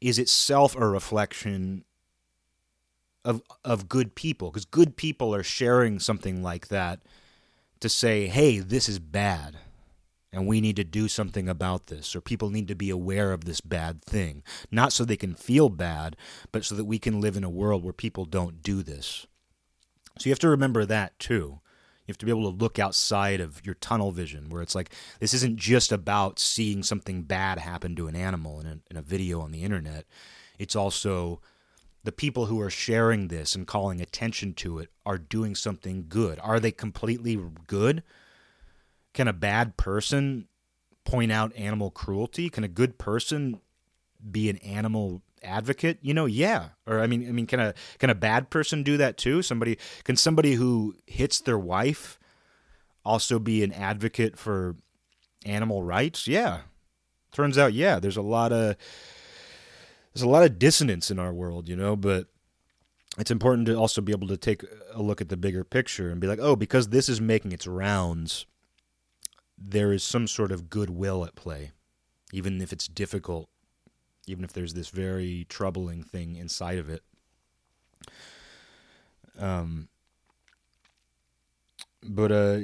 is 0.00 0.18
itself 0.18 0.76
a 0.76 0.86
reflection 0.86 1.84
of 3.24 3.42
of 3.64 3.88
good 3.88 4.14
people 4.14 4.50
because 4.50 4.64
good 4.64 4.96
people 4.96 5.34
are 5.34 5.42
sharing 5.42 5.98
something 5.98 6.42
like 6.42 6.68
that 6.68 7.00
to 7.80 7.88
say, 7.88 8.26
"Hey, 8.26 8.58
this 8.58 8.88
is 8.88 8.98
bad." 8.98 9.58
And 10.34 10.46
we 10.46 10.62
need 10.62 10.76
to 10.76 10.84
do 10.84 11.08
something 11.08 11.46
about 11.46 11.88
this, 11.88 12.16
or 12.16 12.22
people 12.22 12.48
need 12.48 12.66
to 12.68 12.74
be 12.74 12.88
aware 12.88 13.32
of 13.34 13.44
this 13.44 13.60
bad 13.60 14.02
thing. 14.02 14.42
Not 14.70 14.90
so 14.90 15.04
they 15.04 15.16
can 15.16 15.34
feel 15.34 15.68
bad, 15.68 16.16
but 16.52 16.64
so 16.64 16.74
that 16.74 16.86
we 16.86 16.98
can 16.98 17.20
live 17.20 17.36
in 17.36 17.44
a 17.44 17.50
world 17.50 17.84
where 17.84 17.92
people 17.92 18.24
don't 18.24 18.62
do 18.62 18.82
this. 18.82 19.26
So 20.18 20.28
you 20.28 20.32
have 20.32 20.38
to 20.38 20.48
remember 20.48 20.86
that 20.86 21.18
too. 21.18 21.60
You 22.06 22.12
have 22.12 22.18
to 22.18 22.26
be 22.26 22.32
able 22.32 22.50
to 22.50 22.56
look 22.56 22.78
outside 22.78 23.40
of 23.40 23.64
your 23.64 23.74
tunnel 23.74 24.10
vision, 24.10 24.48
where 24.48 24.62
it's 24.62 24.74
like 24.74 24.94
this 25.20 25.34
isn't 25.34 25.56
just 25.56 25.92
about 25.92 26.38
seeing 26.38 26.82
something 26.82 27.22
bad 27.24 27.58
happen 27.58 27.94
to 27.96 28.08
an 28.08 28.16
animal 28.16 28.58
in 28.58 28.66
a, 28.66 28.78
in 28.90 28.96
a 28.96 29.02
video 29.02 29.40
on 29.40 29.52
the 29.52 29.62
internet. 29.62 30.06
It's 30.58 30.74
also 30.74 31.42
the 32.04 32.12
people 32.12 32.46
who 32.46 32.60
are 32.60 32.70
sharing 32.70 33.28
this 33.28 33.54
and 33.54 33.66
calling 33.66 34.00
attention 34.00 34.54
to 34.54 34.78
it 34.78 34.90
are 35.06 35.18
doing 35.18 35.54
something 35.54 36.06
good. 36.08 36.38
Are 36.40 36.58
they 36.58 36.72
completely 36.72 37.38
good? 37.66 38.02
Can 39.14 39.28
a 39.28 39.32
bad 39.32 39.76
person 39.76 40.48
point 41.04 41.30
out 41.30 41.54
animal 41.56 41.90
cruelty? 41.90 42.48
Can 42.48 42.64
a 42.64 42.68
good 42.68 42.98
person 42.98 43.60
be 44.30 44.48
an 44.48 44.56
animal 44.58 45.22
advocate? 45.44 45.98
You 46.02 46.14
know, 46.14 46.26
yeah. 46.26 46.70
Or 46.86 47.00
I 47.00 47.06
mean, 47.06 47.28
I 47.28 47.32
mean, 47.32 47.46
can 47.46 47.60
a 47.60 47.74
can 47.98 48.10
a 48.10 48.14
bad 48.14 48.50
person 48.50 48.82
do 48.82 48.96
that 48.96 49.16
too? 49.16 49.42
Somebody 49.42 49.78
can 50.04 50.16
somebody 50.16 50.54
who 50.54 50.96
hits 51.06 51.40
their 51.40 51.58
wife 51.58 52.18
also 53.04 53.38
be 53.38 53.62
an 53.62 53.72
advocate 53.72 54.36
for 54.36 54.76
animal 55.44 55.82
rights? 55.82 56.26
Yeah. 56.26 56.60
Turns 57.32 57.56
out, 57.56 57.72
yeah. 57.72 57.98
There's 57.98 58.16
a 58.16 58.22
lot 58.22 58.52
of 58.52 58.76
there's 60.12 60.22
a 60.22 60.28
lot 60.28 60.44
of 60.44 60.58
dissonance 60.58 61.10
in 61.10 61.18
our 61.18 61.32
world, 61.32 61.68
you 61.68 61.76
know, 61.76 61.96
but 61.96 62.26
it's 63.18 63.30
important 63.30 63.66
to 63.66 63.74
also 63.74 64.00
be 64.00 64.12
able 64.12 64.28
to 64.28 64.36
take 64.36 64.64
a 64.92 65.02
look 65.02 65.20
at 65.20 65.28
the 65.28 65.36
bigger 65.36 65.64
picture 65.64 66.10
and 66.10 66.20
be 66.20 66.26
like, 66.26 66.38
oh, 66.40 66.56
because 66.56 66.88
this 66.88 67.08
is 67.08 67.20
making 67.20 67.52
its 67.52 67.66
rounds, 67.66 68.46
there 69.58 69.92
is 69.92 70.02
some 70.02 70.26
sort 70.26 70.50
of 70.50 70.70
goodwill 70.70 71.24
at 71.24 71.34
play, 71.34 71.72
even 72.32 72.60
if 72.60 72.72
it's 72.72 72.88
difficult 72.88 73.48
even 74.26 74.44
if 74.44 74.52
there's 74.52 74.74
this 74.74 74.88
very 74.88 75.46
troubling 75.48 76.02
thing 76.02 76.36
inside 76.36 76.78
of 76.78 76.88
it. 76.88 77.02
Um, 79.38 79.88
but 82.02 82.30
uh, 82.30 82.58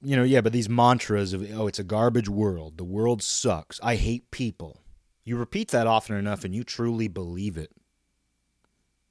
you 0.00 0.16
know, 0.16 0.22
yeah, 0.22 0.40
but 0.40 0.52
these 0.52 0.68
mantras 0.68 1.32
of 1.32 1.48
oh, 1.52 1.66
it's 1.66 1.78
a 1.78 1.84
garbage 1.84 2.28
world. 2.28 2.78
The 2.78 2.84
world 2.84 3.22
sucks. 3.22 3.80
I 3.82 3.96
hate 3.96 4.30
people. 4.30 4.80
You 5.28 5.36
repeat 5.36 5.68
that 5.72 5.86
often 5.86 6.16
enough, 6.16 6.42
and 6.42 6.54
you 6.54 6.64
truly 6.64 7.06
believe 7.06 7.58
it. 7.58 7.70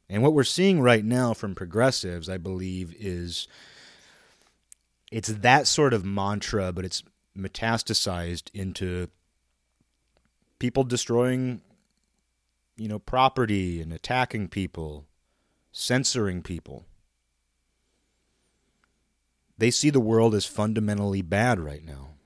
And 0.10 0.24
what 0.24 0.34
we're 0.34 0.44
seeing 0.44 0.82
right 0.82 1.06
now 1.06 1.36
from 1.36 1.54
progressives, 1.54 2.28
I 2.28 2.38
believe, 2.38 2.96
is 2.98 3.48
it's 5.12 5.28
that 5.28 5.68
sort 5.68 5.94
of 5.94 6.04
mantra, 6.04 6.72
but 6.72 6.86
it's 6.86 7.04
metastasized 7.38 8.50
into 8.56 9.10
people 10.58 10.84
destroying 10.84 11.62
you 12.78 12.88
know, 12.88 12.98
property 12.98 13.80
and 13.80 13.94
attacking 13.94 14.48
people, 14.48 15.06
censoring 15.72 16.42
people. 16.42 16.88
They 19.56 19.70
see 19.70 19.92
the 19.92 20.00
world 20.00 20.34
as 20.34 20.48
fundamentally 20.48 21.22
bad 21.22 21.60
right 21.60 21.86
now 21.86 22.17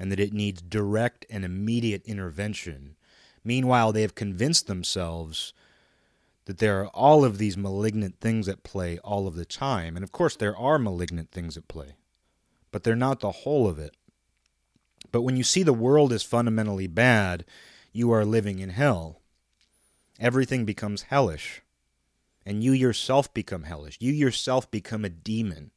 and 0.00 0.10
that 0.10 0.18
it 0.18 0.32
needs 0.32 0.62
direct 0.62 1.26
and 1.28 1.44
immediate 1.44 2.02
intervention. 2.06 2.96
Meanwhile, 3.44 3.92
they 3.92 4.00
have 4.00 4.14
convinced 4.14 4.66
themselves 4.66 5.52
that 6.46 6.56
there 6.56 6.80
are 6.80 6.88
all 6.88 7.22
of 7.22 7.36
these 7.36 7.58
malignant 7.58 8.18
things 8.18 8.48
at 8.48 8.62
play 8.62 8.98
all 9.04 9.28
of 9.28 9.36
the 9.36 9.44
time. 9.44 9.96
And 9.96 10.02
of 10.02 10.10
course, 10.10 10.34
there 10.34 10.56
are 10.56 10.78
malignant 10.78 11.30
things 11.30 11.58
at 11.58 11.68
play, 11.68 11.96
but 12.72 12.82
they're 12.82 12.96
not 12.96 13.20
the 13.20 13.30
whole 13.30 13.68
of 13.68 13.78
it. 13.78 13.94
But 15.12 15.20
when 15.20 15.36
you 15.36 15.44
see 15.44 15.62
the 15.62 15.74
world 15.74 16.14
as 16.14 16.22
fundamentally 16.22 16.86
bad, 16.86 17.44
you 17.92 18.10
are 18.10 18.24
living 18.24 18.58
in 18.58 18.70
hell. 18.70 19.20
Everything 20.18 20.64
becomes 20.64 21.02
hellish. 21.02 21.60
And 22.46 22.64
you 22.64 22.72
yourself 22.72 23.32
become 23.34 23.64
hellish. 23.64 23.98
You 24.00 24.12
yourself 24.12 24.70
become 24.70 25.04
a 25.04 25.10
demon. 25.10 25.72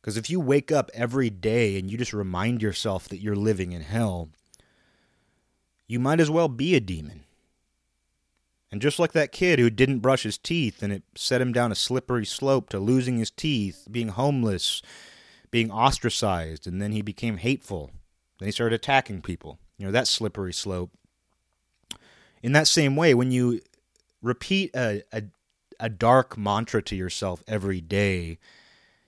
Because 0.00 0.16
if 0.16 0.30
you 0.30 0.40
wake 0.40 0.72
up 0.72 0.90
every 0.94 1.30
day 1.30 1.78
and 1.78 1.90
you 1.90 1.98
just 1.98 2.12
remind 2.12 2.62
yourself 2.62 3.08
that 3.08 3.20
you're 3.20 3.36
living 3.36 3.72
in 3.72 3.82
hell, 3.82 4.30
you 5.86 5.98
might 5.98 6.20
as 6.20 6.30
well 6.30 6.48
be 6.48 6.74
a 6.74 6.80
demon. 6.80 7.24
And 8.72 8.80
just 8.80 8.98
like 8.98 9.12
that 9.12 9.32
kid 9.32 9.58
who 9.58 9.68
didn't 9.68 9.98
brush 9.98 10.22
his 10.22 10.38
teeth 10.38 10.82
and 10.82 10.92
it 10.92 11.02
set 11.16 11.40
him 11.40 11.52
down 11.52 11.72
a 11.72 11.74
slippery 11.74 12.24
slope 12.24 12.70
to 12.70 12.78
losing 12.78 13.18
his 13.18 13.30
teeth, 13.30 13.88
being 13.90 14.08
homeless, 14.08 14.80
being 15.50 15.70
ostracized, 15.70 16.66
and 16.66 16.80
then 16.80 16.92
he 16.92 17.02
became 17.02 17.38
hateful. 17.38 17.90
Then 18.38 18.46
he 18.46 18.52
started 18.52 18.76
attacking 18.76 19.22
people 19.22 19.58
you 19.80 19.86
know 19.86 19.92
that 19.92 20.06
slippery 20.06 20.52
slope 20.52 20.90
in 22.42 22.52
that 22.52 22.68
same 22.68 22.96
way 22.96 23.14
when 23.14 23.32
you 23.32 23.60
repeat 24.20 24.70
a, 24.76 25.02
a, 25.10 25.22
a 25.80 25.88
dark 25.88 26.36
mantra 26.36 26.82
to 26.82 26.94
yourself 26.94 27.42
every 27.48 27.80
day 27.80 28.38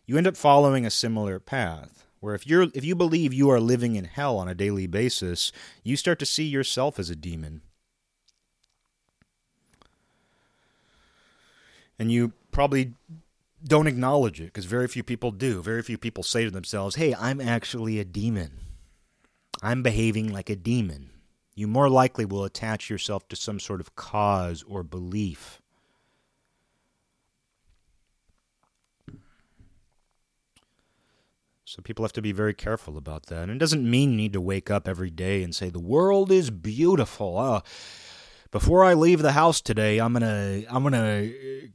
you 0.06 0.16
end 0.16 0.26
up 0.26 0.36
following 0.36 0.84
a 0.84 0.90
similar 0.90 1.38
path 1.38 2.06
where 2.20 2.34
if 2.34 2.46
you're 2.46 2.68
if 2.74 2.84
you 2.84 2.94
believe 2.94 3.32
you 3.32 3.50
are 3.50 3.60
living 3.60 3.96
in 3.96 4.04
hell 4.04 4.36
on 4.38 4.48
a 4.48 4.54
daily 4.54 4.86
basis 4.86 5.52
you 5.82 5.96
start 5.96 6.18
to 6.18 6.26
see 6.26 6.44
yourself 6.44 6.98
as 6.98 7.10
a 7.10 7.16
demon 7.16 7.62
and 11.98 12.10
you 12.10 12.32
probably 12.50 12.94
don't 13.64 13.86
acknowledge 13.86 14.40
it 14.40 14.46
because 14.46 14.64
very 14.64 14.88
few 14.88 15.02
people 15.02 15.30
do 15.30 15.62
very 15.62 15.82
few 15.82 15.96
people 15.96 16.22
say 16.22 16.44
to 16.44 16.50
themselves 16.50 16.96
hey 16.96 17.14
i'm 17.14 17.40
actually 17.40 17.98
a 17.98 18.04
demon 18.04 18.58
I'm 19.64 19.84
behaving 19.84 20.32
like 20.32 20.50
a 20.50 20.56
demon. 20.56 21.10
You 21.54 21.68
more 21.68 21.88
likely 21.88 22.24
will 22.24 22.44
attach 22.44 22.90
yourself 22.90 23.28
to 23.28 23.36
some 23.36 23.60
sort 23.60 23.80
of 23.80 23.94
cause 23.94 24.64
or 24.64 24.82
belief. 24.82 25.61
So 31.72 31.82
people 31.82 32.04
have 32.04 32.12
to 32.12 32.22
be 32.22 32.32
very 32.32 32.52
careful 32.52 32.98
about 32.98 33.26
that. 33.26 33.44
And 33.44 33.52
it 33.52 33.58
doesn't 33.58 33.88
mean 33.88 34.10
you 34.10 34.16
need 34.16 34.32
to 34.34 34.40
wake 34.40 34.70
up 34.70 34.86
every 34.86 35.10
day 35.10 35.42
and 35.42 35.54
say, 35.54 35.70
the 35.70 35.80
world 35.80 36.30
is 36.30 36.50
beautiful. 36.50 37.38
Uh, 37.38 37.60
before 38.50 38.84
I 38.84 38.92
leave 38.92 39.22
the 39.22 39.32
house 39.32 39.62
today, 39.62 39.98
I'm 39.98 40.12
gonna 40.12 40.64
I'm 40.68 40.82
gonna 40.82 41.30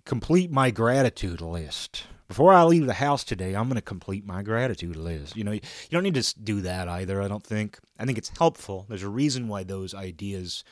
complete 0.06 0.52
my 0.52 0.70
gratitude 0.70 1.42
list 1.42 2.04
before 2.28 2.54
I 2.54 2.64
leave 2.64 2.86
the 2.86 2.94
house 2.94 3.24
today, 3.24 3.56
I'm 3.56 3.68
going 3.68 3.76
to 3.76 3.82
complete 3.82 4.26
my 4.26 4.44
gratitude 4.44 4.98
list. 4.98 5.38
You 5.38 5.46
know, 5.46 5.54
you 5.54 5.62
don't 5.92 6.04
need 6.04 6.16
to 6.16 6.40
do 6.40 6.62
that 6.62 6.90
either, 6.90 7.22
I 7.22 7.28
don't 7.28 7.44
think. 7.44 7.80
I 7.98 8.06
think 8.06 8.18
it's 8.18 8.38
helpful. 8.38 8.86
There's 8.90 9.04
a 9.04 9.10
reason 9.10 9.48
why 9.48 9.64
those 9.64 9.94
ideas, 9.94 10.64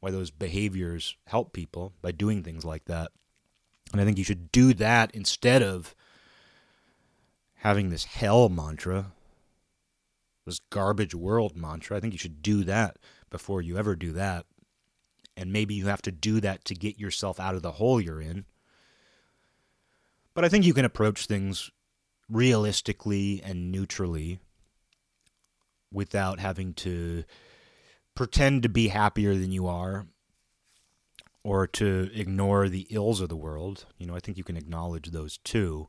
why 0.00 0.10
those 0.10 0.30
behaviors 0.30 1.14
help 1.26 1.52
people 1.52 1.92
by 2.00 2.12
doing 2.12 2.42
things 2.42 2.64
like 2.64 2.86
that. 2.86 3.10
And 3.92 4.00
I 4.00 4.04
think 4.04 4.16
you 4.16 4.24
should 4.24 4.50
do 4.50 4.72
that 4.74 5.10
instead 5.14 5.62
of 5.62 5.94
having 7.64 7.90
this 7.90 8.04
hell 8.04 8.48
mantra, 8.48 9.12
this 10.46 10.60
garbage 10.70 11.14
world 11.14 11.56
mantra. 11.56 11.96
I 11.96 12.00
think 12.00 12.12
you 12.12 12.18
should 12.18 12.42
do 12.42 12.62
that 12.64 12.98
before 13.30 13.60
you 13.60 13.76
ever 13.76 13.96
do 13.96 14.12
that. 14.12 14.46
And 15.36 15.52
maybe 15.52 15.74
you 15.74 15.86
have 15.86 16.02
to 16.02 16.12
do 16.12 16.40
that 16.42 16.64
to 16.66 16.74
get 16.74 17.00
yourself 17.00 17.40
out 17.40 17.56
of 17.56 17.62
the 17.62 17.72
hole 17.72 18.00
you're 18.00 18.20
in 18.20 18.44
but 20.34 20.44
I 20.44 20.48
think 20.48 20.66
you 20.66 20.74
can 20.74 20.84
approach 20.84 21.26
things 21.26 21.70
realistically 22.28 23.40
and 23.42 23.70
neutrally 23.70 24.40
without 25.92 26.40
having 26.40 26.74
to 26.74 27.24
pretend 28.14 28.64
to 28.64 28.68
be 28.68 28.88
happier 28.88 29.34
than 29.34 29.52
you 29.52 29.68
are 29.68 30.06
or 31.44 31.66
to 31.68 32.10
ignore 32.14 32.68
the 32.68 32.86
ills 32.90 33.20
of 33.20 33.28
the 33.28 33.36
world. 33.36 33.86
You 33.98 34.06
know, 34.06 34.16
I 34.16 34.20
think 34.20 34.36
you 34.36 34.44
can 34.44 34.56
acknowledge 34.56 35.10
those 35.10 35.38
too. 35.38 35.88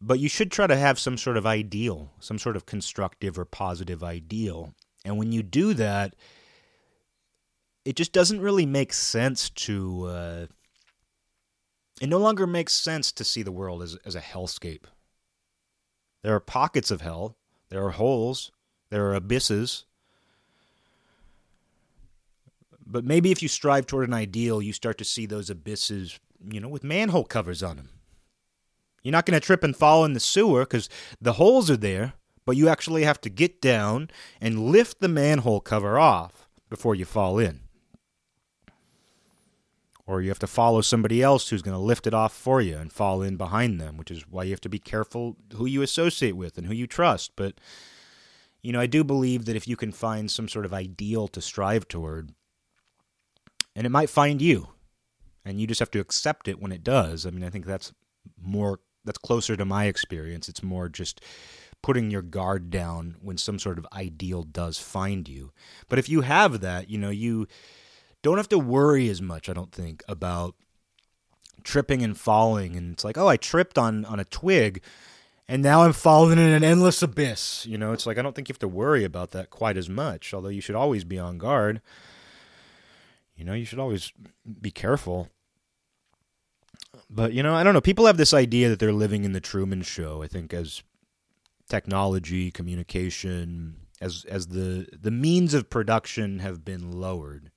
But 0.00 0.18
you 0.18 0.28
should 0.28 0.50
try 0.50 0.66
to 0.66 0.76
have 0.76 0.98
some 0.98 1.16
sort 1.16 1.36
of 1.36 1.46
ideal, 1.46 2.12
some 2.20 2.38
sort 2.38 2.56
of 2.56 2.66
constructive 2.66 3.38
or 3.38 3.44
positive 3.44 4.02
ideal. 4.02 4.74
And 5.04 5.18
when 5.18 5.32
you 5.32 5.42
do 5.42 5.74
that, 5.74 6.14
it 7.84 7.96
just 7.96 8.12
doesn't 8.12 8.40
really 8.40 8.66
make 8.66 8.92
sense 8.92 9.50
to. 9.50 10.04
Uh, 10.06 10.46
it 12.00 12.08
no 12.08 12.18
longer 12.18 12.46
makes 12.46 12.72
sense 12.72 13.12
to 13.12 13.24
see 13.24 13.42
the 13.42 13.52
world 13.52 13.82
as, 13.82 13.96
as 14.04 14.14
a 14.14 14.20
hellscape. 14.20 14.84
There 16.22 16.34
are 16.34 16.40
pockets 16.40 16.90
of 16.90 17.02
hell, 17.02 17.36
there 17.68 17.84
are 17.84 17.90
holes, 17.90 18.50
there 18.90 19.06
are 19.06 19.14
abysses. 19.14 19.84
But 22.86 23.04
maybe 23.04 23.30
if 23.30 23.42
you 23.42 23.48
strive 23.48 23.86
toward 23.86 24.08
an 24.08 24.14
ideal, 24.14 24.60
you 24.60 24.72
start 24.72 24.98
to 24.98 25.04
see 25.04 25.26
those 25.26 25.50
abysses, 25.50 26.18
you 26.50 26.60
know, 26.60 26.68
with 26.68 26.84
manhole 26.84 27.24
covers 27.24 27.62
on 27.62 27.76
them. 27.76 27.90
You're 29.04 29.12
not 29.12 29.26
going 29.26 29.38
to 29.38 29.46
trip 29.46 29.62
and 29.62 29.76
fall 29.76 30.04
in 30.04 30.14
the 30.14 30.20
sewer 30.20 30.62
because 30.62 30.88
the 31.20 31.34
holes 31.34 31.70
are 31.70 31.76
there, 31.76 32.14
but 32.44 32.56
you 32.56 32.68
actually 32.68 33.04
have 33.04 33.20
to 33.20 33.30
get 33.30 33.60
down 33.60 34.10
and 34.40 34.72
lift 34.72 35.00
the 35.00 35.08
manhole 35.08 35.60
cover 35.60 35.98
off 35.98 36.48
before 36.68 36.96
you 36.96 37.04
fall 37.04 37.38
in 37.38 37.60
or 40.06 40.20
you 40.20 40.28
have 40.28 40.38
to 40.38 40.46
follow 40.46 40.80
somebody 40.80 41.22
else 41.22 41.48
who's 41.48 41.62
going 41.62 41.76
to 41.76 41.82
lift 41.82 42.06
it 42.06 42.14
off 42.14 42.32
for 42.32 42.60
you 42.60 42.76
and 42.76 42.92
fall 42.92 43.22
in 43.22 43.36
behind 43.36 43.80
them, 43.80 43.96
which 43.96 44.10
is 44.10 44.28
why 44.28 44.44
you 44.44 44.50
have 44.50 44.60
to 44.60 44.68
be 44.68 44.78
careful 44.78 45.36
who 45.54 45.66
you 45.66 45.82
associate 45.82 46.36
with 46.36 46.58
and 46.58 46.66
who 46.66 46.74
you 46.74 46.86
trust. 46.86 47.32
But, 47.36 47.54
you 48.62 48.72
know, 48.72 48.80
I 48.80 48.86
do 48.86 49.02
believe 49.02 49.46
that 49.46 49.56
if 49.56 49.66
you 49.66 49.76
can 49.76 49.92
find 49.92 50.30
some 50.30 50.48
sort 50.48 50.66
of 50.66 50.74
ideal 50.74 51.26
to 51.28 51.40
strive 51.40 51.88
toward, 51.88 52.32
and 53.74 53.86
it 53.86 53.90
might 53.90 54.10
find 54.10 54.42
you, 54.42 54.68
and 55.44 55.60
you 55.60 55.66
just 55.66 55.80
have 55.80 55.90
to 55.92 56.00
accept 56.00 56.48
it 56.48 56.60
when 56.60 56.72
it 56.72 56.84
does. 56.84 57.24
I 57.24 57.30
mean, 57.30 57.44
I 57.44 57.50
think 57.50 57.64
that's 57.64 57.92
more, 58.40 58.80
that's 59.04 59.18
closer 59.18 59.56
to 59.56 59.64
my 59.64 59.86
experience. 59.86 60.48
It's 60.48 60.62
more 60.62 60.88
just 60.88 61.20
putting 61.82 62.10
your 62.10 62.22
guard 62.22 62.70
down 62.70 63.16
when 63.20 63.36
some 63.36 63.58
sort 63.58 63.78
of 63.78 63.86
ideal 63.92 64.42
does 64.42 64.78
find 64.78 65.28
you. 65.28 65.52
But 65.88 65.98
if 65.98 66.08
you 66.08 66.22
have 66.22 66.60
that, 66.60 66.88
you 66.88 66.98
know, 66.98 67.10
you 67.10 67.46
don't 68.22 68.38
have 68.38 68.48
to 68.48 68.58
worry 68.58 69.08
as 69.08 69.20
much, 69.20 69.48
I 69.48 69.52
don't 69.52 69.72
think, 69.72 70.02
about 70.08 70.54
tripping 71.62 72.02
and 72.02 72.18
falling. 72.18 72.76
And 72.76 72.94
it's 72.94 73.04
like, 73.04 73.18
oh, 73.18 73.28
I 73.28 73.36
tripped 73.36 73.76
on, 73.76 74.04
on 74.06 74.18
a 74.18 74.24
twig 74.24 74.80
and 75.46 75.62
now 75.62 75.82
I'm 75.82 75.92
falling 75.92 76.38
in 76.38 76.48
an 76.48 76.64
endless 76.64 77.02
abyss. 77.02 77.66
You 77.66 77.76
know, 77.76 77.92
it's 77.92 78.06
like 78.06 78.18
I 78.18 78.22
don't 78.22 78.34
think 78.34 78.48
you 78.48 78.52
have 78.52 78.58
to 78.60 78.68
worry 78.68 79.04
about 79.04 79.32
that 79.32 79.50
quite 79.50 79.76
as 79.76 79.88
much, 79.88 80.32
although 80.32 80.48
you 80.48 80.60
should 80.60 80.74
always 80.74 81.04
be 81.04 81.18
on 81.18 81.38
guard. 81.38 81.82
You 83.36 83.44
know, 83.44 83.52
you 83.52 83.64
should 83.64 83.78
always 83.78 84.12
be 84.60 84.70
careful. 84.70 85.28
But, 87.10 87.32
you 87.32 87.42
know, 87.42 87.54
I 87.54 87.62
don't 87.62 87.74
know. 87.74 87.80
People 87.80 88.06
have 88.06 88.16
this 88.16 88.34
idea 88.34 88.68
that 88.68 88.78
they're 88.78 88.92
living 88.92 89.24
in 89.24 89.32
the 89.32 89.40
Truman 89.40 89.82
Show, 89.82 90.22
I 90.22 90.26
think, 90.26 90.52
as 90.52 90.82
technology, 91.68 92.50
communication, 92.50 93.76
as 94.00 94.24
as 94.28 94.48
the 94.48 94.86
the 94.92 95.10
means 95.10 95.54
of 95.54 95.70
production 95.70 96.40
have 96.40 96.64
been 96.64 96.92
lowered. 96.92 97.50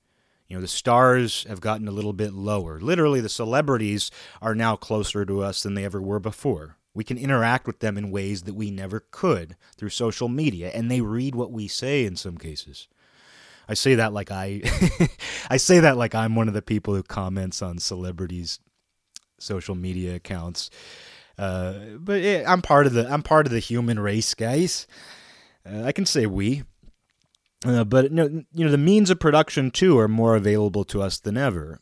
You 0.48 0.56
know, 0.56 0.62
the 0.62 0.68
stars 0.68 1.44
have 1.48 1.60
gotten 1.60 1.86
a 1.88 1.92
little 1.92 2.14
bit 2.14 2.32
lower. 2.32 2.80
Literally, 2.80 3.20
the 3.20 3.28
celebrities 3.28 4.10
are 4.40 4.54
now 4.54 4.76
closer 4.76 5.26
to 5.26 5.42
us 5.42 5.62
than 5.62 5.74
they 5.74 5.84
ever 5.84 6.00
were 6.00 6.20
before. 6.20 6.76
We 6.94 7.04
can 7.04 7.18
interact 7.18 7.66
with 7.66 7.80
them 7.80 7.98
in 7.98 8.10
ways 8.10 8.42
that 8.44 8.54
we 8.54 8.70
never 8.70 9.00
could 9.10 9.56
through 9.76 9.90
social 9.90 10.28
media, 10.28 10.70
and 10.74 10.90
they 10.90 11.02
read 11.02 11.34
what 11.34 11.52
we 11.52 11.68
say 11.68 12.06
in 12.06 12.16
some 12.16 12.38
cases. 12.38 12.88
I 13.68 13.74
say 13.74 13.94
that 13.96 14.14
like 14.14 14.30
I 14.30 14.62
I 15.50 15.58
say 15.58 15.80
that 15.80 15.98
like 15.98 16.14
I'm 16.14 16.34
one 16.34 16.48
of 16.48 16.54
the 16.54 16.62
people 16.62 16.94
who 16.94 17.02
comments 17.02 17.60
on 17.60 17.78
celebrities' 17.78 18.58
social 19.38 19.74
media 19.74 20.16
accounts. 20.16 20.70
Uh, 21.38 21.74
but 21.98 22.22
I'm 22.46 22.62
part 22.62 22.86
of 22.86 22.92
the 22.92 23.10
I'm 23.12 23.22
part 23.22 23.46
of 23.46 23.52
the 23.52 23.60
human 23.60 24.00
race, 24.00 24.34
guys. 24.34 24.86
Uh, 25.64 25.84
I 25.84 25.92
can 25.92 26.06
say 26.06 26.26
we. 26.26 26.64
Uh, 27.64 27.84
but 27.84 28.04
you 28.10 28.16
know, 28.16 28.44
you 28.52 28.64
know, 28.64 28.70
the 28.70 28.78
means 28.78 29.10
of 29.10 29.20
production 29.20 29.70
too 29.70 29.98
are 29.98 30.08
more 30.08 30.36
available 30.36 30.84
to 30.84 31.02
us 31.02 31.18
than 31.18 31.36
ever. 31.36 31.80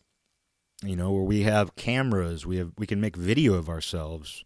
You 0.83 0.97
know, 0.97 1.13
where 1.13 1.23
we 1.23 1.43
have 1.43 1.77
cameras, 1.77 2.47
we 2.47 2.59
have 2.59 2.73
we 2.77 2.87
can 2.87 3.01
make 3.01 3.17
video 3.17 3.55
of 3.55 3.69
ourselves. 3.69 4.45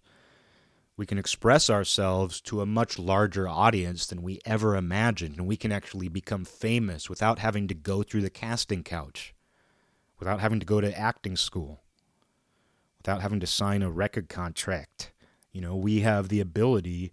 We 0.97 1.07
can 1.07 1.19
express 1.19 1.71
ourselves 1.71 2.43
to 2.43 2.61
a 2.61 2.67
much 2.67 2.99
larger 2.99 3.49
audience 3.49 4.07
than 4.07 4.23
we 4.23 4.39
ever 4.45 4.77
imagined, 4.77 5.39
and 5.39 5.47
we 5.47 5.57
can 5.57 5.73
actually 5.73 6.09
become 6.09 6.45
famous 6.45 7.09
without 7.09 7.39
having 7.39 7.69
to 7.69 7.75
go 7.75 8.03
through 8.03 8.21
the 8.21 8.31
casting 8.31 8.83
couch, 8.83 9.35
without 10.19 10.41
having 10.41 10.61
to 10.61 10.67
go 10.67 10.81
to 10.81 10.99
acting 10.99 11.37
school, 11.37 11.81
without 13.01 13.23
having 13.23 13.41
to 13.41 13.47
sign 13.47 13.83
a 13.83 13.91
record 13.91 14.29
contract. 14.29 15.13
You 15.53 15.61
know, 15.61 15.75
we 15.75 16.01
have 16.01 16.29
the 16.29 16.41
ability 16.41 17.13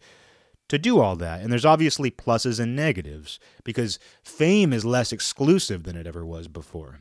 to 0.68 0.78
do 0.78 1.00
all 1.00 1.16
that. 1.16 1.42
And 1.42 1.52
there's 1.52 1.66
obviously 1.66 2.12
pluses 2.12 2.60
and 2.60 2.76
negatives 2.76 3.40
because 3.64 4.00
fame 4.22 4.74
is 4.74 4.86
less 4.86 5.14
exclusive 5.14 5.84
than 5.84 5.96
it 5.96 6.06
ever 6.06 6.26
was 6.26 6.48
before. 6.48 7.00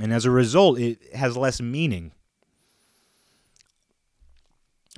And 0.00 0.12
as 0.12 0.24
a 0.24 0.30
result, 0.30 0.78
it 0.78 1.14
has 1.14 1.36
less 1.36 1.60
meaning. 1.60 2.12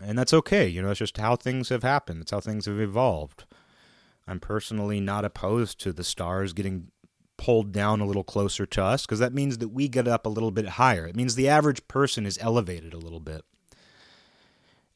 And 0.02 0.18
that's 0.18 0.32
okay. 0.32 0.66
You 0.66 0.82
know, 0.82 0.90
it's 0.90 0.98
just 0.98 1.18
how 1.18 1.36
things 1.36 1.68
have 1.68 1.82
happened, 1.82 2.22
it's 2.22 2.30
how 2.30 2.40
things 2.40 2.66
have 2.66 2.80
evolved. 2.80 3.44
I'm 4.26 4.40
personally 4.40 5.00
not 5.00 5.24
opposed 5.24 5.80
to 5.80 5.92
the 5.92 6.04
stars 6.04 6.52
getting 6.52 6.90
pulled 7.39 7.72
down 7.72 8.01
a 8.01 8.05
little 8.05 8.24
closer 8.24 8.66
to 8.66 8.82
us 8.82 9.07
because 9.07 9.20
that 9.20 9.32
means 9.32 9.59
that 9.59 9.68
we 9.68 9.89
get 9.89 10.07
up 10.07 10.26
a 10.26 10.28
little 10.28 10.51
bit 10.51 10.68
higher. 10.70 11.07
It 11.07 11.16
means 11.16 11.34
the 11.34 11.49
average 11.49 11.89
person 11.89 12.26
is 12.26 12.36
elevated 12.43 12.93
a 12.93 12.99
little 12.99 13.20
bit. 13.20 13.43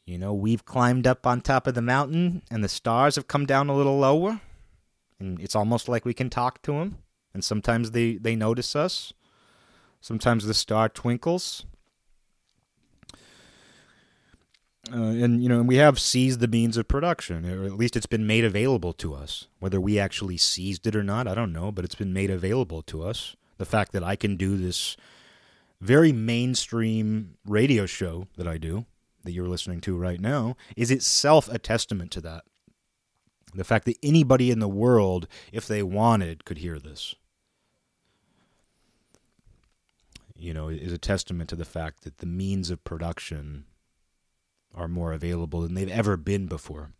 You 0.05 0.19
know, 0.19 0.35
we've 0.35 0.65
climbed 0.65 1.07
up 1.07 1.27
on 1.27 1.41
top 1.41 1.67
of 1.67 1.75
the 1.75 1.81
mountain 1.81 2.43
and 2.51 2.63
the 2.63 2.69
stars 2.69 3.15
have 3.15 3.29
come 3.29 3.47
down 3.47 3.71
a 3.71 3.77
little 3.77 3.99
lower. 3.99 4.41
And 5.19 5.41
it's 5.41 5.55
almost 5.55 5.89
like 5.89 6.05
we 6.05 6.13
can 6.13 6.29
talk 6.29 6.61
to 6.63 6.73
them. 6.73 6.99
And 7.33 7.45
sometimes 7.45 7.93
they, 7.93 8.17
they 8.17 8.37
notice 8.37 8.75
us. 8.77 9.13
Sometimes 10.01 10.45
the 10.45 10.55
star 10.55 10.89
twinkles. 10.89 11.65
Uh, 14.91 14.97
and 14.97 15.43
you 15.43 15.49
know, 15.49 15.63
we 15.63 15.77
have 15.77 16.01
seized 16.01 16.41
the 16.41 16.49
means 16.49 16.77
of 16.77 16.89
production, 16.89 17.49
or 17.49 17.65
at 17.65 17.77
least 17.77 17.97
it's 17.97 18.07
been 18.07 18.27
made 18.27 18.45
available 18.45 18.93
to 18.95 19.15
us. 19.15 19.47
Whether 19.61 19.81
we 19.81 19.99
actually 19.99 20.37
seized 20.37 20.87
it 20.87 20.97
or 20.97 21.05
not, 21.05 21.29
I 21.29 21.35
don't 21.35 21.53
know, 21.53 21.71
but 21.71 21.85
it's 21.85 21.95
been 21.95 22.13
made 22.13 22.31
available 22.31 22.83
to 22.83 23.05
us. 23.05 23.37
The 23.59 23.65
fact 23.65 23.93
that 23.93 24.03
I 24.03 24.17
can 24.17 24.37
do 24.37 24.57
this 24.57 24.97
very 25.81 26.13
mainstream 26.13 27.37
radio 27.47 27.87
show 27.87 28.27
that 28.37 28.49
I 28.49 28.59
do, 28.59 28.87
that 29.23 29.33
you're 29.33 29.49
listening 29.49 29.81
to 29.83 29.97
right 29.97 30.21
now 30.21 30.57
is 30.77 30.91
itself 30.91 31.49
a 31.49 31.59
testament 31.59 32.11
to 32.13 32.21
that. 32.23 32.43
The 33.55 33.65
fact 33.65 33.85
that 33.85 33.99
anybody 34.03 34.51
in 34.51 34.59
the 34.59 34.69
world, 34.69 35.29
if 35.53 35.69
they 35.69 35.83
wanted, 35.83 36.45
could 36.45 36.59
hear 36.59 36.79
this. 36.79 37.15
You 40.35 40.53
know, 40.55 40.69
is 40.69 40.93
a 40.93 40.99
testament 40.99 41.51
to 41.51 41.57
the 41.57 41.65
fact 41.65 42.03
that 42.03 42.19
the 42.19 42.27
means 42.27 42.71
of 42.71 42.83
production 42.83 43.65
are 44.75 44.89
more 44.89 45.13
available 45.13 45.61
than 45.61 45.75
they've 45.75 45.89
ever 45.89 46.17
been 46.17 46.47
before. 46.47 46.91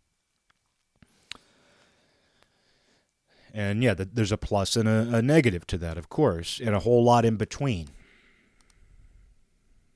And 3.53 3.83
yeah, 3.83 3.93
there's 3.93 4.31
a 4.31 4.37
plus 4.37 4.75
and 4.75 4.89
a, 4.89 5.17
a 5.17 5.21
negative 5.21 5.67
to 5.67 5.77
that, 5.77 5.97
of 5.97 6.09
course, 6.09 6.59
and 6.59 6.75
a 6.75 6.79
whole 6.79 7.03
lot 7.03 7.23
in 7.23 7.35
between. 7.35 7.89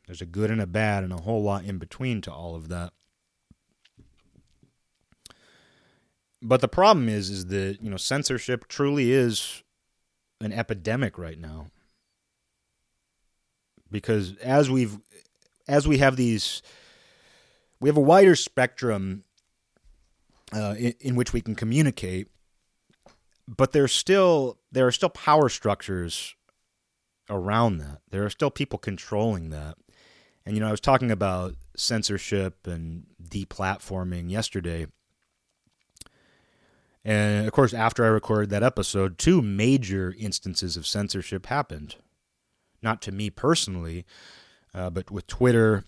There's 0.06 0.22
a 0.22 0.28
good 0.28 0.52
and 0.52 0.62
a 0.62 0.68
bad 0.68 1.04
and 1.04 1.12
a 1.12 1.22
whole 1.22 1.42
lot 1.42 1.66
in 1.66 1.80
between 1.80 2.22
to 2.22 2.32
all 2.32 2.56
of 2.56 2.70
that. 2.70 2.94
But 6.42 6.62
the 6.62 6.68
problem 6.68 7.10
is 7.10 7.30
is 7.30 7.48
that, 7.48 7.80
you 7.82 7.90
know, 7.90 7.98
censorship 7.98 8.68
truly 8.68 9.12
is 9.12 9.64
an 10.40 10.54
epidemic 10.54 11.18
right 11.18 11.40
now. 11.40 11.68
Because 13.90 14.38
as 14.38 14.70
we've 14.70 15.00
as 15.68 15.88
we 15.88 15.98
have 15.98 16.16
these 16.16 16.62
we 17.80 17.90
have 17.90 17.98
a 17.98 18.02
wider 18.02 18.36
spectrum 18.36 19.24
uh, 20.54 20.76
in, 20.78 20.94
in 21.00 21.16
which 21.16 21.34
we 21.34 21.42
can 21.42 21.56
communicate, 21.56 22.28
but 23.48 23.72
there's 23.72 23.94
still 23.94 24.58
there 24.72 24.88
are 24.88 24.92
still 24.92 25.10
power 25.10 25.50
structures 25.50 26.36
around 27.30 27.78
that. 27.80 28.02
There 28.10 28.26
are 28.26 28.30
still 28.30 28.52
people 28.52 28.80
controlling 28.80 29.50
that. 29.50 29.78
And, 30.46 30.56
you 30.56 30.62
know, 30.62 30.70
I 30.70 30.72
was 30.72 30.80
talking 30.80 31.12
about 31.12 31.56
censorship 31.76 32.66
and 32.68 33.06
deplatforming 33.22 34.32
yesterday. 34.32 34.88
And 37.04 37.46
of 37.46 37.54
course, 37.54 37.74
after 37.74 38.06
I 38.06 38.10
recorded 38.10 38.50
that 38.52 38.64
episode, 38.64 39.18
two 39.18 39.42
major 39.42 40.16
instances 40.18 40.78
of 40.78 40.88
censorship 40.88 41.48
happened. 41.48 41.96
Not 42.82 43.02
to 43.04 43.12
me 43.12 43.30
personally, 43.30 44.06
uh, 44.74 44.90
but 44.90 45.12
with 45.12 45.28
Twitter 45.28 45.84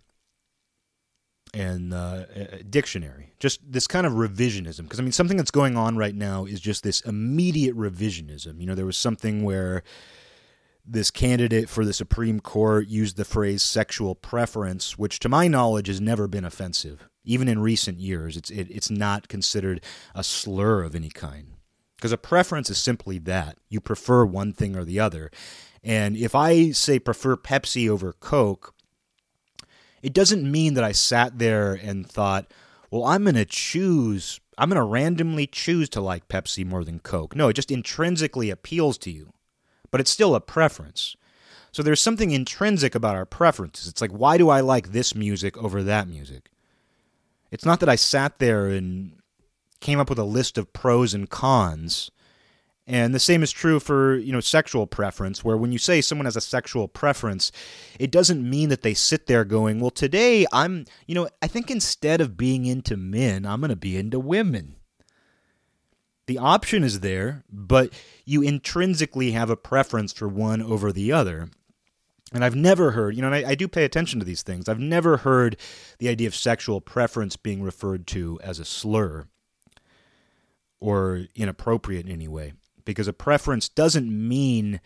and 1.53 1.93
uh, 1.93 2.25
dictionary. 2.69 3.33
Just 3.39 3.59
this 3.71 3.87
kind 3.87 4.05
of 4.05 4.13
revisionism. 4.13 4.83
Because, 4.83 4.99
I 4.99 5.03
mean, 5.03 5.11
something 5.11 5.37
that's 5.37 5.51
going 5.51 5.77
on 5.77 5.97
right 5.97 6.15
now 6.15 6.45
is 6.45 6.59
just 6.59 6.83
this 6.83 7.01
immediate 7.01 7.75
revisionism. 7.75 8.59
You 8.59 8.67
know, 8.67 8.75
there 8.75 8.85
was 8.85 8.97
something 8.97 9.43
where 9.43 9.83
this 10.85 11.11
candidate 11.11 11.69
for 11.69 11.85
the 11.85 11.93
Supreme 11.93 12.39
Court 12.39 12.87
used 12.87 13.17
the 13.17 13.25
phrase 13.25 13.61
sexual 13.61 14.15
preference, 14.15 14.97
which 14.97 15.19
to 15.19 15.29
my 15.29 15.47
knowledge 15.47 15.87
has 15.87 16.01
never 16.01 16.27
been 16.27 16.45
offensive. 16.45 17.07
Even 17.23 17.47
in 17.47 17.59
recent 17.59 17.99
years, 17.99 18.37
it's, 18.37 18.49
it, 18.49 18.67
it's 18.71 18.89
not 18.89 19.27
considered 19.27 19.83
a 20.15 20.23
slur 20.23 20.83
of 20.83 20.95
any 20.95 21.09
kind. 21.09 21.53
Because 21.95 22.11
a 22.11 22.17
preference 22.17 22.69
is 22.69 22.77
simply 22.77 23.19
that. 23.19 23.57
You 23.69 23.81
prefer 23.81 24.25
one 24.25 24.53
thing 24.53 24.75
or 24.75 24.85
the 24.85 24.99
other. 24.99 25.29
And 25.83 26.15
if 26.15 26.33
I 26.33 26.71
say 26.71 26.97
prefer 26.97 27.35
Pepsi 27.35 27.89
over 27.89 28.13
Coke, 28.13 28.73
it 30.01 30.13
doesn't 30.13 30.49
mean 30.49 30.73
that 30.75 30.83
I 30.83 30.91
sat 30.91 31.39
there 31.39 31.73
and 31.73 32.07
thought, 32.07 32.51
well, 32.91 33.05
I'm 33.05 33.23
going 33.23 33.35
to 33.35 33.45
choose, 33.45 34.39
I'm 34.57 34.69
going 34.69 34.77
to 34.77 34.83
randomly 34.83 35.47
choose 35.47 35.89
to 35.89 36.01
like 36.01 36.27
Pepsi 36.27 36.65
more 36.65 36.83
than 36.83 36.99
Coke. 36.99 37.35
No, 37.35 37.49
it 37.49 37.53
just 37.53 37.71
intrinsically 37.71 38.49
appeals 38.49 38.97
to 38.99 39.11
you, 39.11 39.33
but 39.91 40.01
it's 40.01 40.11
still 40.11 40.35
a 40.35 40.41
preference. 40.41 41.15
So 41.71 41.83
there's 41.83 42.01
something 42.01 42.31
intrinsic 42.31 42.95
about 42.95 43.15
our 43.15 43.25
preferences. 43.25 43.87
It's 43.87 44.01
like, 44.01 44.11
why 44.11 44.37
do 44.37 44.49
I 44.49 44.61
like 44.61 44.91
this 44.91 45.13
music 45.13 45.55
over 45.57 45.83
that 45.83 46.07
music? 46.07 46.49
It's 47.51 47.65
not 47.65 47.79
that 47.79 47.89
I 47.89 47.95
sat 47.95 48.39
there 48.39 48.67
and 48.67 49.13
came 49.79 49.99
up 49.99 50.09
with 50.09 50.19
a 50.19 50.23
list 50.23 50.57
of 50.57 50.73
pros 50.73 51.13
and 51.13 51.29
cons 51.29 52.11
and 52.89 53.13
the 53.13 53.19
same 53.19 53.43
is 53.43 53.51
true 53.51 53.79
for, 53.79 54.17
you 54.17 54.33
know, 54.33 54.39
sexual 54.39 54.87
preference, 54.87 55.43
where 55.43 55.55
when 55.55 55.71
you 55.71 55.77
say 55.77 56.01
someone 56.01 56.25
has 56.25 56.35
a 56.35 56.41
sexual 56.41 56.87
preference, 56.87 57.51
it 57.99 58.09
doesn't 58.09 58.49
mean 58.49 58.69
that 58.69 58.81
they 58.81 58.95
sit 58.95 59.27
there 59.27 59.45
going, 59.45 59.79
well, 59.79 59.91
today 59.91 60.47
I'm, 60.51 60.85
you 61.05 61.13
know, 61.13 61.29
I 61.39 61.45
think 61.45 61.69
instead 61.69 62.19
of 62.19 62.35
being 62.35 62.65
into 62.65 62.97
men, 62.97 63.45
I'm 63.45 63.61
going 63.61 63.69
to 63.69 63.75
be 63.75 63.95
into 63.95 64.19
women. 64.19 64.75
The 66.25 66.39
option 66.39 66.83
is 66.83 67.01
there, 67.01 67.43
but 67.51 67.93
you 68.25 68.41
intrinsically 68.41 69.31
have 69.31 69.51
a 69.51 69.55
preference 69.55 70.11
for 70.11 70.27
one 70.27 70.59
over 70.59 70.91
the 70.91 71.11
other. 71.11 71.49
And 72.33 72.43
I've 72.43 72.55
never 72.55 72.91
heard, 72.91 73.15
you 73.15 73.21
know, 73.21 73.31
I, 73.31 73.49
I, 73.49 73.55
do 73.55 73.67
pay 73.67 73.85
attention 73.85 74.17
to 74.17 74.25
these 74.25 74.41
things. 74.41 74.67
I've 74.67 74.79
never 74.79 75.17
heard 75.17 75.57
the 75.99 76.09
idea 76.09 76.27
of 76.27 76.35
sexual 76.35 76.81
preference 76.81 77.35
being 77.35 77.61
referred 77.61 78.07
to 78.07 78.39
as 78.43 78.57
a 78.57 78.65
slur 78.65 79.27
or 80.79 81.25
inappropriate 81.35 82.07
in 82.07 82.11
any 82.11 82.27
way 82.27 82.53
because 82.89 83.07
a 83.07 83.13
preference 83.13 83.69
doesn't 83.69 84.09
mean 84.09 84.81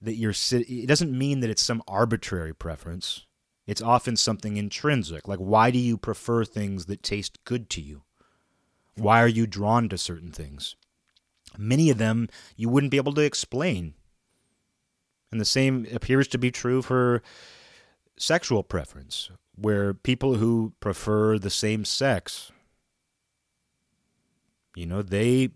that 0.00 0.14
you're 0.14 0.32
it 0.50 0.88
doesn't 0.88 1.16
mean 1.16 1.40
that 1.40 1.50
it's 1.50 1.62
some 1.62 1.82
arbitrary 1.86 2.54
preference. 2.54 3.26
It's 3.66 3.82
often 3.82 4.16
something 4.16 4.56
intrinsic. 4.56 5.28
Like 5.28 5.40
why 5.40 5.70
do 5.70 5.78
you 5.78 5.98
prefer 5.98 6.46
things 6.46 6.86
that 6.86 7.02
taste 7.02 7.38
good 7.44 7.68
to 7.70 7.82
you? 7.82 8.04
Why 8.96 9.22
are 9.22 9.28
you 9.28 9.46
drawn 9.46 9.90
to 9.90 9.98
certain 9.98 10.32
things? 10.32 10.74
Many 11.58 11.90
of 11.90 11.98
them 11.98 12.30
you 12.56 12.70
wouldn't 12.70 12.90
be 12.90 12.96
able 12.96 13.12
to 13.12 13.20
explain. 13.20 13.92
And 15.30 15.38
the 15.38 15.44
same 15.44 15.86
appears 15.92 16.26
to 16.28 16.38
be 16.38 16.50
true 16.50 16.80
for 16.80 17.22
sexual 18.16 18.62
preference, 18.62 19.30
where 19.54 19.92
people 19.92 20.36
who 20.36 20.72
prefer 20.80 21.38
the 21.38 21.50
same 21.50 21.84
sex, 21.84 22.52
you 24.74 24.86
know, 24.86 25.02
they 25.02 25.50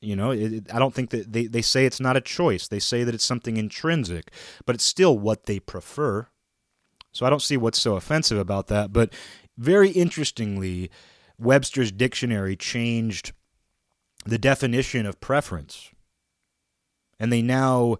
you 0.00 0.14
know, 0.14 0.30
it, 0.30 0.72
I 0.72 0.78
don't 0.78 0.94
think 0.94 1.10
that 1.10 1.32
they, 1.32 1.46
they 1.46 1.62
say 1.62 1.84
it's 1.84 2.00
not 2.00 2.16
a 2.16 2.20
choice. 2.20 2.68
They 2.68 2.78
say 2.78 3.04
that 3.04 3.14
it's 3.14 3.24
something 3.24 3.56
intrinsic, 3.56 4.30
but 4.64 4.74
it's 4.74 4.84
still 4.84 5.18
what 5.18 5.46
they 5.46 5.58
prefer. 5.58 6.28
So 7.12 7.26
I 7.26 7.30
don't 7.30 7.42
see 7.42 7.56
what's 7.56 7.80
so 7.80 7.96
offensive 7.96 8.38
about 8.38 8.68
that. 8.68 8.92
But 8.92 9.12
very 9.56 9.90
interestingly, 9.90 10.90
Webster's 11.38 11.90
dictionary 11.90 12.54
changed 12.56 13.32
the 14.24 14.38
definition 14.38 15.06
of 15.06 15.20
preference. 15.20 15.90
And 17.18 17.32
they 17.32 17.42
now 17.42 17.96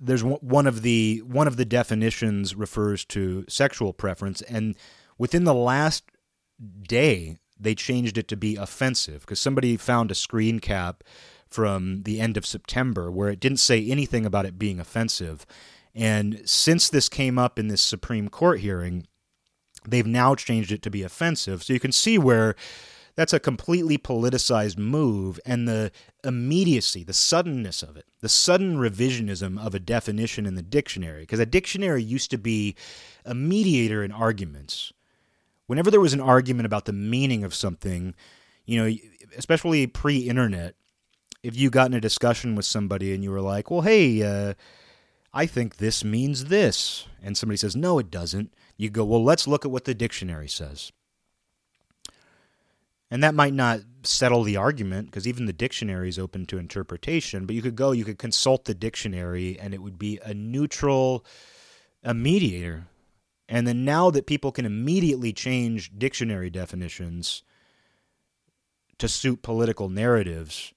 there's 0.00 0.24
one 0.24 0.66
of 0.66 0.82
the 0.82 1.22
one 1.26 1.46
of 1.46 1.56
the 1.56 1.64
definitions 1.64 2.54
refers 2.54 3.04
to 3.04 3.44
sexual 3.48 3.92
preference 3.92 4.40
and 4.42 4.74
within 5.18 5.44
the 5.44 5.54
last 5.54 6.04
day 6.88 7.36
they 7.58 7.74
changed 7.74 8.18
it 8.18 8.28
to 8.28 8.36
be 8.36 8.56
offensive 8.56 9.22
because 9.22 9.40
somebody 9.40 9.76
found 9.76 10.10
a 10.10 10.14
screen 10.14 10.60
cap 10.60 11.02
from 11.46 12.02
the 12.02 12.20
end 12.20 12.36
of 12.36 12.46
September 12.46 13.10
where 13.10 13.30
it 13.30 13.40
didn't 13.40 13.58
say 13.58 13.84
anything 13.86 14.26
about 14.26 14.46
it 14.46 14.58
being 14.58 14.80
offensive. 14.80 15.46
And 15.94 16.42
since 16.44 16.88
this 16.88 17.08
came 17.08 17.38
up 17.38 17.58
in 17.58 17.68
this 17.68 17.80
Supreme 17.80 18.28
Court 18.28 18.60
hearing, 18.60 19.06
they've 19.86 20.06
now 20.06 20.34
changed 20.34 20.72
it 20.72 20.82
to 20.82 20.90
be 20.90 21.02
offensive. 21.02 21.62
So 21.62 21.72
you 21.72 21.80
can 21.80 21.92
see 21.92 22.18
where 22.18 22.54
that's 23.14 23.32
a 23.32 23.40
completely 23.40 23.96
politicized 23.96 24.76
move 24.76 25.40
and 25.46 25.66
the 25.66 25.90
immediacy, 26.22 27.02
the 27.02 27.14
suddenness 27.14 27.82
of 27.82 27.96
it, 27.96 28.04
the 28.20 28.28
sudden 28.28 28.76
revisionism 28.76 29.58
of 29.64 29.74
a 29.74 29.80
definition 29.80 30.44
in 30.44 30.54
the 30.54 30.62
dictionary. 30.62 31.22
Because 31.22 31.40
a 31.40 31.46
dictionary 31.46 32.02
used 32.02 32.30
to 32.32 32.38
be 32.38 32.76
a 33.24 33.34
mediator 33.34 34.04
in 34.04 34.12
arguments 34.12 34.92
whenever 35.66 35.90
there 35.90 36.00
was 36.00 36.12
an 36.12 36.20
argument 36.20 36.66
about 36.66 36.84
the 36.84 36.92
meaning 36.92 37.44
of 37.44 37.54
something, 37.54 38.14
you 38.64 38.82
know, 38.82 38.96
especially 39.36 39.86
pre-internet, 39.86 40.74
if 41.42 41.56
you 41.56 41.70
got 41.70 41.86
in 41.86 41.94
a 41.94 42.00
discussion 42.00 42.54
with 42.54 42.64
somebody 42.64 43.14
and 43.14 43.22
you 43.22 43.30
were 43.30 43.40
like, 43.40 43.70
"Well, 43.70 43.82
hey, 43.82 44.22
uh, 44.22 44.54
I 45.32 45.46
think 45.46 45.76
this 45.76 46.02
means 46.02 46.46
this," 46.46 47.06
and 47.22 47.36
somebody 47.36 47.56
says, 47.56 47.76
"No, 47.76 47.98
it 47.98 48.10
doesn't," 48.10 48.52
you 48.76 48.90
go, 48.90 49.04
"Well, 49.04 49.22
let's 49.22 49.46
look 49.46 49.64
at 49.64 49.70
what 49.70 49.84
the 49.84 49.94
dictionary 49.94 50.48
says." 50.48 50.92
And 53.10 53.22
that 53.22 53.34
might 53.34 53.54
not 53.54 53.82
settle 54.02 54.42
the 54.42 54.56
argument 54.56 55.06
because 55.06 55.28
even 55.28 55.46
the 55.46 55.52
dictionary 55.52 56.08
is 56.08 56.18
open 56.18 56.46
to 56.46 56.58
interpretation. 56.58 57.46
But 57.46 57.54
you 57.54 57.62
could 57.62 57.76
go, 57.76 57.92
you 57.92 58.04
could 58.04 58.18
consult 58.18 58.64
the 58.64 58.74
dictionary, 58.74 59.58
and 59.60 59.72
it 59.72 59.82
would 59.82 59.98
be 59.98 60.18
a 60.24 60.34
neutral, 60.34 61.24
a 62.02 62.12
mediator 62.12 62.88
and 63.48 63.66
then 63.66 63.84
now 63.84 64.10
that 64.10 64.26
people 64.26 64.52
can 64.52 64.64
immediately 64.66 65.32
change 65.32 65.92
dictionary 65.96 66.50
definitions 66.50 67.42
to 68.98 69.08
suit 69.08 69.42
political 69.42 69.88
narratives, 69.88 70.72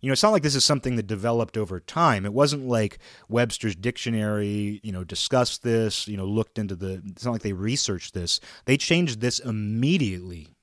you 0.00 0.08
know, 0.08 0.12
it's 0.12 0.22
not 0.22 0.32
like 0.32 0.42
this 0.42 0.54
is 0.54 0.64
something 0.64 0.96
that 0.96 1.06
developed 1.06 1.58
over 1.58 1.78
time. 1.78 2.24
It 2.24 2.32
wasn't 2.32 2.66
like 2.66 2.98
Webster's 3.28 3.76
dictionary, 3.76 4.80
you 4.82 4.92
know, 4.92 5.04
discussed 5.04 5.62
this, 5.62 6.08
you 6.08 6.16
know, 6.16 6.24
looked 6.24 6.58
into 6.58 6.74
the. 6.74 7.02
It's 7.06 7.24
not 7.24 7.32
like 7.32 7.42
they 7.42 7.52
researched 7.52 8.14
this. 8.14 8.40
They 8.64 8.78
changed 8.78 9.20
this 9.20 9.38
immediately 9.38 10.56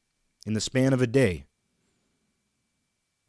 in 0.48 0.54
the 0.54 0.62
span 0.62 0.92
of 0.92 1.02
a 1.02 1.08
day 1.08 1.46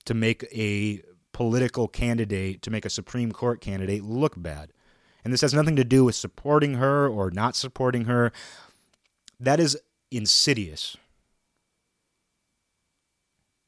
to 0.07 0.15
make 0.15 0.45
a 0.45 1.03
political 1.33 1.89
candidate, 1.89 2.63
to 2.63 2.71
make 2.71 2.87
a 2.87 2.91
Supreme 2.91 3.31
Court 3.31 3.61
candidate 3.61 4.03
look 4.03 4.33
bad. 4.41 4.73
And 5.29 5.33
this 5.35 5.43
has 5.43 5.53
nothing 5.53 5.76
to 5.76 5.85
do 5.85 6.07
with 6.07 6.14
supporting 6.14 6.76
her 6.76 7.07
or 7.07 7.31
not 7.31 7.55
supporting 7.55 8.07
her. 8.07 8.33
That 9.39 9.61
is 9.61 9.76
insidious. 10.11 10.97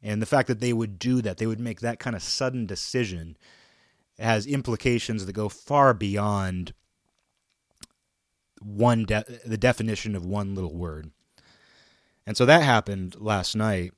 And 0.03 0.23
the 0.23 0.27
fact 0.27 0.49
that 0.49 0.61
they 0.61 0.73
would 0.73 0.99
do 0.99 1.21
that, 1.21 1.37
they 1.37 1.47
would 1.47 1.61
make 1.61 1.81
that 1.81 1.99
kind 1.99 2.17
of 2.17 2.23
sudden 2.23 2.65
decision, 2.65 3.37
has 4.19 4.47
implications 4.47 5.27
that 5.27 5.35
go 5.35 5.51
far 5.51 5.93
beyond 5.93 6.73
one 8.63 9.05
de- 9.05 9.27
the 9.45 9.59
definition 9.59 10.17
of 10.17 10.25
one 10.25 10.55
little 10.55 10.75
word. 10.75 11.11
And 12.27 12.39
so 12.39 12.47
that 12.47 12.63
happened 12.63 13.17
last 13.19 13.55
night 13.55 13.93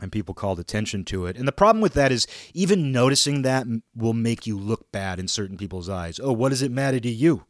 and 0.00 0.12
people 0.12 0.34
called 0.34 0.60
attention 0.60 1.04
to 1.06 1.26
it. 1.26 1.36
And 1.36 1.46
the 1.46 1.52
problem 1.52 1.80
with 1.80 1.94
that 1.94 2.12
is 2.12 2.26
even 2.54 2.92
noticing 2.92 3.42
that 3.42 3.66
will 3.94 4.14
make 4.14 4.46
you 4.46 4.58
look 4.58 4.90
bad 4.92 5.18
in 5.18 5.28
certain 5.28 5.56
people's 5.56 5.88
eyes. 5.88 6.20
Oh, 6.22 6.32
what 6.32 6.50
does 6.50 6.62
it 6.62 6.70
matter 6.70 7.00
to 7.00 7.10
you? 7.10 7.44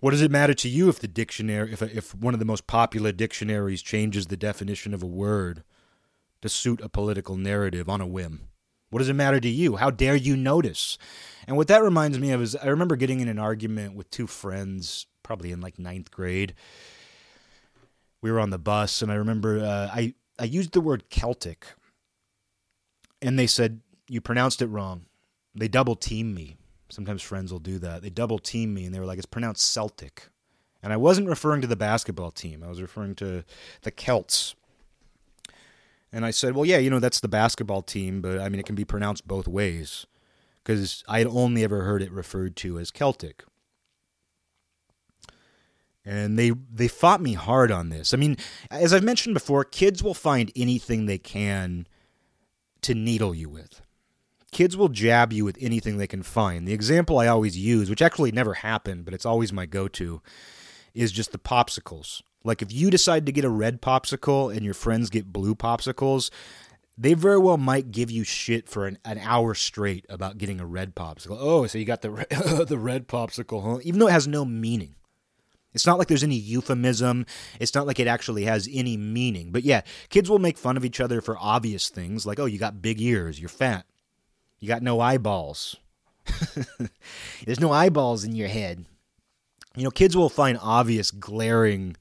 What 0.00 0.10
does 0.10 0.22
it 0.22 0.30
matter 0.30 0.54
to 0.54 0.68
you 0.68 0.88
if 0.88 0.98
the 0.98 1.08
dictionary 1.08 1.72
if 1.72 1.82
if 1.82 2.14
one 2.14 2.34
of 2.34 2.40
the 2.40 2.46
most 2.46 2.66
popular 2.66 3.12
dictionaries 3.12 3.82
changes 3.82 4.26
the 4.26 4.36
definition 4.36 4.92
of 4.92 5.02
a 5.02 5.06
word 5.06 5.64
to 6.42 6.48
suit 6.48 6.80
a 6.82 6.88
political 6.88 7.36
narrative 7.36 7.88
on 7.88 8.00
a 8.00 8.06
whim? 8.06 8.48
What 8.90 9.00
does 9.00 9.08
it 9.08 9.14
matter 9.14 9.40
to 9.40 9.48
you? 9.48 9.76
How 9.76 9.90
dare 9.90 10.14
you 10.14 10.36
notice? 10.36 10.96
And 11.46 11.56
what 11.56 11.68
that 11.68 11.82
reminds 11.82 12.18
me 12.18 12.30
of 12.30 12.40
is 12.40 12.54
I 12.54 12.66
remember 12.66 12.96
getting 12.96 13.20
in 13.20 13.28
an 13.28 13.38
argument 13.38 13.96
with 13.96 14.10
two 14.10 14.26
friends, 14.26 15.06
probably 15.22 15.50
in 15.50 15.60
like 15.60 15.78
ninth 15.78 16.10
grade. 16.10 16.54
We 18.22 18.30
were 18.30 18.40
on 18.40 18.50
the 18.50 18.58
bus, 18.58 19.02
and 19.02 19.10
I 19.10 19.16
remember 19.16 19.58
uh, 19.58 19.90
I 19.92 20.14
I 20.38 20.44
used 20.44 20.72
the 20.72 20.80
word 20.80 21.08
Celtic, 21.08 21.66
and 23.22 23.38
they 23.38 23.46
said 23.46 23.80
you 24.08 24.20
pronounced 24.20 24.60
it 24.62 24.66
wrong. 24.66 25.06
They 25.54 25.68
double 25.68 25.96
team 25.96 26.34
me. 26.34 26.56
Sometimes 26.88 27.22
friends 27.22 27.50
will 27.50 27.58
do 27.58 27.78
that. 27.78 28.02
They 28.02 28.10
double 28.10 28.38
team 28.38 28.74
me, 28.74 28.84
and 28.84 28.94
they 28.94 29.00
were 29.00 29.06
like, 29.06 29.18
"It's 29.18 29.26
pronounced 29.26 29.72
Celtic," 29.72 30.28
and 30.82 30.92
I 30.92 30.96
wasn't 30.96 31.28
referring 31.28 31.62
to 31.62 31.66
the 31.66 31.76
basketball 31.76 32.30
team. 32.30 32.62
I 32.62 32.68
was 32.68 32.82
referring 32.82 33.14
to 33.16 33.44
the 33.82 33.90
Celts. 33.90 34.54
And 36.12 36.24
I 36.24 36.30
said, 36.30 36.54
"Well, 36.54 36.64
yeah, 36.64 36.78
you 36.78 36.90
know 36.90 37.00
that's 37.00 37.20
the 37.20 37.28
basketball 37.28 37.82
team, 37.82 38.20
but 38.20 38.38
I 38.38 38.48
mean 38.48 38.60
it 38.60 38.66
can 38.66 38.76
be 38.76 38.84
pronounced 38.84 39.26
both 39.26 39.48
ways." 39.48 40.06
Because 40.62 41.04
I 41.08 41.18
had 41.18 41.28
only 41.28 41.62
ever 41.62 41.82
heard 41.82 42.02
it 42.02 42.10
referred 42.10 42.56
to 42.56 42.78
as 42.78 42.90
Celtic. 42.90 43.44
And 46.06 46.38
they 46.38 46.52
they 46.72 46.86
fought 46.86 47.20
me 47.20 47.32
hard 47.32 47.72
on 47.72 47.88
this. 47.88 48.14
I 48.14 48.16
mean, 48.16 48.36
as 48.70 48.94
I've 48.94 49.02
mentioned 49.02 49.34
before, 49.34 49.64
kids 49.64 50.02
will 50.02 50.14
find 50.14 50.52
anything 50.54 51.06
they 51.06 51.18
can 51.18 51.86
to 52.82 52.94
needle 52.94 53.34
you 53.34 53.48
with. 53.48 53.82
Kids 54.52 54.76
will 54.76 54.88
jab 54.88 55.32
you 55.32 55.44
with 55.44 55.58
anything 55.60 55.98
they 55.98 56.06
can 56.06 56.22
find. 56.22 56.66
The 56.66 56.72
example 56.72 57.18
I 57.18 57.26
always 57.26 57.58
use, 57.58 57.90
which 57.90 58.00
actually 58.00 58.30
never 58.30 58.54
happened, 58.54 59.04
but 59.04 59.12
it's 59.12 59.26
always 59.26 59.52
my 59.52 59.66
go-to, 59.66 60.22
is 60.94 61.10
just 61.10 61.32
the 61.32 61.38
popsicles. 61.38 62.22
Like 62.44 62.62
if 62.62 62.72
you 62.72 62.88
decide 62.88 63.26
to 63.26 63.32
get 63.32 63.44
a 63.44 63.50
red 63.50 63.82
popsicle 63.82 64.54
and 64.54 64.64
your 64.64 64.74
friends 64.74 65.10
get 65.10 65.32
blue 65.32 65.56
popsicles, 65.56 66.30
they 66.96 67.14
very 67.14 67.38
well 67.38 67.58
might 67.58 67.90
give 67.90 68.10
you 68.10 68.22
shit 68.22 68.68
for 68.68 68.86
an, 68.86 68.98
an 69.04 69.18
hour 69.18 69.54
straight 69.54 70.06
about 70.08 70.38
getting 70.38 70.60
a 70.60 70.66
red 70.66 70.94
popsicle. 70.94 71.36
Oh, 71.38 71.66
so 71.66 71.78
you 71.78 71.84
got 71.84 72.02
the 72.02 72.64
the 72.68 72.78
red 72.78 73.08
popsicle, 73.08 73.62
huh? 73.62 73.80
Even 73.82 73.98
though 73.98 74.06
it 74.06 74.12
has 74.12 74.28
no 74.28 74.44
meaning. 74.44 74.94
It's 75.76 75.86
not 75.86 75.98
like 75.98 76.08
there's 76.08 76.24
any 76.24 76.36
euphemism. 76.36 77.26
It's 77.60 77.74
not 77.74 77.86
like 77.86 78.00
it 78.00 78.06
actually 78.06 78.44
has 78.44 78.68
any 78.72 78.96
meaning. 78.96 79.52
But 79.52 79.62
yeah, 79.62 79.82
kids 80.08 80.30
will 80.30 80.38
make 80.38 80.56
fun 80.56 80.76
of 80.76 80.84
each 80.84 81.00
other 81.00 81.20
for 81.20 81.36
obvious 81.38 81.90
things 81.90 82.26
like, 82.26 82.40
oh, 82.40 82.46
you 82.46 82.58
got 82.58 82.80
big 82.80 83.00
ears, 83.00 83.38
you're 83.38 83.48
fat, 83.50 83.84
you 84.58 84.68
got 84.68 84.82
no 84.82 85.00
eyeballs. 85.00 85.76
there's 87.44 87.60
no 87.60 87.70
eyeballs 87.70 88.24
in 88.24 88.34
your 88.34 88.48
head. 88.48 88.86
You 89.76 89.84
know, 89.84 89.90
kids 89.90 90.16
will 90.16 90.30
find 90.30 90.58
obvious, 90.62 91.10
glaring 91.10 91.96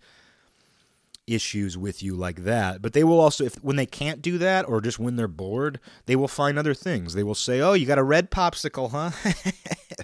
issues 1.27 1.77
with 1.77 2.01
you 2.01 2.15
like 2.15 2.43
that. 2.45 2.81
But 2.81 2.93
they 2.93 3.03
will 3.03 3.19
also, 3.19 3.43
if 3.43 3.55
when 3.63 3.75
they 3.75 3.85
can't 3.85 4.21
do 4.21 4.37
that, 4.37 4.67
or 4.69 4.79
just 4.79 4.99
when 4.99 5.17
they're 5.17 5.27
bored, 5.27 5.81
they 6.05 6.15
will 6.15 6.29
find 6.29 6.57
other 6.57 6.73
things. 6.73 7.13
They 7.13 7.23
will 7.23 7.35
say, 7.35 7.59
"Oh, 7.59 7.73
you 7.73 7.85
got 7.85 7.97
a 7.97 8.03
red 8.03 8.31
popsicle, 8.31 8.91
huh?" 8.91 9.11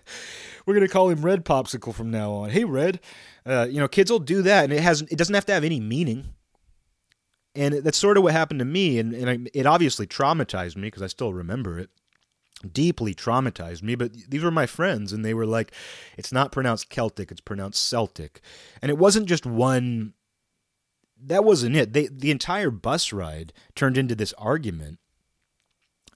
We're 0.65 0.73
gonna 0.73 0.87
call 0.87 1.09
him 1.09 1.25
Red 1.25 1.45
Popsicle 1.45 1.93
from 1.93 2.11
now 2.11 2.31
on. 2.33 2.49
Hey, 2.51 2.63
Red. 2.63 2.99
Uh, 3.45 3.67
you 3.69 3.79
know, 3.79 3.87
kids 3.87 4.11
will 4.11 4.19
do 4.19 4.41
that, 4.43 4.65
and 4.65 4.73
it 4.73 4.81
has 4.81 5.01
it 5.01 5.17
doesn't 5.17 5.35
have 5.35 5.45
to 5.47 5.53
have 5.53 5.63
any 5.63 5.79
meaning. 5.79 6.33
And 7.53 7.75
that's 7.75 7.97
sort 7.97 8.15
of 8.15 8.23
what 8.23 8.31
happened 8.31 8.59
to 8.59 8.65
me, 8.65 8.97
and, 8.97 9.13
and 9.13 9.29
I, 9.29 9.39
it 9.53 9.65
obviously 9.65 10.07
traumatized 10.07 10.77
me 10.77 10.87
because 10.87 11.03
I 11.03 11.07
still 11.07 11.33
remember 11.33 11.79
it 11.79 11.89
deeply 12.71 13.13
traumatized 13.13 13.83
me. 13.83 13.95
But 13.95 14.13
these 14.29 14.43
were 14.43 14.51
my 14.51 14.65
friends, 14.65 15.11
and 15.11 15.25
they 15.25 15.33
were 15.33 15.45
like, 15.45 15.73
"It's 16.17 16.31
not 16.31 16.51
pronounced 16.51 16.89
Celtic; 16.89 17.31
it's 17.31 17.41
pronounced 17.41 17.87
Celtic." 17.87 18.41
And 18.81 18.89
it 18.89 18.97
wasn't 18.97 19.27
just 19.27 19.45
one 19.45 20.13
that 21.23 21.43
wasn't 21.43 21.75
it. 21.75 21.93
They 21.93 22.07
the 22.07 22.31
entire 22.31 22.71
bus 22.71 23.13
ride 23.13 23.53
turned 23.75 23.97
into 23.97 24.15
this 24.15 24.33
argument, 24.37 24.99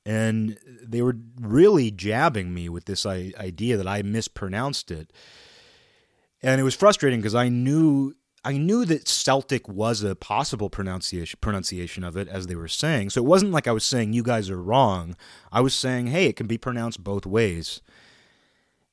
and 0.06 0.58
they 0.84 1.02
were 1.02 1.18
really 1.40 1.92
jabbing 1.92 2.54
me 2.54 2.70
with 2.70 2.86
this 2.86 3.06
idea 3.06 3.78
that 3.78 3.88
I 3.88 4.02
mispronounced 4.02 4.92
it, 4.92 5.12
and 6.42 6.60
it 6.60 6.64
was 6.64 6.76
frustrating 6.76 7.20
because 7.20 7.36
I 7.36 7.50
knew 7.50 8.16
I 8.44 8.58
knew 8.58 8.86
that 8.86 9.08
Celtic 9.08 9.68
was 9.68 10.04
a 10.04 10.16
possible 10.16 10.70
pronunciation 10.70 11.40
pronunciation 11.42 12.04
of 12.04 12.16
it, 12.16 12.28
as 12.28 12.48
they 12.48 12.56
were 12.56 12.68
saying. 12.68 13.10
So 13.12 13.22
it 13.22 13.28
wasn't 13.28 13.52
like 13.52 13.68
I 13.68 13.72
was 13.72 13.84
saying 13.84 14.14
you 14.14 14.24
guys 14.24 14.50
are 14.50 14.62
wrong. 14.62 15.16
I 15.52 15.62
was 15.62 15.74
saying, 15.74 16.08
hey, 16.08 16.28
it 16.28 16.36
can 16.36 16.48
be 16.48 16.58
pronounced 16.58 17.04
both 17.04 17.26
ways. 17.26 17.82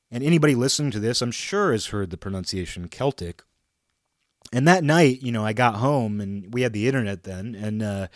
And 0.09 0.23
anybody 0.23 0.53
listening 0.53 0.91
to 0.91 0.99
this, 0.99 1.21
I'm 1.21 1.31
sure, 1.31 1.71
has 1.71 1.87
heard 1.87 2.11
the 2.11 2.17
pronunciation 2.17 2.87
Celtic 2.87 3.43
and 4.53 4.67
that 4.67 4.83
night, 4.83 5.21
you 5.21 5.31
know, 5.31 5.43
I 5.43 5.53
got 5.53 5.75
home 5.75 6.21
and 6.21 6.53
we 6.53 6.61
had 6.61 6.73
the 6.73 6.87
internet 6.87 7.23
then, 7.23 7.55
and 7.55 7.81
uh, 7.81 8.07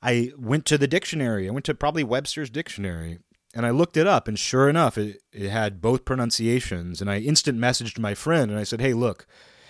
I 0.00 0.32
went 0.38 0.64
to 0.66 0.78
the 0.78 0.86
dictionary. 0.86 1.48
I 1.48 1.52
went 1.52 1.64
to 1.66 1.74
probably 1.74 2.04
Webster's 2.04 2.50
dictionary, 2.50 3.18
and 3.54 3.66
I 3.66 3.70
looked 3.70 3.96
it 3.96 4.06
up, 4.06 4.28
and 4.28 4.38
sure 4.38 4.68
enough, 4.68 4.96
it, 4.96 5.22
it 5.32 5.50
had 5.50 5.80
both 5.80 6.04
pronunciations. 6.04 7.00
And 7.00 7.10
I 7.10 7.18
instant 7.18 7.58
messaged 7.58 7.98
my 7.98 8.14
friend, 8.14 8.50
and 8.50 8.58
I 8.58 8.64
said, 8.64 8.80
"Hey, 8.80 8.94
look," 8.94 9.26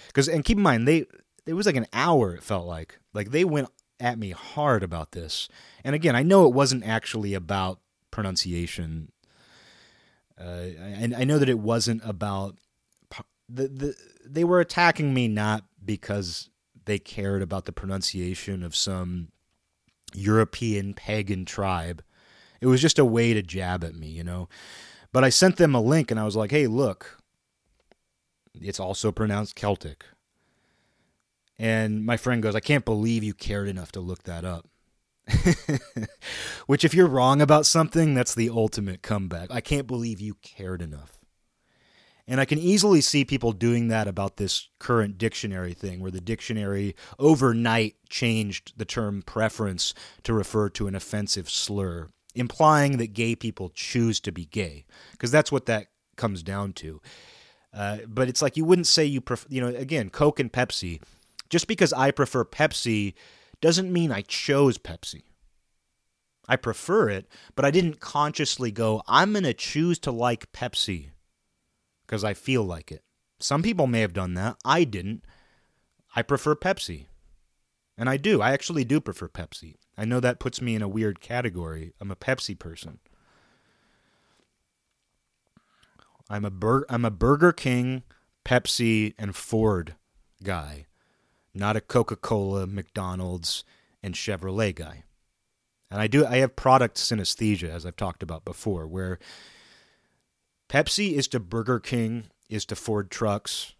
because 0.07 0.29
and 0.29 0.45
keep 0.45 0.59
in 0.59 0.63
mind 0.63 0.87
they 0.87 1.07
it 1.47 1.55
was 1.55 1.67
like 1.67 1.77
an 1.77 1.89
hour. 1.93 2.35
It 2.35 2.43
felt 2.43 2.67
like 2.67 2.99
like 3.13 3.31
they 3.31 3.45
went 3.45 3.69
at 4.01 4.19
me 4.19 4.31
hard 4.31 4.83
about 4.83 5.13
this. 5.13 5.49
And 5.85 5.95
again, 5.95 6.17
I 6.17 6.23
know 6.23 6.47
it 6.47 6.55
wasn't 6.55 6.85
actually 6.85 7.35
about 7.35 7.81
pronunciation. 8.11 9.13
Uh, 10.39 10.71
and 10.81 11.15
I 11.15 11.25
know 11.25 11.39
that 11.39 11.49
it 11.49 11.59
wasn't 11.59 12.03
about 12.05 12.59
the 13.49 13.69
the 13.69 13.95
they 14.25 14.45
were 14.45 14.61
attacking 14.61 15.13
me 15.13 15.29
not 15.29 15.65
because 15.85 16.51
they 16.85 16.99
cared 16.99 17.43
about 17.43 17.65
the 17.65 17.73
pronunciation 17.73 18.63
of 18.63 18.75
some 18.75 19.29
European 20.15 20.95
pagan 20.95 21.45
tribe. 21.45 22.03
It 22.63 22.67
was 22.67 22.81
just 22.81 23.01
a 23.01 23.05
way 23.05 23.35
to 23.35 23.43
jab 23.43 23.83
at 23.83 23.97
me, 23.97 24.07
you 24.07 24.23
know. 24.23 24.49
But 25.13 25.25
I 25.25 25.31
sent 25.31 25.57
them 25.57 25.75
a 25.75 25.81
link 25.81 26.13
and 26.13 26.21
I 26.21 26.25
was 26.25 26.37
like, 26.37 26.53
hey, 26.53 26.69
look, 26.69 27.21
it's 28.55 28.79
also 28.79 29.11
pronounced 29.11 29.57
Celtic. 29.57 30.05
And 31.59 32.07
my 32.07 32.17
friend 32.17 32.41
goes, 32.41 32.55
I 32.55 32.61
can't 32.61 32.85
believe 32.85 33.25
you 33.25 33.35
cared 33.35 33.69
enough 33.69 33.91
to 33.93 34.01
look 34.01 34.23
that 34.23 34.45
up. 34.45 34.69
Which, 36.67 36.85
if 36.85 36.95
you're 36.95 37.09
wrong 37.09 37.43
about 37.43 37.67
something, 37.67 38.15
that's 38.15 38.35
the 38.35 38.51
ultimate 38.51 39.03
comeback. 39.03 39.51
I 39.51 39.61
can't 39.61 39.87
believe 39.89 40.21
you 40.21 40.35
cared 40.43 40.83
enough. 40.83 41.19
And 42.29 42.41
I 42.41 42.45
can 42.45 42.59
easily 42.59 43.01
see 43.01 43.25
people 43.25 43.53
doing 43.53 43.89
that 43.89 44.07
about 44.07 44.37
this 44.37 44.69
current 44.79 45.19
dictionary 45.19 45.75
thing, 45.75 46.01
where 46.01 46.11
the 46.13 46.21
dictionary 46.21 46.95
overnight 47.19 47.97
changed 48.09 48.75
the 48.77 48.85
term 48.85 49.23
preference 49.23 49.95
to 50.23 50.33
refer 50.33 50.69
to 50.71 50.87
an 50.87 50.95
offensive 50.95 51.51
slur, 51.51 52.11
implying 52.35 52.99
that 52.99 53.13
gay 53.13 53.35
people 53.35 53.71
choose 53.71 54.21
to 54.21 54.33
be 54.33 54.47
gay, 54.47 54.85
because 55.13 55.31
that's 55.31 55.53
what 55.53 55.67
that 55.67 55.89
comes 56.17 56.43
down 56.43 56.73
to. 56.75 57.01
Uh, 57.75 57.99
but 58.07 58.29
it's 58.29 58.43
like 58.43 58.57
you 58.57 58.65
wouldn't 58.65 58.87
say 58.87 59.05
you 59.05 59.21
prefer, 59.21 59.47
you 59.49 59.61
know, 59.61 59.69
again, 59.69 60.11
Coke 60.11 60.41
and 60.41 60.53
Pepsi. 60.53 61.01
Just 61.49 61.67
because 61.67 61.93
I 61.93 62.11
prefer 62.11 62.45
Pepsi 62.45 63.15
doesn't 63.61 63.93
mean 63.93 64.11
I 64.11 64.23
chose 64.23 64.79
Pepsi. 64.79 65.23
I 66.49 66.57
prefer 66.57 67.09
it, 67.09 67.29
but 67.55 67.65
I 67.65 67.71
didn't 67.71 68.01
consciously 68.01 68.71
go, 68.71 69.03
I'm 69.07 69.33
going 69.33 69.45
to 69.45 69.55
choose 69.55 69.99
to 70.01 70.11
like 70.11 70.53
Pepsi 70.53 71.11
because 72.07 72.25
I 72.25 72.35
feel 72.35 72.65
like 72.65 72.91
it. 72.91 73.05
Some 73.39 73.63
people 73.63 73.87
may 73.87 74.01
have 74.01 74.13
done 74.13 74.35
that. 74.35 74.57
I 74.65 74.85
didn't. 74.85 75.25
I 76.15 76.23
prefer 76.23 76.55
Pepsi. 76.55 77.07
And 77.97 78.09
I 78.09 78.17
do. 78.17 78.41
I 78.41 78.53
actually 78.53 78.85
do 78.85 79.01
prefer 79.01 79.29
Pepsi. 79.29 79.77
I 79.97 80.05
know 80.05 80.21
that 80.21 80.39
puts 80.39 80.61
me 80.61 80.75
in 80.75 80.83
a 80.83 80.89
weird 80.89 81.21
category. 81.21 81.93
I'm 82.01 82.11
a 82.11 82.17
Pepsi 82.17 82.59
person. 82.59 82.99
I'm 86.31 86.45
a 86.45 86.51
bur- 86.51 86.87
I'm 86.89 87.05
a 87.05 87.11
Burger 87.11 87.53
King, 87.53 88.05
Pepsi, 88.45 89.15
and 89.19 89.37
Ford 89.37 89.97
guy, 90.43 90.87
not 91.53 91.77
a 91.77 91.81
Coca-Cola, 91.81 92.67
McDonald's, 92.67 93.65
and 94.03 94.15
Chevrolet 94.15 94.75
guy. 94.75 95.05
And 95.91 96.01
I 96.01 96.07
do 96.07 96.25
I 96.25 96.37
have 96.39 96.57
product 96.57 96.97
synesthesia 96.97 97.69
as 97.69 97.85
I've 97.85 97.97
talked 97.97 98.23
about 98.23 98.47
before 98.47 98.87
where 98.87 99.19
Pepsi 100.71 101.13
is 101.13 101.29
to 101.29 101.39
Burger 101.39 101.79
King, 101.79 102.25
is 102.49 102.65
to 102.67 102.77
Ford 102.77 103.11
trucks, 103.11 103.75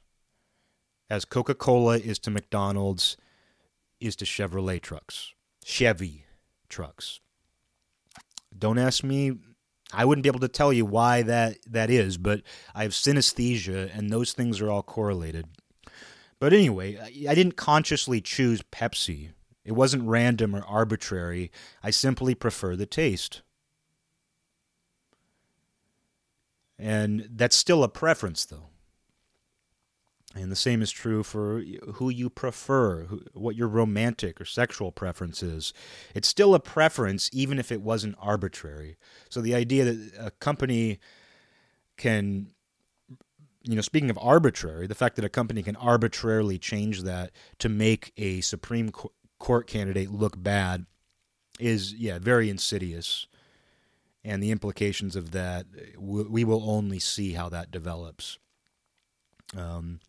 as 1.09 1.25
Coca 1.25 1.55
Cola 1.55 1.97
is 1.97 2.19
to 2.19 2.31
McDonald's, 2.31 3.17
is 4.03 4.17
to 4.17 4.25
Chevrolet 4.25 4.81
trucks, 4.81 5.33
Chevy 5.65 6.27
trucks. 6.69 7.21
Don't 8.57 8.79
ask 8.79 9.03
me. 9.05 9.39
I 9.95 10.05
wouldn't 10.05 10.23
be 10.23 10.29
able 10.29 10.41
to 10.41 10.49
tell 10.49 10.73
you 10.73 10.87
why 10.87 11.23
that, 11.23 11.59
that 11.67 11.91
is, 11.91 12.17
but 12.17 12.43
I 12.75 12.83
have 12.83 12.93
synesthesia, 12.93 13.97
and 13.97 14.11
those 14.11 14.33
things 14.33 14.61
are 14.61 14.71
all 14.71 14.83
correlated. 14.83 15.47
But 16.41 16.53
anyway, 16.53 16.99
I 17.29 17.35
didn't 17.35 17.57
consciously 17.57 18.21
choose 18.21 18.63
Pepsi. 18.63 19.31
It 19.65 19.73
wasn't 19.73 20.09
random 20.09 20.57
or 20.57 20.65
arbitrary. 20.65 21.53
I 21.83 21.91
simply 21.91 22.35
prefer 22.35 22.75
the 22.75 22.87
taste. 22.87 23.43
And 26.79 27.29
that's 27.31 27.55
still 27.55 27.85
a 27.85 27.89
preference, 27.89 28.45
though. 28.45 28.72
And 30.35 30.51
the 30.51 30.57
same 30.57 30.81
is 30.81 30.91
true 30.91 31.23
for 31.23 31.63
who 31.95 32.09
you 32.09 32.31
prefer, 32.31 33.05
who, 33.05 33.23
what 33.35 33.55
your 33.55 33.69
romantic 33.69 34.41
or 34.41 34.47
sexual 34.47 34.91
preference 34.91 35.43
is. 35.43 35.75
It's 36.15 36.29
still 36.29 36.55
a 36.55 36.61
preference, 36.61 37.29
even 37.33 37.59
if 37.59 37.71
it 37.71 37.83
wasn't 37.83 38.17
arbitrary. 38.19 38.97
So 39.29 39.43
the 39.43 39.55
idea 39.55 39.85
that 39.85 40.13
a 40.19 40.31
company 40.31 41.01
can, 41.99 42.49
you 43.63 43.75
know, 43.75 43.83
speaking 43.83 44.09
of 44.09 44.19
arbitrary, 44.23 44.87
the 44.87 44.95
fact 44.95 45.17
that 45.17 45.25
a 45.25 45.29
company 45.29 45.63
can 45.63 45.77
arbitrarily 45.77 46.59
change 46.59 47.03
that 47.03 47.33
to 47.59 47.69
make 47.69 48.13
a 48.17 48.41
Supreme 48.41 48.91
Court 49.39 49.67
candidate 49.67 50.11
look 50.11 50.43
bad 50.43 50.87
is, 51.61 51.93
yeah, 51.93 52.19
very 52.19 52.49
insidious 52.49 53.27
and 54.25 54.43
the 54.43 54.51
implications 54.51 55.17
of 55.17 55.33
that, 55.33 55.67
we 55.99 56.45
will 56.45 56.69
only 56.71 56.99
see 56.99 57.33
how 57.33 57.49
that 57.49 57.71
develops. 57.71 58.39
Um, 59.57 60.01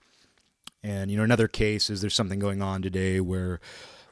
and 0.83 1.09
you 1.09 1.17
know, 1.17 1.23
another 1.23 1.47
case 1.47 1.89
is 1.89 2.01
there's 2.01 2.15
something 2.15 2.39
going 2.39 2.61
on 2.61 2.81
today 2.81 3.19
where 3.19 3.59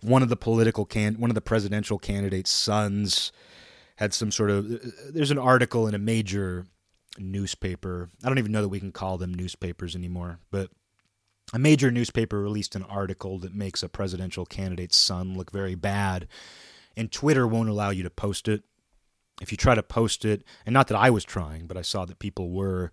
one 0.01 0.23
of 0.23 0.29
the 0.29 0.35
political 0.35 0.85
can 0.85 1.15
one 1.15 1.29
of 1.29 1.35
the 1.35 1.41
presidential 1.41 1.99
candidates' 1.99 2.51
sons 2.51 3.31
had 3.97 4.13
some 4.13 4.31
sort 4.31 4.49
of. 4.49 4.81
There's 5.13 5.31
an 5.31 5.37
article 5.37 5.87
in 5.87 5.93
a 5.93 5.99
major 5.99 6.65
newspaper. 7.17 8.09
I 8.23 8.27
don't 8.27 8.39
even 8.39 8.51
know 8.51 8.61
that 8.61 8.69
we 8.69 8.79
can 8.79 8.91
call 8.91 9.17
them 9.17 9.33
newspapers 9.33 9.95
anymore, 9.95 10.39
but 10.49 10.71
a 11.53 11.59
major 11.59 11.91
newspaper 11.91 12.41
released 12.41 12.75
an 12.75 12.83
article 12.83 13.37
that 13.39 13.53
makes 13.53 13.83
a 13.83 13.89
presidential 13.89 14.45
candidate's 14.45 14.95
son 14.95 15.37
look 15.37 15.51
very 15.51 15.75
bad, 15.75 16.27
and 16.95 17.11
Twitter 17.11 17.45
won't 17.47 17.69
allow 17.69 17.89
you 17.89 18.03
to 18.03 18.09
post 18.09 18.47
it. 18.47 18.63
If 19.41 19.51
you 19.51 19.57
try 19.57 19.75
to 19.75 19.83
post 19.83 20.23
it, 20.23 20.43
and 20.65 20.73
not 20.73 20.87
that 20.87 20.97
I 20.97 21.09
was 21.09 21.23
trying, 21.23 21.65
but 21.65 21.75
I 21.75 21.81
saw 21.81 22.05
that 22.05 22.19
people 22.19 22.51
were, 22.51 22.91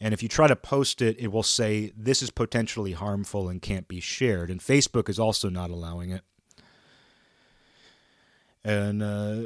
and 0.00 0.14
if 0.14 0.22
you 0.22 0.28
try 0.28 0.46
to 0.46 0.56
post 0.56 1.02
it, 1.02 1.18
it 1.18 1.32
will 1.32 1.42
say 1.42 1.92
this 1.96 2.22
is 2.22 2.30
potentially 2.30 2.92
harmful 2.92 3.48
and 3.48 3.60
can't 3.60 3.88
be 3.88 4.00
shared. 4.00 4.50
And 4.50 4.60
Facebook 4.60 5.08
is 5.08 5.18
also 5.18 5.48
not 5.48 5.70
allowing 5.70 6.10
it. 6.10 6.22
And 8.64 9.02
uh, 9.02 9.42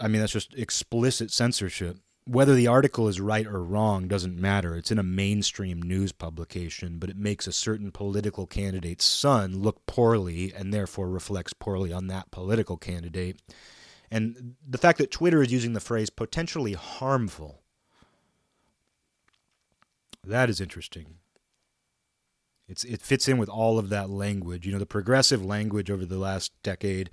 I 0.00 0.08
mean, 0.08 0.20
that's 0.20 0.32
just 0.32 0.54
explicit 0.54 1.30
censorship. 1.30 1.98
Whether 2.26 2.54
the 2.54 2.66
article 2.66 3.08
is 3.08 3.20
right 3.20 3.46
or 3.46 3.62
wrong 3.62 4.06
doesn't 4.06 4.38
matter. 4.38 4.76
It's 4.76 4.90
in 4.90 4.98
a 4.98 5.02
mainstream 5.02 5.80
news 5.80 6.12
publication, 6.12 6.98
but 6.98 7.08
it 7.08 7.16
makes 7.16 7.46
a 7.46 7.52
certain 7.52 7.90
political 7.90 8.46
candidate's 8.46 9.06
son 9.06 9.62
look 9.62 9.86
poorly 9.86 10.52
and 10.54 10.72
therefore 10.72 11.08
reflects 11.08 11.54
poorly 11.54 11.92
on 11.92 12.08
that 12.08 12.30
political 12.30 12.76
candidate. 12.76 13.40
And 14.10 14.54
the 14.66 14.78
fact 14.78 14.98
that 14.98 15.10
Twitter 15.10 15.42
is 15.42 15.52
using 15.52 15.72
the 15.72 15.80
phrase 15.80 16.10
potentially 16.10 16.74
harmful, 16.74 17.62
that 20.28 20.48
is 20.48 20.60
interesting. 20.60 21.16
It's, 22.68 22.84
it 22.84 23.00
fits 23.00 23.28
in 23.28 23.38
with 23.38 23.48
all 23.48 23.78
of 23.78 23.88
that 23.88 24.10
language. 24.10 24.66
You 24.66 24.72
know, 24.72 24.78
the 24.78 24.86
progressive 24.86 25.44
language 25.44 25.90
over 25.90 26.04
the 26.04 26.18
last 26.18 26.52
decade 26.62 27.10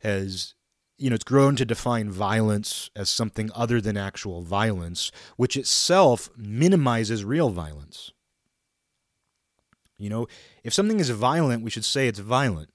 has 0.00 0.54
you 0.98 1.10
know, 1.10 1.14
it's 1.14 1.24
grown 1.24 1.56
to 1.56 1.64
define 1.64 2.10
violence 2.10 2.90
as 2.96 3.10
something 3.10 3.50
other 3.54 3.80
than 3.80 3.96
actual 3.96 4.42
violence, 4.42 5.12
which 5.36 5.56
itself 5.56 6.30
minimizes 6.36 7.24
real 7.24 7.50
violence. 7.50 8.12
You 9.98 10.10
know, 10.10 10.26
if 10.64 10.72
something 10.72 11.00
is 11.00 11.10
violent, 11.10 11.62
we 11.62 11.70
should 11.70 11.84
say 11.84 12.08
it's 12.08 12.18
violent. 12.18 12.70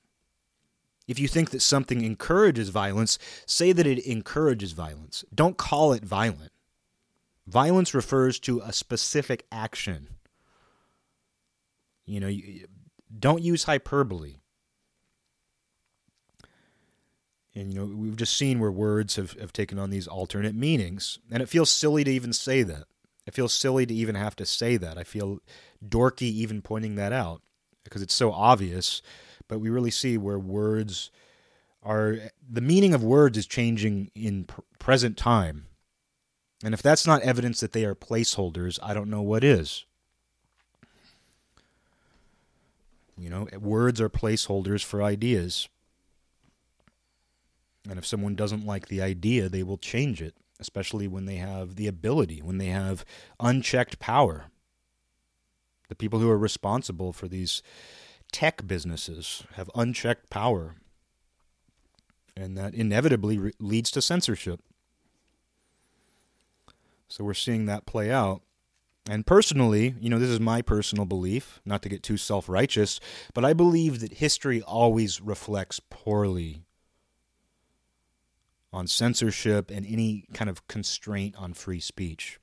If 1.08 1.20
you 1.20 1.28
think 1.28 1.50
that 1.50 1.62
something 1.62 2.04
encourages 2.04 2.70
violence, 2.70 3.18
say 3.46 3.72
that 3.72 3.88
it 3.88 4.06
encourages 4.06 4.72
violence. 4.72 5.26
Don't 5.34 5.58
call 5.58 5.94
it 5.94 6.04
violent. 6.04 6.52
Violence 7.52 7.94
refers 7.94 8.40
to 8.40 8.62
a 8.62 8.72
specific 8.72 9.46
action. 9.52 10.08
You 12.06 12.22
know, 12.22 12.32
don't 13.20 13.42
use 13.42 13.66
hyperbole. 13.66 14.36
And, 17.54 17.74
you 17.74 17.80
know, 17.80 17.86
we've 17.94 18.16
just 18.16 18.38
seen 18.38 18.62
where 18.62 18.72
words 18.72 19.18
have, 19.18 19.34
have 19.34 19.52
taken 19.52 19.78
on 19.78 19.90
these 19.90 20.08
alternate 20.08 20.56
meanings. 20.56 21.20
And 21.30 21.44
it 21.44 21.50
feels 21.50 21.70
silly 21.70 22.06
to 22.06 22.12
even 22.12 22.32
say 22.32 22.64
that. 22.64 22.86
It 23.28 23.34
feels 23.34 23.54
silly 23.54 23.86
to 23.86 23.94
even 23.94 24.16
have 24.16 24.38
to 24.38 24.46
say 24.46 24.78
that. 24.78 24.98
I 24.98 25.04
feel 25.04 25.40
dorky 25.86 26.22
even 26.22 26.62
pointing 26.62 26.96
that 26.96 27.12
out 27.12 27.42
because 27.84 28.02
it's 28.02 28.14
so 28.14 28.32
obvious. 28.32 29.02
But 29.50 29.60
we 29.60 29.70
really 29.70 29.92
see 29.92 30.18
where 30.18 30.40
words 30.40 31.12
are, 31.84 32.16
the 32.50 32.62
meaning 32.62 32.94
of 32.94 33.04
words 33.04 33.38
is 33.38 33.46
changing 33.46 34.10
in 34.16 34.46
pr- 34.46 34.62
present 34.80 35.18
time. 35.18 35.66
And 36.64 36.74
if 36.74 36.82
that's 36.82 37.08
not 37.08 37.22
evidence 37.24 37.60
that 37.60 37.72
they 37.74 37.86
are 37.86 37.96
placeholders, 37.96 38.78
I 38.84 38.94
don't 38.94 39.10
know 39.10 39.22
what 39.22 39.44
is. 39.44 39.86
You 43.18 43.30
know, 43.30 43.48
words 43.60 44.00
are 44.02 44.10
placeholders 44.10 44.84
for 44.84 45.04
ideas. 45.04 45.70
And 47.90 47.98
if 47.98 48.06
someone 48.06 48.36
doesn't 48.36 48.66
like 48.66 48.88
the 48.88 49.02
idea, 49.02 49.50
they 49.50 49.64
will 49.64 49.78
change 49.78 50.22
it, 50.22 50.36
especially 50.60 51.08
when 51.08 51.26
they 51.26 51.38
have 51.38 51.76
the 51.76 51.88
ability, 51.88 52.42
when 52.42 52.58
they 52.58 52.68
have 52.68 53.06
unchecked 53.40 54.00
power. 54.00 54.46
The 55.90 55.96
people 55.96 56.20
who 56.20 56.30
are 56.30 56.38
responsible 56.38 57.12
for 57.12 57.28
these 57.28 57.62
tech 58.32 58.66
businesses 58.66 59.44
have 59.56 59.70
unchecked 59.76 60.30
power. 60.30 60.76
And 62.36 62.58
that 62.58 62.74
inevitably 62.74 63.38
re- 63.38 63.54
leads 63.60 63.92
to 63.92 64.02
censorship. 64.02 64.62
So 67.12 67.26
we're 67.26 67.34
seeing 67.34 67.66
that 67.66 67.86
play 67.86 68.10
out. 68.10 68.42
And 69.10 69.26
personally, 69.26 69.96
you 70.00 70.10
know, 70.10 70.18
this 70.18 70.30
is 70.30 70.40
my 70.40 70.62
personal 70.62 71.06
belief, 71.06 71.60
not 71.66 71.82
to 71.82 71.90
get 71.90 72.04
too 72.04 72.18
self 72.18 72.48
righteous, 72.48 73.00
but 73.34 73.44
I 73.44 73.54
believe 73.54 74.00
that 74.00 74.14
history 74.14 74.62
always 74.62 75.20
reflects 75.20 75.82
poorly 75.90 76.64
on 78.72 78.88
censorship 78.88 79.70
and 79.70 79.86
any 79.86 80.26
kind 80.34 80.50
of 80.50 80.68
constraint 80.68 81.36
on 81.38 81.54
free 81.54 81.82
speech. 81.82 82.40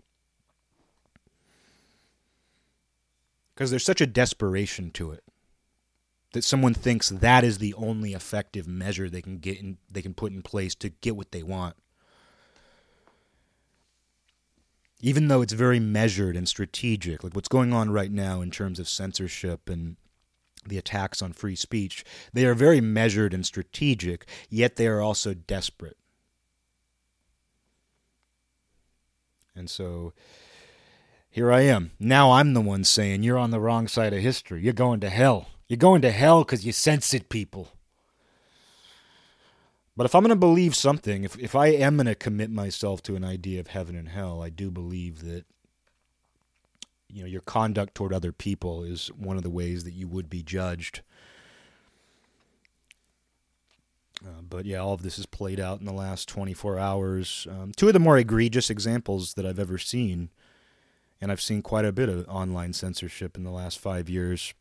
Because 3.55 3.71
there's 3.71 3.85
such 3.85 4.03
a 4.03 4.07
desperation 4.07 4.91
to 4.93 5.13
it 5.13 5.25
that 6.33 6.45
someone 6.45 6.75
thinks 6.75 7.09
that 7.09 7.43
is 7.43 7.57
the 7.57 7.73
only 7.75 8.13
effective 8.13 8.69
measure 8.69 9.09
they 9.09 9.23
can 9.23 9.39
get 9.39 9.59
in, 9.59 9.79
they 9.91 10.03
can 10.03 10.13
put 10.13 10.33
in 10.33 10.43
place 10.43 10.75
to 10.75 10.91
get 10.91 11.17
what 11.17 11.33
they 11.33 11.43
want. 11.43 11.75
Even 15.01 15.29
though 15.29 15.43
it's 15.43 15.53
very 15.53 15.79
measured 15.79 16.37
and 16.37 16.49
strategic, 16.49 17.23
like 17.23 17.35
what's 17.35 17.49
going 17.49 17.73
on 17.73 17.91
right 17.91 18.11
now 18.11 18.41
in 18.41 18.51
terms 18.51 18.81
of 18.81 18.89
censorship 18.89 19.69
and 19.69 19.97
the 20.67 20.79
attacks 20.79 21.23
on 21.23 21.33
free 21.33 21.55
speech, 21.55 22.05
they 22.33 22.45
are 22.45 22.55
very 22.55 22.81
measured 22.81 23.33
and 23.33 23.47
strategic, 23.47 24.27
yet 24.51 24.77
they 24.77 24.87
are 24.87 25.01
also 25.01 25.35
desperate. 25.35 25.97
And 29.55 29.71
so 29.71 30.13
here 31.31 31.53
I 31.53 31.61
am. 31.63 31.93
Now 32.01 32.33
I'm 32.33 32.55
the 32.55 32.61
one 32.61 32.85
saying 32.85 33.23
you're 33.23 33.39
on 33.39 33.51
the 33.51 33.61
wrong 33.61 33.87
side 33.87 34.13
of 34.13 34.21
history. 34.21 34.63
You're 34.63 34.73
going 34.73 35.01
to 35.01 35.11
hell. 35.11 35.49
You're 35.69 35.77
going 35.77 36.03
to 36.03 36.11
hell 36.11 36.43
because 36.43 36.67
you 36.67 36.73
censored 36.73 37.29
people. 37.29 37.69
But 39.99 40.05
if 40.05 40.15
I'm 40.15 40.23
going 40.23 40.31
to 40.31 40.37
believe 40.37 40.77
something, 40.77 41.25
if, 41.25 41.37
if 41.41 41.57
I 41.57 41.67
am 41.67 41.97
going 41.97 42.07
to 42.07 42.15
commit 42.15 42.53
myself 42.53 43.03
to 43.03 43.17
an 43.17 43.25
idea 43.25 43.59
of 43.59 43.67
heaven 43.67 43.97
and 43.97 44.09
hell, 44.09 44.41
I 44.41 44.49
do 44.49 44.71
believe 44.71 45.25
that 45.25 45.45
you 47.09 47.23
know 47.23 47.27
your 47.27 47.41
conduct 47.41 47.97
toward 47.97 48.13
other 48.13 48.31
people 48.31 48.85
is 48.85 49.09
one 49.09 49.37
of 49.37 49.43
the 49.43 49.51
ways 49.51 49.83
that 49.83 49.95
you 49.95 50.07
would 50.07 50.31
be 50.31 50.41
judged. 50.41 51.01
Uh, 54.25 54.43
but 54.49 54.67
yeah, 54.67 54.79
all 54.79 54.93
of 54.93 55.03
this 55.03 55.17
has 55.17 55.27
played 55.27 55.59
out 55.59 55.81
in 55.81 55.85
the 55.85 55.93
last 55.93 56.29
24 56.29 56.79
hours. 56.79 57.49
Um, 57.51 57.73
two 57.77 57.89
of 57.89 57.93
the 57.93 57.99
more 57.99 58.19
egregious 58.19 58.71
examples 58.71 59.35
that 59.35 59.45
I've 59.45 59.59
ever 59.59 59.79
seen, 59.79 60.31
and 61.21 61.33
I've 61.33 61.43
seen 61.43 61.61
quite 61.61 61.85
a 61.85 61.91
bit 61.91 62.09
of 62.09 62.25
online 62.29 62.73
censorship 62.73 63.37
in 63.37 63.43
the 63.43 63.51
last 63.51 63.81
five 63.81 64.09
years. 64.09 64.55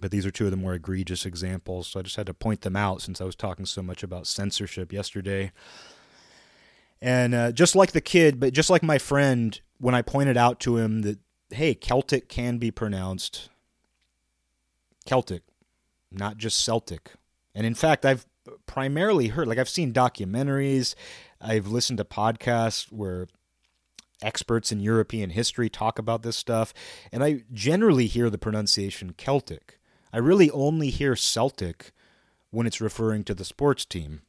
But 0.00 0.10
these 0.10 0.26
are 0.26 0.30
two 0.30 0.46
of 0.46 0.50
the 0.50 0.56
more 0.56 0.74
egregious 0.74 1.24
examples, 1.24 1.88
so 1.88 2.00
I 2.00 2.02
just 2.02 2.16
had 2.16 2.26
to 2.26 2.34
point 2.34 2.62
them 2.62 2.76
out 2.76 3.02
since 3.02 3.20
I 3.20 3.24
was 3.24 3.36
talking 3.36 3.66
so 3.66 3.82
much 3.82 4.02
about 4.02 4.26
censorship 4.26 4.92
yesterday. 4.92 5.52
And 7.00 7.34
uh, 7.34 7.52
just 7.52 7.76
like 7.76 7.92
the 7.92 8.00
kid, 8.00 8.40
but 8.40 8.52
just 8.52 8.70
like 8.70 8.82
my 8.82 8.98
friend, 8.98 9.60
when 9.78 9.94
I 9.94 10.02
pointed 10.02 10.36
out 10.36 10.60
to 10.60 10.76
him 10.76 11.02
that, 11.02 11.18
hey, 11.50 11.74
Celtic 11.74 12.28
can 12.28 12.58
be 12.58 12.70
pronounced 12.70 13.48
Celtic, 15.04 15.42
not 16.10 16.36
just 16.36 16.64
Celtic. 16.64 17.12
And 17.54 17.66
in 17.66 17.74
fact, 17.74 18.06
I've 18.06 18.26
primarily 18.66 19.28
heard 19.28 19.48
like 19.48 19.58
I've 19.58 19.68
seen 19.68 19.92
documentaries, 19.92 20.94
I've 21.40 21.66
listened 21.66 21.98
to 21.98 22.04
podcasts 22.04 22.90
where 22.90 23.26
experts 24.22 24.70
in 24.72 24.80
European 24.80 25.30
history 25.30 25.68
talk 25.68 25.98
about 25.98 26.22
this 26.22 26.36
stuff, 26.36 26.72
and 27.10 27.22
I 27.22 27.42
generally 27.52 28.06
hear 28.06 28.30
the 28.30 28.38
pronunciation 28.38 29.12
Celtic. 29.16 29.78
I 30.12 30.18
really 30.18 30.50
only 30.50 30.90
hear 30.90 31.16
Celtic 31.16 31.92
when 32.50 32.66
it's 32.66 32.80
referring 32.80 33.24
to 33.24 33.34
the 33.34 33.44
sports 33.44 33.84
team. 33.84 34.22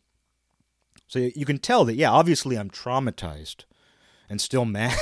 So 1.08 1.20
you 1.20 1.46
can 1.46 1.60
tell 1.60 1.86
that, 1.86 1.96
yeah, 1.96 2.10
obviously 2.10 2.58
I'm 2.58 2.70
traumatized 2.70 3.66
and 4.30 4.40
still 4.40 4.66
mad 4.66 4.98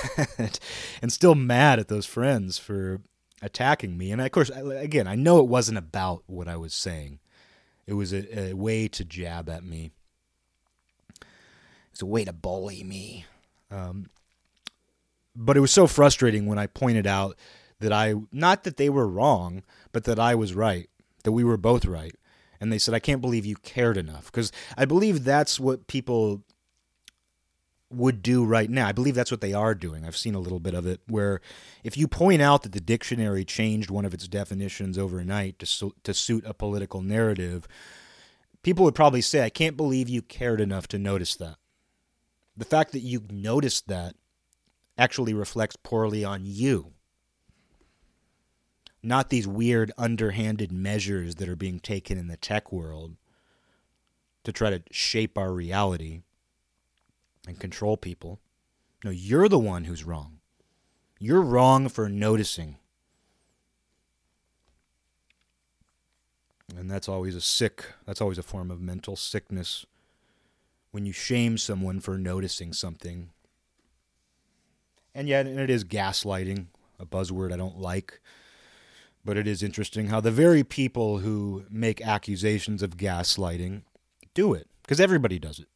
and 1.02 1.14
still 1.14 1.36
mad 1.36 1.80
at 1.80 1.88
those 1.88 2.06
friends 2.06 2.58
for 2.58 3.02
attacking 3.42 3.98
me. 3.98 4.12
And 4.12 4.22
of 4.22 4.32
course, 4.32 4.50
again, 4.50 5.08
I 5.08 5.16
know 5.16 5.40
it 5.40 5.48
wasn't 5.48 5.78
about 5.78 6.24
what 6.28 6.48
I 6.48 6.58
was 6.58 6.74
saying. 6.74 7.20
It 7.88 7.94
was 7.94 8.14
a, 8.14 8.52
a 8.52 8.54
way 8.54 8.88
to 8.88 9.06
jab 9.06 9.50
at 9.50 9.64
me. 9.64 9.92
It's 11.92 12.02
a 12.02 12.06
way 12.06 12.26
to 12.26 12.34
bully 12.34 12.84
me. 12.84 13.26
Um, 13.70 14.10
but 15.36 15.58
it 15.58 15.62
was 15.62 15.72
so 15.72 15.88
frustrating 15.88 16.46
when 16.46 16.60
I 16.60 16.68
pointed 16.68 17.08
out 17.08 17.38
that 17.82 17.92
I, 17.92 18.16
not 18.32 18.64
that 18.64 18.78
they 18.78 18.90
were 18.90 19.08
wrong, 19.08 19.64
but 19.92 20.06
that 20.06 20.20
I 20.20 20.34
was 20.34 20.54
right, 20.54 20.90
that 21.24 21.34
we 21.34 21.44
were 21.44 21.58
both 21.58 21.86
right. 21.86 22.16
And 22.60 22.72
they 22.72 22.78
said, 22.78 22.94
I 22.94 23.00
can't 23.00 23.22
believe 23.22 23.46
you 23.46 23.56
cared 23.58 23.98
enough. 23.98 24.26
Because 24.26 24.52
I 24.78 24.86
believe 24.86 25.24
that's 25.24 25.60
what 25.60 25.88
people 25.88 26.44
would 27.90 28.22
do 28.22 28.46
right 28.46 28.70
now. 28.70 28.88
I 28.88 28.92
believe 28.92 29.16
that's 29.16 29.32
what 29.32 29.42
they 29.42 29.54
are 29.54 29.76
doing. 29.76 30.06
I've 30.06 30.16
seen 30.16 30.36
a 30.36 30.40
little 30.40 30.60
bit 30.60 30.74
of 30.74 30.86
it 30.86 31.02
where 31.08 31.42
if 31.84 31.98
you 31.98 32.08
point 32.08 32.42
out 32.42 32.64
that 32.64 32.72
the 32.72 32.80
dictionary 32.80 33.44
changed 33.44 33.90
one 33.90 34.06
of 34.06 34.14
its 34.14 34.28
definitions 34.28 34.98
overnight 34.98 35.60
to 35.60 35.66
su- 35.66 35.96
to 36.04 36.14
suit 36.14 36.46
a 36.46 36.54
political 36.54 37.02
narrative, 37.02 37.68
people 38.64 38.86
would 38.86 38.96
probably 38.96 39.22
say, 39.22 39.44
"I 39.44 39.50
can't 39.50 39.76
believe 39.76 40.08
you 40.08 40.22
cared 40.22 40.62
enough 40.62 40.88
to 40.90 41.00
notice 41.00 41.36
that." 41.36 41.58
The 42.56 42.66
fact 42.66 42.92
that 42.94 43.02
you 43.02 43.26
noticed 43.30 43.88
that 43.88 44.16
actually 44.98 45.34
reflects 45.34 45.76
poorly 45.76 46.24
on 46.24 46.44
you. 46.46 46.94
Not 49.04 49.30
these 49.30 49.48
weird 49.48 49.92
underhanded 49.98 50.72
measures 50.72 51.36
that 51.36 51.50
are 51.50 51.56
being 51.56 51.80
taken 51.80 52.18
in 52.18 52.28
the 52.28 52.38
tech 52.38 52.72
world 52.72 53.16
to 54.44 54.52
try 54.52 54.70
to 54.70 54.84
shape 54.92 55.38
our 55.38 55.52
reality 55.52 56.22
and 57.48 57.60
control 57.60 57.98
people. 57.98 58.40
No, 59.04 59.12
you're 59.12 59.50
the 59.50 59.60
one 59.60 59.86
who's 59.86 60.04
wrong. 60.04 60.40
You're 61.20 61.42
wrong 61.42 61.90
for 61.90 62.10
noticing. 62.10 62.78
And 66.78 66.90
that's 66.90 67.10
always 67.10 67.36
a 67.36 67.42
sick, 67.42 67.86
that's 68.06 68.22
always 68.22 68.38
a 68.38 68.44
form 68.44 68.72
of 68.72 68.80
mental 68.80 69.16
sickness 69.16 69.86
when 70.92 71.06
you 71.06 71.14
shame 71.14 71.58
someone 71.58 72.00
for 72.00 72.18
noticing 72.18 72.74
something. 72.74 73.30
And 75.14 75.28
yet, 75.28 75.46
and 75.46 75.60
it 75.60 75.70
is 75.70 75.84
gaslighting, 75.84 76.68
a 77.00 77.06
buzzword 77.06 77.52
I 77.52 77.58
don't 77.58 77.80
like. 77.80 78.22
But 79.24 79.38
it 79.38 79.48
is 79.48 79.62
interesting 79.62 80.08
how 80.08 80.20
the 80.20 80.32
very 80.32 80.64
people 80.64 81.20
who 81.20 81.66
make 81.70 82.02
accusations 82.02 82.82
of 82.82 82.98
gaslighting 82.98 83.84
do 84.34 84.54
it, 84.54 84.68
because 84.82 85.00
everybody 85.00 85.38
does 85.38 85.60
it. 85.60 85.68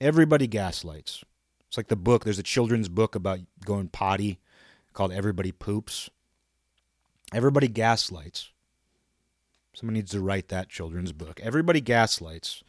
Everybody 0.00 0.46
gaslights. 0.46 1.24
It's 1.68 1.76
like 1.76 1.88
the 1.88 1.96
book, 1.96 2.24
there's 2.24 2.38
a 2.38 2.42
children's 2.42 2.88
book 2.88 3.14
about 3.14 3.40
going 3.64 3.88
potty 3.88 4.38
called 4.92 5.12
Everybody 5.12 5.50
Poops. 5.50 6.10
Everybody 7.32 7.68
gaslights. 7.68 8.50
Someone 9.72 9.94
needs 9.94 10.12
to 10.12 10.20
write 10.20 10.48
that 10.48 10.68
children's 10.68 11.12
book. 11.12 11.40
Everybody 11.42 11.80
gaslights. 11.80 12.62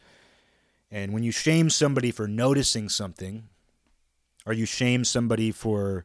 And 0.90 1.12
when 1.12 1.22
you 1.22 1.30
shame 1.30 1.70
somebody 1.70 2.10
for 2.10 2.26
noticing 2.26 2.88
something, 2.88 3.48
or 4.44 4.52
you 4.52 4.66
shame 4.66 5.04
somebody 5.04 5.52
for 5.52 6.04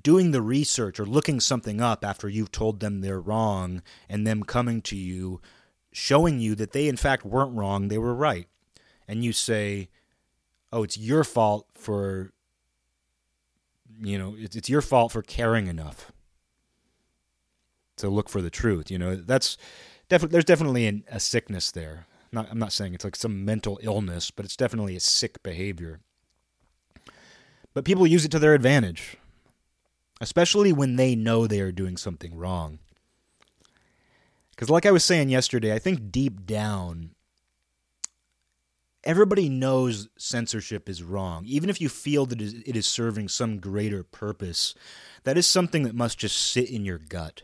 doing 0.00 0.32
the 0.32 0.42
research 0.42 0.98
or 0.98 1.06
looking 1.06 1.40
something 1.40 1.80
up 1.80 2.04
after 2.04 2.28
you've 2.28 2.52
told 2.52 2.80
them 2.80 3.00
they're 3.00 3.20
wrong 3.20 3.82
and 4.08 4.26
them 4.26 4.42
coming 4.42 4.82
to 4.82 4.96
you 4.96 5.40
showing 5.92 6.40
you 6.40 6.56
that 6.56 6.72
they 6.72 6.88
in 6.88 6.96
fact 6.96 7.24
weren't 7.24 7.56
wrong, 7.56 7.88
they 7.88 7.98
were 7.98 8.14
right. 8.14 8.48
And 9.06 9.24
you 9.24 9.32
say, 9.32 9.88
"Oh, 10.72 10.82
it's 10.82 10.98
your 10.98 11.24
fault 11.24 11.66
for 11.74 12.32
you 14.02 14.18
know, 14.18 14.34
it's, 14.36 14.56
it's 14.56 14.68
your 14.68 14.82
fault 14.82 15.12
for 15.12 15.22
caring 15.22 15.68
enough 15.68 16.10
to 17.96 18.08
look 18.08 18.28
for 18.28 18.42
the 18.42 18.50
truth." 18.50 18.90
You 18.90 18.98
know, 18.98 19.14
that's 19.14 19.56
definitely 20.08 20.32
there's 20.32 20.44
definitely 20.44 20.86
an, 20.86 21.04
a 21.08 21.20
sickness 21.20 21.70
there. 21.70 22.06
Not, 22.32 22.50
I'm 22.50 22.58
not 22.58 22.72
saying 22.72 22.94
it's 22.94 23.04
like 23.04 23.14
some 23.14 23.44
mental 23.44 23.78
illness, 23.82 24.32
but 24.32 24.44
it's 24.44 24.56
definitely 24.56 24.96
a 24.96 25.00
sick 25.00 25.40
behavior. 25.44 26.00
But 27.72 27.84
people 27.84 28.06
use 28.06 28.24
it 28.24 28.30
to 28.32 28.40
their 28.40 28.54
advantage 28.54 29.18
especially 30.20 30.72
when 30.72 30.96
they 30.96 31.14
know 31.14 31.46
they 31.46 31.60
are 31.60 31.72
doing 31.72 31.96
something 31.96 32.34
wrong. 32.34 32.78
Because, 34.50 34.70
like 34.70 34.86
I 34.86 34.92
was 34.92 35.04
saying 35.04 35.30
yesterday, 35.30 35.74
I 35.74 35.78
think 35.78 36.12
deep 36.12 36.46
down, 36.46 37.10
everybody 39.02 39.48
knows 39.48 40.08
censorship 40.16 40.88
is 40.88 41.02
wrong. 41.02 41.44
Even 41.46 41.68
if 41.68 41.80
you 41.80 41.88
feel 41.88 42.26
that 42.26 42.40
it 42.40 42.76
is 42.76 42.86
serving 42.86 43.28
some 43.28 43.58
greater 43.58 44.04
purpose, 44.04 44.74
that 45.24 45.36
is 45.36 45.46
something 45.46 45.82
that 45.82 45.94
must 45.94 46.18
just 46.18 46.36
sit 46.36 46.70
in 46.70 46.84
your 46.84 46.98
gut. 46.98 47.42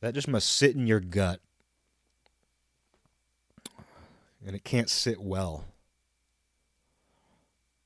That 0.00 0.14
just 0.14 0.28
must 0.28 0.48
sit 0.48 0.76
in 0.76 0.86
your 0.86 1.00
gut. 1.00 1.40
And 4.46 4.56
it 4.56 4.64
can't 4.64 4.88
sit 4.88 5.20
well. 5.20 5.64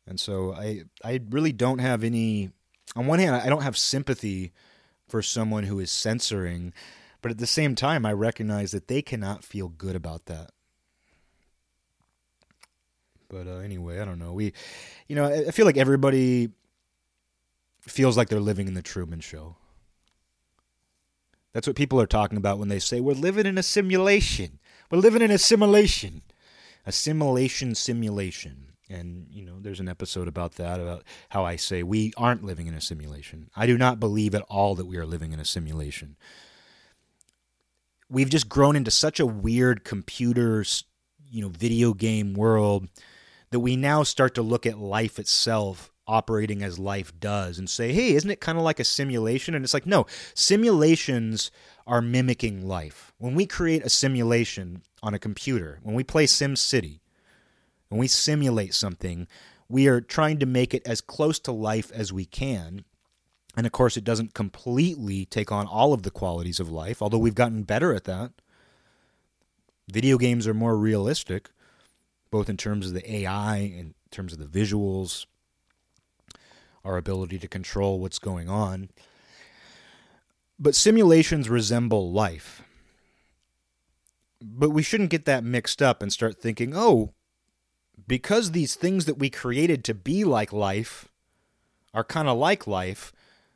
And 0.06 0.20
so 0.20 0.52
I 0.54 0.84
I 1.02 1.20
really 1.30 1.52
don't 1.52 1.78
have 1.78 2.04
any 2.04 2.50
on 2.96 3.06
one 3.06 3.18
hand 3.18 3.34
I 3.34 3.48
don't 3.48 3.62
have 3.62 3.76
sympathy 3.76 4.52
for 5.08 5.22
someone 5.22 5.64
who 5.64 5.80
is 5.80 5.90
censoring, 5.90 6.72
but 7.22 7.30
at 7.30 7.38
the 7.38 7.46
same 7.46 7.74
time 7.74 8.04
I 8.04 8.12
recognize 8.12 8.72
that 8.72 8.88
they 8.88 9.02
cannot 9.02 9.44
feel 9.44 9.68
good 9.68 9.96
about 9.96 10.26
that. 10.26 10.50
But 13.28 13.46
uh, 13.46 13.56
anyway, 13.58 13.98
I 14.00 14.04
don't 14.04 14.18
know. 14.18 14.32
We 14.32 14.52
you 15.08 15.16
know, 15.16 15.24
I 15.24 15.50
feel 15.50 15.66
like 15.66 15.76
everybody 15.76 16.50
feels 17.80 18.16
like 18.16 18.28
they're 18.28 18.40
living 18.40 18.68
in 18.68 18.74
the 18.74 18.82
Truman 18.82 19.20
show. 19.20 19.56
That's 21.52 21.66
what 21.66 21.76
people 21.76 22.00
are 22.00 22.06
talking 22.06 22.36
about 22.36 22.58
when 22.58 22.68
they 22.68 22.80
say 22.80 23.00
we're 23.00 23.14
living 23.14 23.46
in 23.46 23.58
a 23.58 23.62
simulation. 23.62 24.58
We're 24.90 24.98
living 24.98 25.22
in 25.22 25.30
a 25.30 25.38
simulation. 25.38 26.22
A 26.84 26.92
simulation 26.92 27.74
simulation. 27.74 28.73
And, 28.88 29.26
you 29.30 29.44
know, 29.44 29.60
there's 29.60 29.80
an 29.80 29.88
episode 29.88 30.28
about 30.28 30.56
that, 30.56 30.80
about 30.80 31.04
how 31.30 31.44
I 31.44 31.56
say 31.56 31.82
we 31.82 32.12
aren't 32.16 32.44
living 32.44 32.66
in 32.66 32.74
a 32.74 32.80
simulation. 32.80 33.48
I 33.56 33.66
do 33.66 33.78
not 33.78 33.98
believe 33.98 34.34
at 34.34 34.42
all 34.42 34.74
that 34.74 34.86
we 34.86 34.98
are 34.98 35.06
living 35.06 35.32
in 35.32 35.40
a 35.40 35.44
simulation. 35.44 36.16
We've 38.10 38.28
just 38.28 38.48
grown 38.48 38.76
into 38.76 38.90
such 38.90 39.18
a 39.18 39.26
weird 39.26 39.84
computer, 39.84 40.64
you 41.30 41.42
know, 41.42 41.48
video 41.48 41.94
game 41.94 42.34
world 42.34 42.88
that 43.50 43.60
we 43.60 43.76
now 43.76 44.02
start 44.02 44.34
to 44.34 44.42
look 44.42 44.66
at 44.66 44.78
life 44.78 45.18
itself 45.18 45.90
operating 46.06 46.62
as 46.62 46.78
life 46.78 47.18
does 47.18 47.58
and 47.58 47.68
say, 47.68 47.92
hey, 47.92 48.14
isn't 48.14 48.30
it 48.30 48.40
kind 48.40 48.58
of 48.58 48.64
like 48.64 48.78
a 48.78 48.84
simulation? 48.84 49.54
And 49.54 49.64
it's 49.64 49.74
like, 49.74 49.86
no, 49.86 50.06
simulations 50.34 51.50
are 51.86 52.02
mimicking 52.02 52.66
life. 52.66 53.12
When 53.18 53.34
we 53.34 53.46
create 53.46 53.84
a 53.84 53.88
simulation 53.88 54.82
on 55.02 55.14
a 55.14 55.18
computer, 55.18 55.80
when 55.82 55.94
we 55.94 56.04
play 56.04 56.26
Sim 56.26 56.56
City, 56.56 57.00
when 57.94 58.00
we 58.00 58.08
simulate 58.08 58.74
something, 58.74 59.28
we 59.68 59.86
are 59.86 60.00
trying 60.00 60.40
to 60.40 60.46
make 60.46 60.74
it 60.74 60.84
as 60.84 61.00
close 61.00 61.38
to 61.38 61.52
life 61.52 61.92
as 61.92 62.12
we 62.12 62.24
can. 62.24 62.84
And 63.56 63.66
of 63.66 63.70
course, 63.70 63.96
it 63.96 64.02
doesn't 64.02 64.34
completely 64.34 65.26
take 65.26 65.52
on 65.52 65.68
all 65.68 65.92
of 65.92 66.02
the 66.02 66.10
qualities 66.10 66.58
of 66.58 66.68
life, 66.68 67.00
although 67.00 67.18
we've 67.18 67.36
gotten 67.36 67.62
better 67.62 67.94
at 67.94 68.02
that. 68.02 68.32
Video 69.86 70.18
games 70.18 70.48
are 70.48 70.54
more 70.54 70.76
realistic, 70.76 71.50
both 72.32 72.48
in 72.48 72.56
terms 72.56 72.88
of 72.88 72.94
the 72.94 73.14
AI, 73.14 73.58
and 73.58 73.74
in 73.78 73.94
terms 74.10 74.32
of 74.32 74.40
the 74.40 74.46
visuals, 74.46 75.26
our 76.84 76.96
ability 76.96 77.38
to 77.38 77.46
control 77.46 78.00
what's 78.00 78.18
going 78.18 78.48
on. 78.48 78.88
But 80.58 80.74
simulations 80.74 81.48
resemble 81.48 82.10
life. 82.10 82.60
But 84.42 84.70
we 84.70 84.82
shouldn't 84.82 85.10
get 85.10 85.26
that 85.26 85.44
mixed 85.44 85.80
up 85.80 86.02
and 86.02 86.12
start 86.12 86.40
thinking, 86.40 86.72
oh, 86.74 87.12
because 88.06 88.50
these 88.50 88.74
things 88.74 89.06
that 89.06 89.18
we 89.18 89.30
created 89.30 89.84
to 89.84 89.94
be 89.94 90.24
like 90.24 90.52
life 90.52 91.08
are 91.92 92.04
kind 92.04 92.28
of 92.28 92.36
like 92.36 92.66
life, 92.66 93.12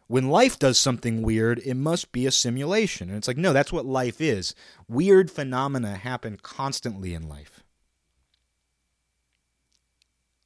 when 0.06 0.30
life 0.30 0.58
does 0.58 0.78
something 0.78 1.22
weird, 1.22 1.58
it 1.58 1.74
must 1.74 2.12
be 2.12 2.26
a 2.26 2.30
simulation. 2.30 3.08
And 3.08 3.18
it's 3.18 3.28
like, 3.28 3.36
no, 3.36 3.52
that's 3.52 3.72
what 3.72 3.84
life 3.84 4.20
is. 4.20 4.54
Weird 4.88 5.30
phenomena 5.30 5.96
happen 5.96 6.38
constantly 6.40 7.12
in 7.12 7.28
life. 7.28 7.62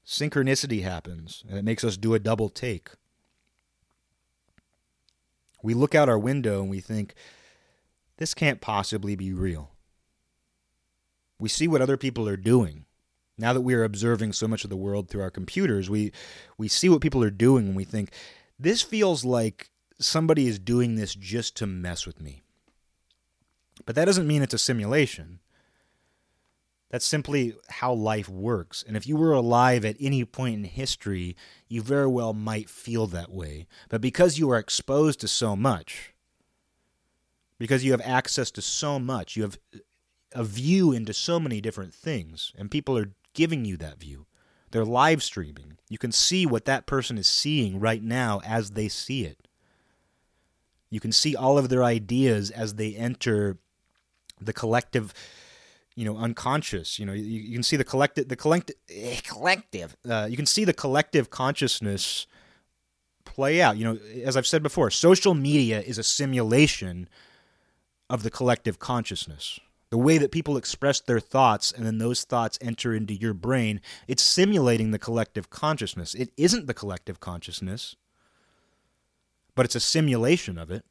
Synchronicity 0.04 0.82
happens, 0.82 1.44
and 1.48 1.56
it 1.56 1.64
makes 1.64 1.84
us 1.84 1.96
do 1.96 2.12
a 2.12 2.18
double 2.18 2.48
take. 2.48 2.90
We 5.62 5.74
look 5.74 5.94
out 5.94 6.08
our 6.08 6.18
window 6.18 6.60
and 6.60 6.68
we 6.68 6.80
think, 6.80 7.14
this 8.16 8.34
can't 8.34 8.60
possibly 8.60 9.14
be 9.14 9.32
real. 9.32 9.70
We 11.38 11.48
see 11.48 11.68
what 11.68 11.80
other 11.80 11.96
people 11.96 12.28
are 12.28 12.36
doing 12.36 12.84
now 13.42 13.52
that 13.52 13.60
we 13.60 13.74
are 13.74 13.82
observing 13.82 14.32
so 14.32 14.46
much 14.46 14.62
of 14.62 14.70
the 14.70 14.76
world 14.76 15.08
through 15.08 15.20
our 15.20 15.30
computers, 15.30 15.90
we 15.90 16.12
we 16.56 16.68
see 16.68 16.88
what 16.88 17.02
people 17.02 17.24
are 17.24 17.30
doing 17.30 17.66
and 17.66 17.76
we 17.76 17.84
think 17.84 18.12
this 18.58 18.80
feels 18.82 19.24
like 19.24 19.68
somebody 19.98 20.46
is 20.46 20.60
doing 20.60 20.94
this 20.94 21.14
just 21.14 21.56
to 21.56 21.66
mess 21.66 22.06
with 22.06 22.20
me. 22.20 22.40
But 23.84 23.96
that 23.96 24.04
doesn't 24.04 24.28
mean 24.28 24.42
it's 24.42 24.54
a 24.54 24.58
simulation. 24.58 25.40
That's 26.88 27.06
simply 27.06 27.56
how 27.68 27.92
life 27.94 28.28
works. 28.28 28.84
And 28.86 28.96
if 28.96 29.08
you 29.08 29.16
were 29.16 29.32
alive 29.32 29.84
at 29.84 29.96
any 29.98 30.24
point 30.24 30.54
in 30.54 30.64
history, 30.64 31.34
you 31.66 31.82
very 31.82 32.06
well 32.06 32.34
might 32.34 32.70
feel 32.70 33.08
that 33.08 33.32
way. 33.32 33.66
But 33.88 34.02
because 34.02 34.38
you 34.38 34.50
are 34.50 34.58
exposed 34.58 35.18
to 35.20 35.28
so 35.28 35.56
much, 35.56 36.14
because 37.58 37.82
you 37.82 37.90
have 37.90 38.02
access 38.02 38.52
to 38.52 38.62
so 38.62 39.00
much, 39.00 39.36
you 39.36 39.42
have 39.42 39.58
a 40.32 40.44
view 40.44 40.92
into 40.92 41.12
so 41.12 41.40
many 41.40 41.60
different 41.60 41.92
things, 41.92 42.52
and 42.56 42.70
people 42.70 42.96
are 42.96 43.12
giving 43.34 43.64
you 43.64 43.76
that 43.78 44.00
view. 44.00 44.26
They're 44.70 44.84
live 44.84 45.22
streaming. 45.22 45.78
You 45.88 45.98
can 45.98 46.12
see 46.12 46.46
what 46.46 46.64
that 46.64 46.86
person 46.86 47.18
is 47.18 47.26
seeing 47.26 47.78
right 47.78 48.02
now 48.02 48.40
as 48.44 48.70
they 48.70 48.88
see 48.88 49.24
it. 49.24 49.46
You 50.90 51.00
can 51.00 51.12
see 51.12 51.36
all 51.36 51.58
of 51.58 51.68
their 51.68 51.84
ideas 51.84 52.50
as 52.50 52.74
they 52.74 52.94
enter 52.94 53.58
the 54.40 54.52
collective, 54.52 55.12
you 55.94 56.04
know, 56.04 56.16
unconscious. 56.16 56.98
You 56.98 57.06
know, 57.06 57.12
you, 57.12 57.22
you 57.22 57.54
can 57.54 57.62
see 57.62 57.76
the 57.76 57.84
collective, 57.84 58.28
the 58.28 58.36
collective, 58.36 58.76
eh, 58.90 59.20
collective. 59.22 59.96
Uh, 60.08 60.26
you 60.30 60.36
can 60.36 60.46
see 60.46 60.64
the 60.64 60.72
collective 60.72 61.30
consciousness 61.30 62.26
play 63.24 63.60
out. 63.60 63.76
You 63.76 63.84
know, 63.84 63.98
as 64.24 64.36
I've 64.36 64.46
said 64.46 64.62
before, 64.62 64.90
social 64.90 65.34
media 65.34 65.80
is 65.80 65.98
a 65.98 66.02
simulation 66.02 67.08
of 68.08 68.22
the 68.22 68.30
collective 68.30 68.78
consciousness 68.78 69.60
the 69.92 69.98
way 69.98 70.16
that 70.16 70.32
people 70.32 70.56
express 70.56 71.00
their 71.00 71.20
thoughts 71.20 71.70
and 71.70 71.84
then 71.84 71.98
those 71.98 72.24
thoughts 72.24 72.58
enter 72.62 72.94
into 72.94 73.12
your 73.12 73.34
brain, 73.34 73.78
it's 74.08 74.22
simulating 74.22 74.90
the 74.90 74.98
collective 74.98 75.50
consciousness. 75.50 76.14
It 76.14 76.30
isn't 76.38 76.66
the 76.66 76.72
collective 76.72 77.20
consciousness. 77.20 77.94
but 79.54 79.66
it's 79.66 79.74
a 79.74 79.80
simulation 79.80 80.56
of 80.56 80.70
it. 80.70 80.86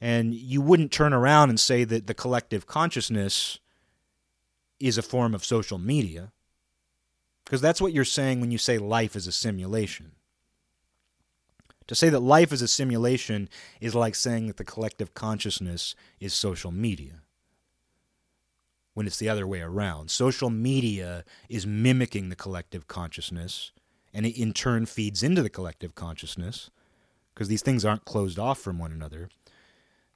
And 0.00 0.34
you 0.34 0.60
wouldn't 0.60 0.90
turn 0.90 1.12
around 1.12 1.50
and 1.50 1.60
say 1.60 1.84
that 1.84 2.08
the 2.08 2.14
collective 2.14 2.66
consciousness 2.66 3.60
is 4.80 4.98
a 4.98 5.02
form 5.02 5.36
of 5.36 5.44
social 5.44 5.78
media. 5.78 6.32
Because 7.44 7.60
that's 7.60 7.80
what 7.80 7.92
you're 7.92 8.04
saying 8.04 8.40
when 8.40 8.50
you 8.50 8.58
say 8.58 8.76
life 8.76 9.14
is 9.14 9.28
a 9.28 9.32
simulation. 9.32 10.16
To 11.88 11.94
say 11.94 12.10
that 12.10 12.20
life 12.20 12.52
is 12.52 12.62
a 12.62 12.68
simulation 12.68 13.48
is 13.80 13.94
like 13.94 14.14
saying 14.14 14.46
that 14.46 14.58
the 14.58 14.64
collective 14.64 15.14
consciousness 15.14 15.94
is 16.20 16.34
social 16.34 16.70
media. 16.70 17.22
When 18.94 19.06
it's 19.06 19.16
the 19.16 19.28
other 19.28 19.46
way 19.46 19.60
around. 19.60 20.10
Social 20.10 20.50
media 20.50 21.24
is 21.48 21.66
mimicking 21.66 22.28
the 22.28 22.36
collective 22.36 22.88
consciousness, 22.88 23.72
and 24.12 24.26
it 24.26 24.38
in 24.38 24.52
turn 24.52 24.86
feeds 24.86 25.22
into 25.22 25.42
the 25.42 25.48
collective 25.48 25.94
consciousness, 25.94 26.70
because 27.32 27.48
these 27.48 27.62
things 27.62 27.84
aren't 27.84 28.04
closed 28.04 28.38
off 28.38 28.58
from 28.58 28.78
one 28.78 28.92
another. 28.92 29.30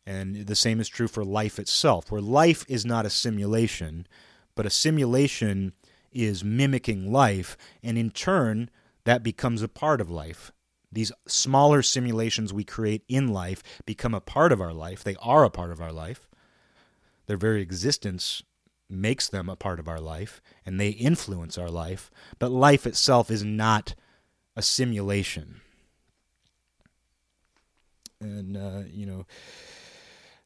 And 0.05 0.47
the 0.47 0.57
same 0.57 0.81
is 0.81 0.89
true 0.89 1.09
for 1.09 1.25
life 1.25 1.59
itself, 1.59 2.11
where 2.11 2.21
life 2.21 2.67
is 2.69 2.85
not 2.85 3.07
a 3.07 3.11
simulation, 3.11 4.07
but 4.55 4.67
a 4.67 4.71
simulation 4.71 5.73
is 6.11 6.45
mimicking 6.45 7.11
life, 7.11 7.57
and 7.83 7.97
in 7.97 8.11
turn, 8.11 8.69
that 9.05 9.23
becomes 9.23 9.63
a 9.63 9.69
part 9.69 10.01
of 10.01 10.11
life. 10.11 10.53
These 10.93 11.13
smaller 11.27 11.83
simulations 11.83 12.53
we 12.53 12.65
create 12.65 13.03
in 13.09 13.29
life 13.29 13.63
become 13.87 14.15
a 14.15 14.21
part 14.21 14.53
of 14.53 14.61
our 14.61 14.75
life. 14.75 15.03
They 15.03 15.17
are 15.23 15.45
a 15.45 15.51
part 15.51 15.71
of 15.71 15.81
our 15.81 15.93
life. 15.93 16.29
Their 17.27 17.39
very 17.39 17.63
existence 17.63 18.43
makes 18.91 19.27
them 19.29 19.49
a 19.49 19.57
part 19.57 19.81
of 19.81 19.89
our 19.89 20.01
life, 20.01 20.43
and 20.67 20.79
they 20.79 20.91
influence 20.91 21.57
our 21.57 21.71
life. 21.71 22.11
But 22.39 22.51
life 22.51 22.87
itself 22.87 23.31
is 23.31 23.43
not 23.43 23.95
a 24.55 24.61
simulation. 24.63 25.63
And, 28.21 28.57
uh, 28.57 28.83
you 28.93 29.07
know, 29.07 29.27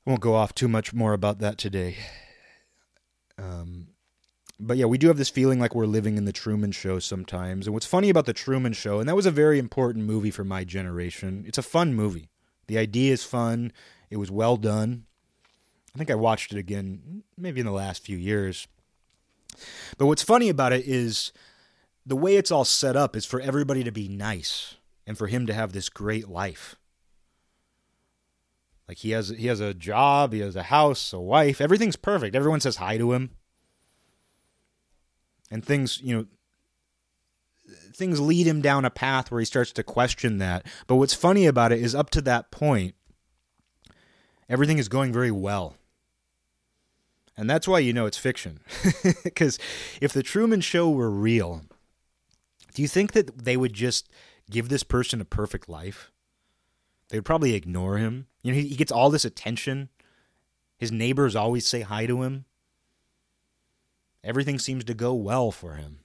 I 0.07 0.11
won't 0.11 0.21
go 0.21 0.35
off 0.35 0.55
too 0.55 0.69
much 0.69 0.95
more 0.95 1.13
about 1.13 1.41
that 1.41 1.59
today. 1.59 1.97
Um, 3.37 3.89
but 4.59 4.77
yeah, 4.77 4.87
we 4.87 4.99
do 4.99 5.09
have 5.09 5.19
this 5.19 5.29
feeling 5.29 5.59
like 5.59 5.75
we're 5.75 5.87
living 5.87 6.17
in 6.17 6.25
the 6.25 6.33
Truman 6.33 6.73
Show 6.73 6.99
sometimes. 6.99 7.67
And 7.67 7.75
what's 7.75 7.87
funny 7.87 8.09
about 8.09 8.25
the 8.25 8.33
Truman 8.33 8.73
Show, 8.73 9.01
and 9.01 9.09
that 9.09 9.17
was 9.17 9.27
a 9.27 9.31
very 9.31 9.59
important 9.59 10.07
movie 10.07 10.31
for 10.31 10.45
my 10.45 10.65
generation. 10.65 11.45
It's 11.47 11.59
a 11.59 11.63
fun 11.63 11.95
movie. 11.95 12.31
The 12.67 12.79
idea 12.79 13.13
is 13.13 13.23
fun. 13.23 13.73
It 14.09 14.17
was 14.17 14.31
well 14.31 14.57
done. 14.57 15.05
I 15.95 15.99
think 15.99 16.11
I 16.11 16.15
watched 16.15 16.53
it 16.53 16.59
again 16.59 17.23
maybe 17.37 17.61
in 17.61 17.67
the 17.67 17.73
last 17.73 18.05
few 18.05 18.17
years. 18.17 18.67
But 19.99 20.07
what's 20.07 20.23
funny 20.23 20.49
about 20.49 20.73
it 20.73 20.87
is 20.87 21.33
the 22.05 22.17
way 22.17 22.37
it's 22.37 22.51
all 22.51 22.65
set 22.65 22.97
up 22.97 23.15
is 23.15 23.27
for 23.27 23.41
everybody 23.41 23.85
to 23.85 23.93
be 23.93 24.09
nice 24.09 24.77
and 25.07 25.17
for 25.17 25.27
him 25.27 25.47
to 25.47 25.55
have 25.55 25.73
this 25.73 25.89
great 25.89 26.29
life. 26.29 26.77
Like 28.89 28.99
he 28.99 29.11
has 29.11 29.31
he 29.31 29.49
has 29.49 29.61
a 29.61 29.75
job, 29.75 30.33
he 30.33 30.41
has 30.41 30.57
a 30.57 30.65
house, 30.65 31.13
a 31.13 31.21
wife, 31.21 31.61
everything's 31.61 31.97
perfect. 31.97 32.37
Everyone 32.37 32.61
says 32.61 32.77
hi 32.77 32.97
to 32.97 33.13
him 33.13 33.31
and 35.57 35.65
things 35.65 36.03
you 36.03 36.15
know 36.15 36.27
things 37.95 38.21
lead 38.21 38.47
him 38.47 38.61
down 38.61 38.85
a 38.85 38.91
path 38.91 39.31
where 39.31 39.41
he 39.41 39.47
starts 39.47 39.73
to 39.73 39.83
question 39.83 40.37
that. 40.37 40.67
But 40.87 40.97
what's 40.97 41.15
funny 41.15 41.47
about 41.47 41.73
it 41.73 41.81
is 41.81 41.95
up 41.95 42.11
to 42.11 42.21
that 42.23 42.51
point 42.51 42.95
everything 44.51 44.77
is 44.77 44.89
going 44.89 45.15
very 45.15 45.31
well. 45.31 45.77
And 47.39 47.49
that's 47.49 47.67
why 47.67 47.79
you 47.79 47.95
know 47.95 48.05
it's 48.07 48.19
fiction. 48.19 48.61
Because 49.25 49.59
if 50.01 50.13
the 50.13 50.23
truman 50.23 50.61
show 50.61 50.91
were 50.91 51.11
real 51.11 51.63
do 52.75 52.83
you 52.83 52.89
think 52.89 53.13
that 53.13 53.45
they 53.45 53.57
would 53.57 53.73
just 53.73 54.11
give 54.51 54.69
this 54.69 54.83
person 54.83 55.23
a 55.23 55.25
perfect 55.25 55.67
life? 55.67 56.13
They 57.09 57.17
would 57.17 57.25
probably 57.25 57.55
ignore 57.55 57.97
him. 57.97 58.27
You 58.43 58.53
know 58.53 58.59
he, 58.59 58.69
he 58.69 58.77
gets 58.77 58.93
all 58.93 59.09
this 59.09 59.25
attention. 59.25 59.89
His 60.77 60.93
neighbors 60.93 61.35
always 61.35 61.67
say 61.67 61.81
hi 61.81 62.05
to 62.05 62.23
him 62.23 62.45
everything 64.27 64.59
seems 64.59 64.85
to 64.85 64.95
go 64.95 65.15
well 65.15 65.51
for 65.51 65.75
him. 65.75 66.01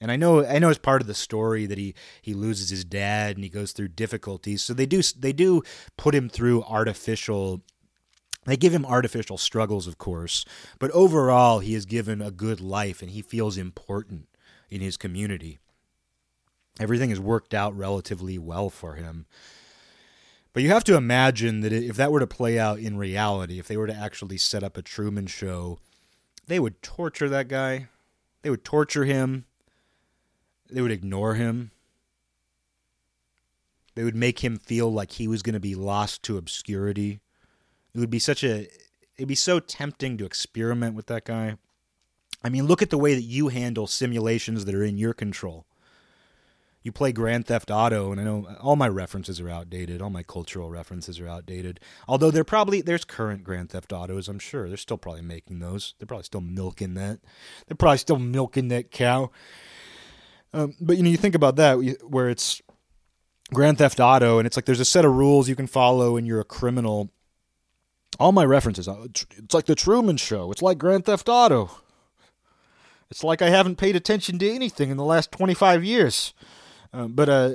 And 0.00 0.12
I 0.12 0.16
know 0.16 0.44
I 0.44 0.58
know 0.58 0.68
it's 0.68 0.78
part 0.78 1.00
of 1.00 1.08
the 1.08 1.14
story 1.14 1.66
that 1.66 1.78
he 1.78 1.94
he 2.20 2.34
loses 2.34 2.68
his 2.68 2.84
dad 2.84 3.36
and 3.36 3.44
he 3.44 3.48
goes 3.48 3.72
through 3.72 3.88
difficulties. 3.88 4.62
So 4.62 4.74
they 4.74 4.86
do 4.86 5.00
they 5.18 5.32
do 5.32 5.62
put 5.96 6.14
him 6.14 6.28
through 6.28 6.62
artificial 6.64 7.62
they 8.44 8.58
give 8.58 8.74
him 8.74 8.84
artificial 8.84 9.38
struggles, 9.38 9.86
of 9.86 9.96
course, 9.96 10.44
but 10.78 10.90
overall 10.90 11.60
he 11.60 11.74
is 11.74 11.86
given 11.86 12.20
a 12.20 12.30
good 12.30 12.60
life 12.60 13.00
and 13.00 13.10
he 13.10 13.22
feels 13.22 13.56
important 13.56 14.28
in 14.68 14.82
his 14.82 14.98
community. 14.98 15.58
Everything 16.78 17.08
has 17.08 17.20
worked 17.20 17.54
out 17.54 17.74
relatively 17.74 18.36
well 18.36 18.68
for 18.68 18.96
him. 18.96 19.24
But 20.52 20.62
you 20.62 20.68
have 20.68 20.84
to 20.84 20.96
imagine 20.96 21.60
that 21.62 21.72
if 21.72 21.96
that 21.96 22.12
were 22.12 22.20
to 22.20 22.26
play 22.26 22.58
out 22.58 22.78
in 22.78 22.98
reality, 22.98 23.58
if 23.58 23.66
they 23.66 23.76
were 23.76 23.86
to 23.86 23.94
actually 23.94 24.38
set 24.38 24.62
up 24.62 24.76
a 24.76 24.82
Truman 24.82 25.26
show 25.26 25.78
they 26.46 26.60
would 26.60 26.82
torture 26.82 27.28
that 27.28 27.48
guy. 27.48 27.88
They 28.42 28.50
would 28.50 28.64
torture 28.64 29.04
him. 29.04 29.46
They 30.70 30.80
would 30.80 30.90
ignore 30.90 31.34
him. 31.34 31.70
They 33.94 34.04
would 34.04 34.16
make 34.16 34.40
him 34.40 34.58
feel 34.58 34.92
like 34.92 35.12
he 35.12 35.28
was 35.28 35.42
going 35.42 35.54
to 35.54 35.60
be 35.60 35.74
lost 35.74 36.22
to 36.24 36.36
obscurity. 36.36 37.20
It 37.94 38.00
would 38.00 38.10
be 38.10 38.18
such 38.18 38.42
a 38.42 38.68
it'd 39.16 39.28
be 39.28 39.34
so 39.36 39.60
tempting 39.60 40.18
to 40.18 40.26
experiment 40.26 40.96
with 40.96 41.06
that 41.06 41.24
guy. 41.24 41.56
I 42.42 42.48
mean, 42.48 42.66
look 42.66 42.82
at 42.82 42.90
the 42.90 42.98
way 42.98 43.14
that 43.14 43.22
you 43.22 43.48
handle 43.48 43.86
simulations 43.86 44.64
that 44.64 44.74
are 44.74 44.84
in 44.84 44.98
your 44.98 45.14
control 45.14 45.64
you 46.84 46.92
play 46.92 47.12
Grand 47.12 47.46
Theft 47.46 47.70
Auto, 47.70 48.12
and 48.12 48.20
I 48.20 48.24
know 48.24 48.46
all 48.60 48.76
my 48.76 48.88
references 48.88 49.40
are 49.40 49.48
outdated. 49.48 50.02
All 50.02 50.10
my 50.10 50.22
cultural 50.22 50.70
references 50.70 51.18
are 51.18 51.26
outdated. 51.26 51.80
Although 52.06 52.30
they're 52.30 52.44
probably 52.44 52.82
there's 52.82 53.06
current 53.06 53.42
Grand 53.42 53.70
Theft 53.70 53.90
Autos. 53.90 54.28
I'm 54.28 54.38
sure 54.38 54.68
they're 54.68 54.76
still 54.76 54.98
probably 54.98 55.22
making 55.22 55.60
those. 55.60 55.94
They're 55.98 56.06
probably 56.06 56.24
still 56.24 56.42
milking 56.42 56.92
that. 56.94 57.20
They're 57.66 57.76
probably 57.76 57.96
still 57.96 58.18
milking 58.18 58.68
that 58.68 58.90
cow. 58.90 59.30
Um, 60.52 60.74
but 60.78 60.98
you 60.98 61.02
know, 61.02 61.08
you 61.08 61.16
think 61.16 61.34
about 61.34 61.56
that 61.56 61.76
where 62.06 62.28
it's 62.28 62.60
Grand 63.54 63.78
Theft 63.78 63.98
Auto, 63.98 64.38
and 64.38 64.46
it's 64.46 64.56
like 64.56 64.66
there's 64.66 64.78
a 64.78 64.84
set 64.84 65.06
of 65.06 65.12
rules 65.12 65.48
you 65.48 65.56
can 65.56 65.66
follow, 65.66 66.18
and 66.18 66.26
you're 66.26 66.40
a 66.40 66.44
criminal. 66.44 67.10
All 68.20 68.30
my 68.30 68.44
references, 68.44 68.86
uh, 68.86 69.06
it's 69.06 69.54
like 69.54 69.64
the 69.64 69.74
Truman 69.74 70.18
Show. 70.18 70.52
It's 70.52 70.62
like 70.62 70.76
Grand 70.76 71.06
Theft 71.06 71.30
Auto. 71.30 71.70
It's 73.10 73.24
like 73.24 73.40
I 73.40 73.48
haven't 73.48 73.76
paid 73.76 73.96
attention 73.96 74.38
to 74.38 74.50
anything 74.50 74.90
in 74.90 74.98
the 74.98 75.04
last 75.04 75.32
25 75.32 75.82
years. 75.82 76.34
Um, 76.94 77.12
but 77.12 77.28
uh, 77.28 77.50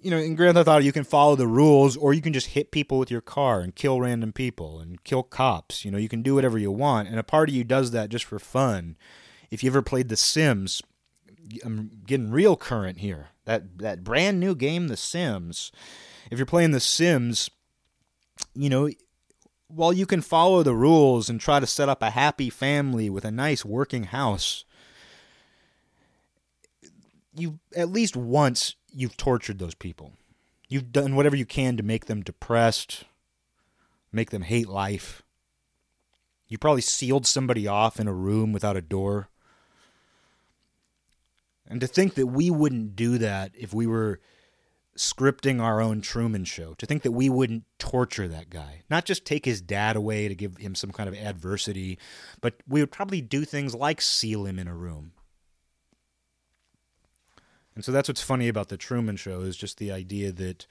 you 0.00 0.10
know, 0.10 0.18
in 0.18 0.36
Grand 0.36 0.54
Theft 0.54 0.68
Auto, 0.68 0.84
you 0.84 0.92
can 0.92 1.02
follow 1.02 1.34
the 1.34 1.48
rules, 1.48 1.96
or 1.96 2.14
you 2.14 2.22
can 2.22 2.32
just 2.32 2.48
hit 2.48 2.70
people 2.70 2.98
with 2.98 3.10
your 3.10 3.20
car 3.20 3.60
and 3.60 3.74
kill 3.74 4.00
random 4.00 4.32
people 4.32 4.78
and 4.78 5.02
kill 5.02 5.24
cops. 5.24 5.84
You 5.84 5.90
know, 5.90 5.98
you 5.98 6.08
can 6.08 6.22
do 6.22 6.36
whatever 6.36 6.58
you 6.58 6.70
want, 6.70 7.08
and 7.08 7.18
a 7.18 7.24
part 7.24 7.48
of 7.48 7.54
you 7.54 7.64
does 7.64 7.90
that 7.90 8.08
just 8.08 8.24
for 8.24 8.38
fun. 8.38 8.96
If 9.50 9.64
you 9.64 9.70
ever 9.70 9.82
played 9.82 10.10
The 10.10 10.16
Sims, 10.16 10.80
I'm 11.64 11.90
getting 12.06 12.30
real 12.30 12.54
current 12.54 12.98
here. 12.98 13.30
That 13.46 13.78
that 13.78 14.04
brand 14.04 14.38
new 14.38 14.54
game, 14.54 14.86
The 14.86 14.96
Sims. 14.96 15.72
If 16.30 16.38
you're 16.38 16.46
playing 16.46 16.70
The 16.70 16.80
Sims, 16.80 17.50
you 18.54 18.70
know, 18.70 18.90
while 19.66 19.92
you 19.92 20.06
can 20.06 20.20
follow 20.20 20.62
the 20.62 20.74
rules 20.74 21.28
and 21.28 21.40
try 21.40 21.58
to 21.58 21.66
set 21.66 21.88
up 21.88 22.00
a 22.00 22.10
happy 22.10 22.48
family 22.48 23.10
with 23.10 23.24
a 23.24 23.32
nice 23.32 23.64
working 23.64 24.04
house, 24.04 24.64
you 27.34 27.58
at 27.74 27.88
least 27.88 28.16
once 28.16 28.76
you've 28.94 29.16
tortured 29.16 29.58
those 29.58 29.74
people. 29.74 30.12
You've 30.68 30.92
done 30.92 31.14
whatever 31.14 31.36
you 31.36 31.46
can 31.46 31.76
to 31.76 31.82
make 31.82 32.06
them 32.06 32.22
depressed, 32.22 33.04
make 34.12 34.30
them 34.30 34.42
hate 34.42 34.68
life. 34.68 35.22
You 36.48 36.58
probably 36.58 36.82
sealed 36.82 37.26
somebody 37.26 37.66
off 37.66 37.98
in 37.98 38.06
a 38.06 38.12
room 38.12 38.52
without 38.52 38.76
a 38.76 38.82
door. 38.82 39.28
And 41.66 41.80
to 41.80 41.86
think 41.86 42.14
that 42.14 42.26
we 42.26 42.50
wouldn't 42.50 42.94
do 42.94 43.18
that 43.18 43.52
if 43.54 43.72
we 43.72 43.86
were 43.86 44.20
scripting 44.96 45.60
our 45.60 45.80
own 45.80 46.00
Truman 46.00 46.44
show, 46.44 46.74
to 46.74 46.86
think 46.86 47.02
that 47.02 47.12
we 47.12 47.28
wouldn't 47.28 47.64
torture 47.78 48.28
that 48.28 48.50
guy, 48.50 48.82
not 48.88 49.04
just 49.04 49.24
take 49.24 49.44
his 49.44 49.60
dad 49.60 49.96
away 49.96 50.28
to 50.28 50.34
give 50.34 50.56
him 50.58 50.74
some 50.74 50.92
kind 50.92 51.08
of 51.08 51.14
adversity, 51.14 51.98
but 52.40 52.54
we 52.68 52.80
would 52.80 52.92
probably 52.92 53.20
do 53.20 53.44
things 53.44 53.74
like 53.74 54.00
seal 54.00 54.46
him 54.46 54.58
in 54.58 54.68
a 54.68 54.74
room, 54.74 55.12
and 57.74 57.84
so 57.84 57.92
that's 57.92 58.08
what's 58.08 58.22
funny 58.22 58.48
about 58.48 58.68
the 58.68 58.76
Truman 58.76 59.16
Show 59.16 59.40
is 59.40 59.56
just 59.56 59.78
the 59.78 59.90
idea 59.90 60.30
that 60.32 60.66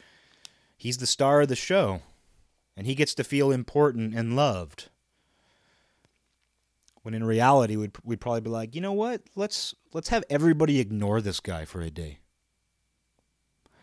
he's 0.78 0.98
the 0.98 1.08
star 1.08 1.42
of 1.42 1.50
the 1.50 1.56
show 1.56 2.02
and 2.76 2.88
he 2.88 2.96
gets 2.96 3.14
to 3.16 3.24
feel 3.24 3.52
important 3.52 4.14
and 4.14 4.36
loved. 4.36 4.90
When 7.02 7.14
in 7.14 7.24
reality 7.24 7.76
we'd 7.76 7.92
we'd 8.04 8.22
probably 8.22 8.42
be 8.42 8.50
like, 8.50 8.76
"You 8.76 8.82
know 8.82 8.94
what? 8.94 9.24
Let's 9.36 9.76
let's 9.92 10.08
have 10.10 10.24
everybody 10.30 10.80
ignore 10.80 11.20
this 11.20 11.42
guy 11.42 11.66
for 11.66 11.82
a 11.82 11.90
day. 11.90 12.20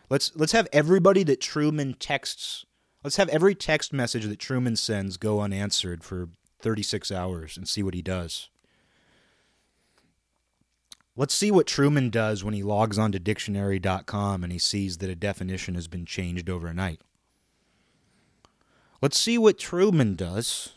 Let's 0.09 0.35
let's 0.35 0.53
have 0.53 0.67
everybody 0.73 1.23
that 1.23 1.39
Truman 1.39 1.93
texts, 1.93 2.65
let's 3.03 3.17
have 3.17 3.29
every 3.29 3.53
text 3.53 3.93
message 3.93 4.25
that 4.25 4.39
Truman 4.39 4.75
sends 4.75 5.17
go 5.17 5.39
unanswered 5.39 6.03
for 6.03 6.29
36 6.61 7.11
hours 7.11 7.57
and 7.57 7.67
see 7.69 7.83
what 7.83 7.93
he 7.93 8.01
does." 8.01 8.49
Let's 11.15 11.33
see 11.33 11.51
what 11.51 11.67
Truman 11.67 12.09
does 12.09 12.43
when 12.43 12.53
he 12.53 12.63
logs 12.63 12.97
onto 12.97 13.19
dictionary.com 13.19 14.43
and 14.43 14.51
he 14.51 14.59
sees 14.59 14.99
that 14.99 15.09
a 15.09 15.15
definition 15.15 15.75
has 15.75 15.87
been 15.87 16.05
changed 16.05 16.49
overnight. 16.49 17.01
Let's 19.01 19.17
see 19.17 19.37
what 19.37 19.59
Truman 19.59 20.15
does 20.15 20.73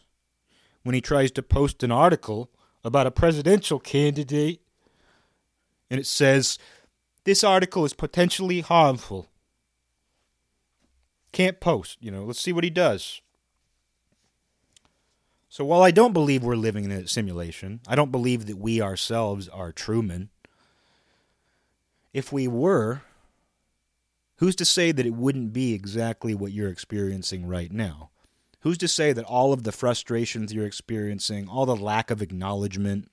when 0.83 0.95
he 0.95 1.01
tries 1.01 1.31
to 1.33 1.43
post 1.43 1.83
an 1.83 1.93
article 1.93 2.51
about 2.83 3.07
a 3.07 3.11
presidential 3.11 3.79
candidate 3.79 4.61
and 5.91 6.01
it 6.01 6.07
says, 6.07 6.59
This 7.25 7.45
article 7.45 7.85
is 7.85 7.93
potentially 7.93 8.61
harmful. 8.61 9.29
Can't 11.33 11.61
post, 11.61 11.99
you 12.01 12.11
know. 12.11 12.25
Let's 12.25 12.41
see 12.41 12.53
what 12.53 12.65
he 12.65 12.71
does. 12.71 13.21
So 15.55 15.65
while 15.65 15.83
I 15.83 15.93
don't 15.93 16.13
believe 16.13 16.43
we're 16.43 16.57
living 16.57 16.83
in 16.85 16.91
a 16.91 17.07
simulation, 17.07 17.79
I 17.87 17.95
don't 17.95 18.11
believe 18.11 18.47
that 18.47 18.59
we 18.59 18.83
ourselves 18.83 19.49
are 19.49 19.71
Truman. 19.71 20.31
If 22.13 22.33
we 22.33 22.49
were, 22.49 23.03
who's 24.39 24.57
to 24.57 24.65
say 24.65 24.91
that 24.91 25.07
it 25.07 25.15
wouldn't 25.15 25.53
be 25.53 25.73
exactly 25.73 26.35
what 26.35 26.51
you're 26.51 26.71
experiencing 26.71 27.47
right 27.47 27.71
now? 27.71 28.11
Who's 28.63 28.79
to 28.79 28.89
say 28.89 29.13
that 29.13 29.25
all 29.27 29.53
of 29.53 29.63
the 29.63 29.71
frustrations 29.71 30.53
you're 30.53 30.67
experiencing, 30.67 31.49
all 31.49 31.67
the 31.67 31.77
lack 31.77 32.11
of 32.11 32.21
acknowledgement, 32.21 33.09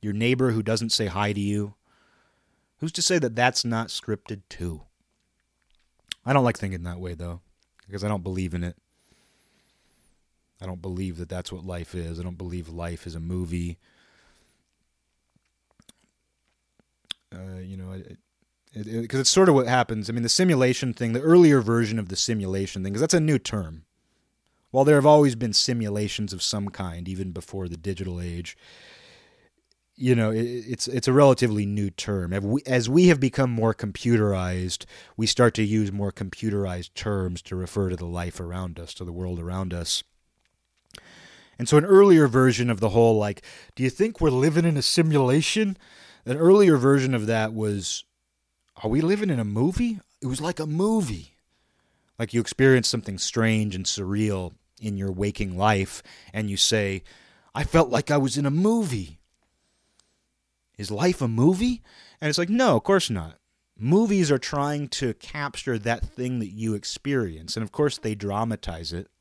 your 0.00 0.14
neighbor 0.14 0.50
who 0.50 0.64
doesn't 0.64 0.90
say 0.90 1.06
hi 1.06 1.32
to 1.32 1.40
you, 1.40 1.74
who's 2.78 2.90
to 2.90 3.02
say 3.02 3.20
that 3.20 3.36
that's 3.36 3.64
not 3.64 3.86
scripted 3.86 4.42
too? 4.48 4.82
I 6.26 6.32
don't 6.32 6.42
like 6.42 6.58
thinking 6.58 6.82
that 6.82 6.98
way 6.98 7.14
though, 7.14 7.40
because 7.86 8.02
I 8.02 8.08
don't 8.08 8.24
believe 8.24 8.52
in 8.52 8.64
it. 8.64 8.74
I 10.62 10.66
don't 10.66 10.80
believe 10.80 11.16
that 11.16 11.28
that's 11.28 11.50
what 11.50 11.66
life 11.66 11.94
is. 11.94 12.20
I 12.20 12.22
don't 12.22 12.38
believe 12.38 12.68
life 12.68 13.04
is 13.06 13.16
a 13.16 13.20
movie. 13.20 13.78
Uh, 17.34 17.58
you 17.60 17.76
know, 17.76 17.92
because 18.72 18.86
it, 18.86 18.86
it, 18.86 19.04
it, 19.04 19.20
it's 19.20 19.30
sort 19.30 19.48
of 19.48 19.56
what 19.56 19.66
happens. 19.66 20.08
I 20.08 20.12
mean, 20.12 20.22
the 20.22 20.28
simulation 20.28 20.94
thing, 20.94 21.14
the 21.14 21.20
earlier 21.20 21.60
version 21.60 21.98
of 21.98 22.08
the 22.08 22.16
simulation 22.16 22.84
thing, 22.84 22.92
because 22.92 23.00
that's 23.00 23.14
a 23.14 23.20
new 23.20 23.38
term. 23.38 23.84
While 24.70 24.84
there 24.84 24.94
have 24.94 25.06
always 25.06 25.34
been 25.34 25.52
simulations 25.52 26.32
of 26.32 26.42
some 26.42 26.68
kind, 26.68 27.08
even 27.08 27.32
before 27.32 27.68
the 27.68 27.76
digital 27.76 28.20
age, 28.20 28.56
you 29.96 30.14
know, 30.14 30.30
it's 30.34 30.88
it's 30.88 31.08
a 31.08 31.12
relatively 31.12 31.66
new 31.66 31.90
term. 31.90 32.32
As 32.32 32.42
we, 32.42 32.62
as 32.66 32.88
we 32.88 33.08
have 33.08 33.20
become 33.20 33.50
more 33.50 33.74
computerized, 33.74 34.86
we 35.16 35.26
start 35.26 35.54
to 35.54 35.62
use 35.62 35.92
more 35.92 36.12
computerized 36.12 36.94
terms 36.94 37.42
to 37.42 37.56
refer 37.56 37.90
to 37.90 37.96
the 37.96 38.06
life 38.06 38.40
around 38.40 38.78
us, 38.78 38.94
to 38.94 39.04
the 39.04 39.12
world 39.12 39.38
around 39.38 39.74
us. 39.74 40.02
And 41.62 41.68
so, 41.68 41.76
an 41.76 41.84
earlier 41.84 42.26
version 42.26 42.70
of 42.70 42.80
the 42.80 42.88
whole, 42.88 43.16
like, 43.18 43.40
do 43.76 43.84
you 43.84 43.90
think 43.90 44.20
we're 44.20 44.30
living 44.30 44.64
in 44.64 44.76
a 44.76 44.82
simulation? 44.82 45.76
An 46.26 46.36
earlier 46.36 46.76
version 46.76 47.14
of 47.14 47.26
that 47.26 47.54
was, 47.54 48.02
are 48.82 48.90
we 48.90 49.00
living 49.00 49.30
in 49.30 49.38
a 49.38 49.44
movie? 49.44 50.00
It 50.20 50.26
was 50.26 50.40
like 50.40 50.58
a 50.58 50.66
movie. 50.66 51.36
Like 52.18 52.34
you 52.34 52.40
experience 52.40 52.88
something 52.88 53.16
strange 53.16 53.76
and 53.76 53.84
surreal 53.84 54.54
in 54.80 54.96
your 54.96 55.12
waking 55.12 55.56
life, 55.56 56.02
and 56.32 56.50
you 56.50 56.56
say, 56.56 57.04
I 57.54 57.62
felt 57.62 57.90
like 57.90 58.10
I 58.10 58.16
was 58.16 58.36
in 58.36 58.44
a 58.44 58.50
movie. 58.50 59.20
Is 60.76 60.90
life 60.90 61.22
a 61.22 61.28
movie? 61.28 61.80
And 62.20 62.28
it's 62.28 62.38
like, 62.38 62.50
no, 62.50 62.76
of 62.76 62.82
course 62.82 63.08
not. 63.08 63.36
Movies 63.78 64.32
are 64.32 64.38
trying 64.38 64.88
to 64.88 65.14
capture 65.14 65.78
that 65.78 66.04
thing 66.04 66.40
that 66.40 66.50
you 66.50 66.74
experience. 66.74 67.56
And 67.56 67.62
of 67.62 67.70
course, 67.70 67.98
they 67.98 68.16
dramatize 68.16 68.92
it 68.92 69.11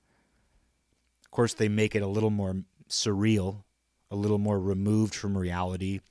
of 1.31 1.35
course, 1.35 1.53
they 1.53 1.69
make 1.69 1.95
it 1.95 2.01
a 2.01 2.07
little 2.07 2.29
more 2.29 2.57
surreal, 2.89 3.63
a 4.11 4.17
little 4.17 4.37
more 4.37 4.59
removed 4.59 5.15
from 5.15 5.37
reality 5.37 6.01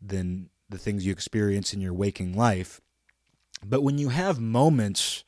than 0.00 0.48
the 0.70 0.78
things 0.78 1.04
you 1.04 1.12
experience 1.12 1.74
in 1.74 1.82
your 1.82 1.92
waking 1.92 2.34
life. 2.34 2.80
But 3.62 3.82
when 3.82 3.98
you 3.98 4.08
have 4.08 4.40
moments 4.40 5.22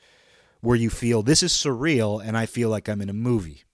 where 0.63 0.75
you 0.75 0.89
feel 0.89 1.23
this 1.23 1.43
is 1.43 1.53
surreal 1.53 2.25
and 2.25 2.35
I 2.35 2.47
feel 2.47 2.71
like 2.71 2.89
I'm 2.89 3.03
in 3.03 3.11
a 3.11 3.13
movie, 3.13 3.65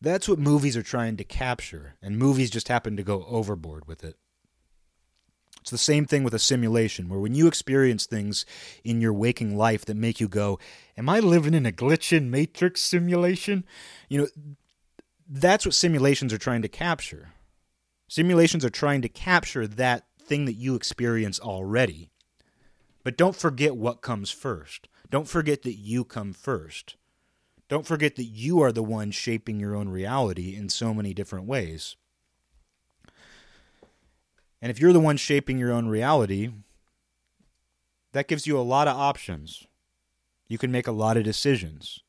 that's 0.00 0.28
what 0.28 0.40
movies 0.40 0.76
are 0.76 0.82
trying 0.82 1.16
to 1.18 1.24
capture, 1.24 1.94
and 2.02 2.18
movies 2.18 2.50
just 2.50 2.66
happen 2.66 2.96
to 2.96 3.04
go 3.04 3.24
overboard 3.28 3.86
with 3.86 4.02
it. 4.02 4.16
It's 5.66 5.72
the 5.72 5.78
same 5.78 6.04
thing 6.04 6.22
with 6.22 6.32
a 6.32 6.38
simulation, 6.38 7.08
where 7.08 7.18
when 7.18 7.34
you 7.34 7.48
experience 7.48 8.06
things 8.06 8.46
in 8.84 9.00
your 9.00 9.12
waking 9.12 9.56
life 9.56 9.84
that 9.86 9.96
make 9.96 10.20
you 10.20 10.28
go, 10.28 10.60
Am 10.96 11.08
I 11.08 11.18
living 11.18 11.54
in 11.54 11.66
a 11.66 11.72
glitching 11.72 12.28
matrix 12.28 12.80
simulation? 12.82 13.64
You 14.08 14.18
know, 14.18 14.28
that's 15.28 15.66
what 15.66 15.74
simulations 15.74 16.32
are 16.32 16.38
trying 16.38 16.62
to 16.62 16.68
capture. 16.68 17.30
Simulations 18.06 18.64
are 18.64 18.70
trying 18.70 19.02
to 19.02 19.08
capture 19.08 19.66
that 19.66 20.04
thing 20.20 20.44
that 20.44 20.52
you 20.52 20.76
experience 20.76 21.40
already. 21.40 22.10
But 23.02 23.16
don't 23.16 23.34
forget 23.34 23.76
what 23.76 24.02
comes 24.02 24.30
first. 24.30 24.86
Don't 25.10 25.26
forget 25.26 25.62
that 25.62 25.74
you 25.74 26.04
come 26.04 26.32
first. 26.32 26.94
Don't 27.68 27.88
forget 27.88 28.14
that 28.14 28.26
you 28.26 28.60
are 28.60 28.70
the 28.70 28.84
one 28.84 29.10
shaping 29.10 29.58
your 29.58 29.74
own 29.74 29.88
reality 29.88 30.54
in 30.54 30.68
so 30.68 30.94
many 30.94 31.12
different 31.12 31.46
ways. 31.46 31.96
And 34.60 34.70
if 34.70 34.80
you're 34.80 34.92
the 34.92 35.00
one 35.00 35.16
shaping 35.16 35.58
your 35.58 35.72
own 35.72 35.88
reality, 35.88 36.50
that 38.12 38.28
gives 38.28 38.46
you 38.46 38.58
a 38.58 38.62
lot 38.62 38.88
of 38.88 38.96
options. 38.96 39.66
You 40.48 40.58
can 40.58 40.72
make 40.72 40.86
a 40.86 40.92
lot 40.92 41.16
of 41.16 41.24
decisions. 41.24 42.00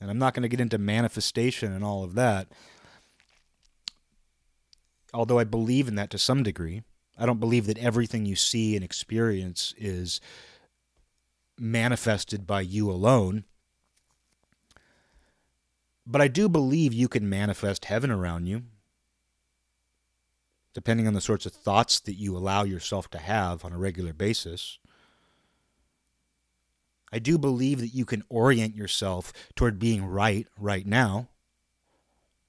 And 0.00 0.10
I'm 0.10 0.18
not 0.18 0.34
going 0.34 0.42
to 0.42 0.48
get 0.48 0.60
into 0.60 0.78
manifestation 0.78 1.72
and 1.72 1.82
all 1.82 2.04
of 2.04 2.14
that. 2.14 2.48
Although 5.12 5.38
I 5.38 5.44
believe 5.44 5.88
in 5.88 5.94
that 5.96 6.10
to 6.10 6.18
some 6.18 6.42
degree, 6.42 6.82
I 7.18 7.26
don't 7.26 7.40
believe 7.40 7.66
that 7.66 7.78
everything 7.78 8.26
you 8.26 8.36
see 8.36 8.76
and 8.76 8.84
experience 8.84 9.74
is 9.78 10.20
manifested 11.58 12.46
by 12.46 12.60
you 12.60 12.90
alone. 12.90 13.44
But 16.06 16.20
I 16.20 16.28
do 16.28 16.48
believe 16.48 16.92
you 16.92 17.08
can 17.08 17.28
manifest 17.28 17.86
heaven 17.86 18.10
around 18.10 18.46
you 18.46 18.64
depending 20.76 21.06
on 21.06 21.14
the 21.14 21.22
sorts 21.22 21.46
of 21.46 21.54
thoughts 21.54 22.00
that 22.00 22.18
you 22.18 22.36
allow 22.36 22.62
yourself 22.62 23.08
to 23.08 23.16
have 23.16 23.64
on 23.64 23.72
a 23.72 23.78
regular 23.78 24.12
basis. 24.12 24.78
I 27.10 27.18
do 27.18 27.38
believe 27.38 27.80
that 27.80 27.94
you 27.94 28.04
can 28.04 28.22
orient 28.28 28.76
yourself 28.76 29.32
toward 29.54 29.78
being 29.78 30.04
right 30.04 30.46
right 30.58 30.86
now 30.86 31.28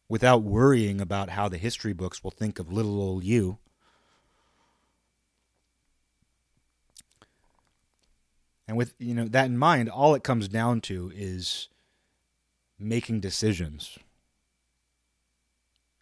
without 0.10 0.44
worrying 0.44 1.00
about 1.00 1.30
how 1.30 1.48
the 1.48 1.58
history 1.58 1.94
books 1.94 2.22
will 2.22 2.32
think 2.32 2.60
of 2.60 2.70
little 2.70 3.00
old 3.00 3.24
you. 3.24 3.60
And 8.68 8.76
with 8.76 8.94
you 9.00 9.14
know 9.14 9.30
that 9.30 9.46
in 9.46 9.58
mind, 9.58 9.90
all 9.90 10.16
it 10.16 10.24
comes 10.26 10.50
down 10.50 10.82
to 10.82 11.14
is 11.16 11.70
making 12.78 13.22
decisions. 13.22 13.98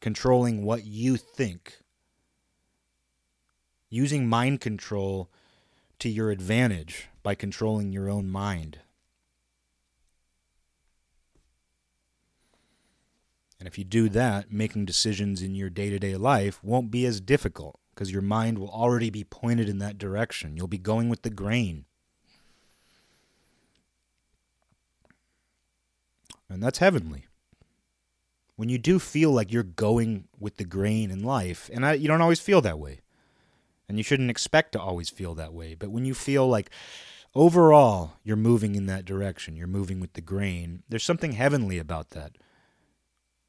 Controlling 0.02 0.66
what 0.66 0.86
you 0.86 1.18
think 1.18 1.82
using 3.96 4.28
mind 4.28 4.62
control 4.62 5.30
to 6.00 6.10
your 6.10 6.30
advantage 6.30 7.08
by 7.24 7.34
controlling 7.34 7.92
your 7.92 8.10
own 8.10 8.30
mind. 8.30 8.80
And 13.58 13.68
if 13.68 13.78
you 13.78 13.84
do 13.84 14.10
that, 14.10 14.52
making 14.52 14.86
decisions 14.86 15.42
in 15.42 15.56
your 15.56 15.70
day 15.70 15.90
to 15.90 15.98
day 15.98 16.18
life 16.18 16.64
won't 16.64 16.92
be 16.92 17.06
as 17.06 17.22
difficult 17.22 17.80
because 17.94 18.12
your 18.12 18.22
mind 18.22 18.60
will 18.60 18.70
already 18.70 19.10
be 19.10 19.24
pointed 19.24 19.70
in 19.70 19.80
that 19.80 19.98
direction. 19.98 20.58
You'll 20.58 20.68
be 20.68 20.78
going 20.78 21.08
with 21.08 21.22
the 21.22 21.30
grain. 21.30 21.86
And 26.50 26.62
that's 26.62 26.80
heavenly. 26.80 27.26
When 28.58 28.70
you 28.70 28.78
do 28.78 29.00
feel 29.00 29.32
like 29.32 29.52
you're 29.52 29.64
going 29.64 30.26
with 30.40 30.58
the 30.58 30.66
grain 30.66 31.10
in 31.10 31.24
life, 31.24 31.70
and 31.74 31.86
I, 31.86 31.94
you 31.94 32.08
don't 32.08 32.22
always 32.22 32.40
feel 32.40 32.62
that 32.62 32.80
way. 32.80 33.02
And 33.88 33.98
you 33.98 34.04
shouldn't 34.04 34.32
expect 34.32 34.72
to 34.72 34.82
always 34.82 35.10
feel 35.10 35.36
that 35.36 35.54
way. 35.54 35.76
But 35.76 35.92
when 35.92 36.06
you 36.06 36.14
feel 36.14 36.48
like 36.48 36.72
overall 37.36 38.14
you're 38.24 38.36
moving 38.36 38.76
in 38.76 38.88
that 38.88 39.06
direction, 39.06 39.56
you're 39.56 39.68
moving 39.68 40.00
with 40.00 40.14
the 40.14 40.22
grain, 40.22 40.84
there's 40.90 41.04
something 41.04 41.34
heavenly 41.34 41.78
about 41.78 42.12
that. 42.12 42.38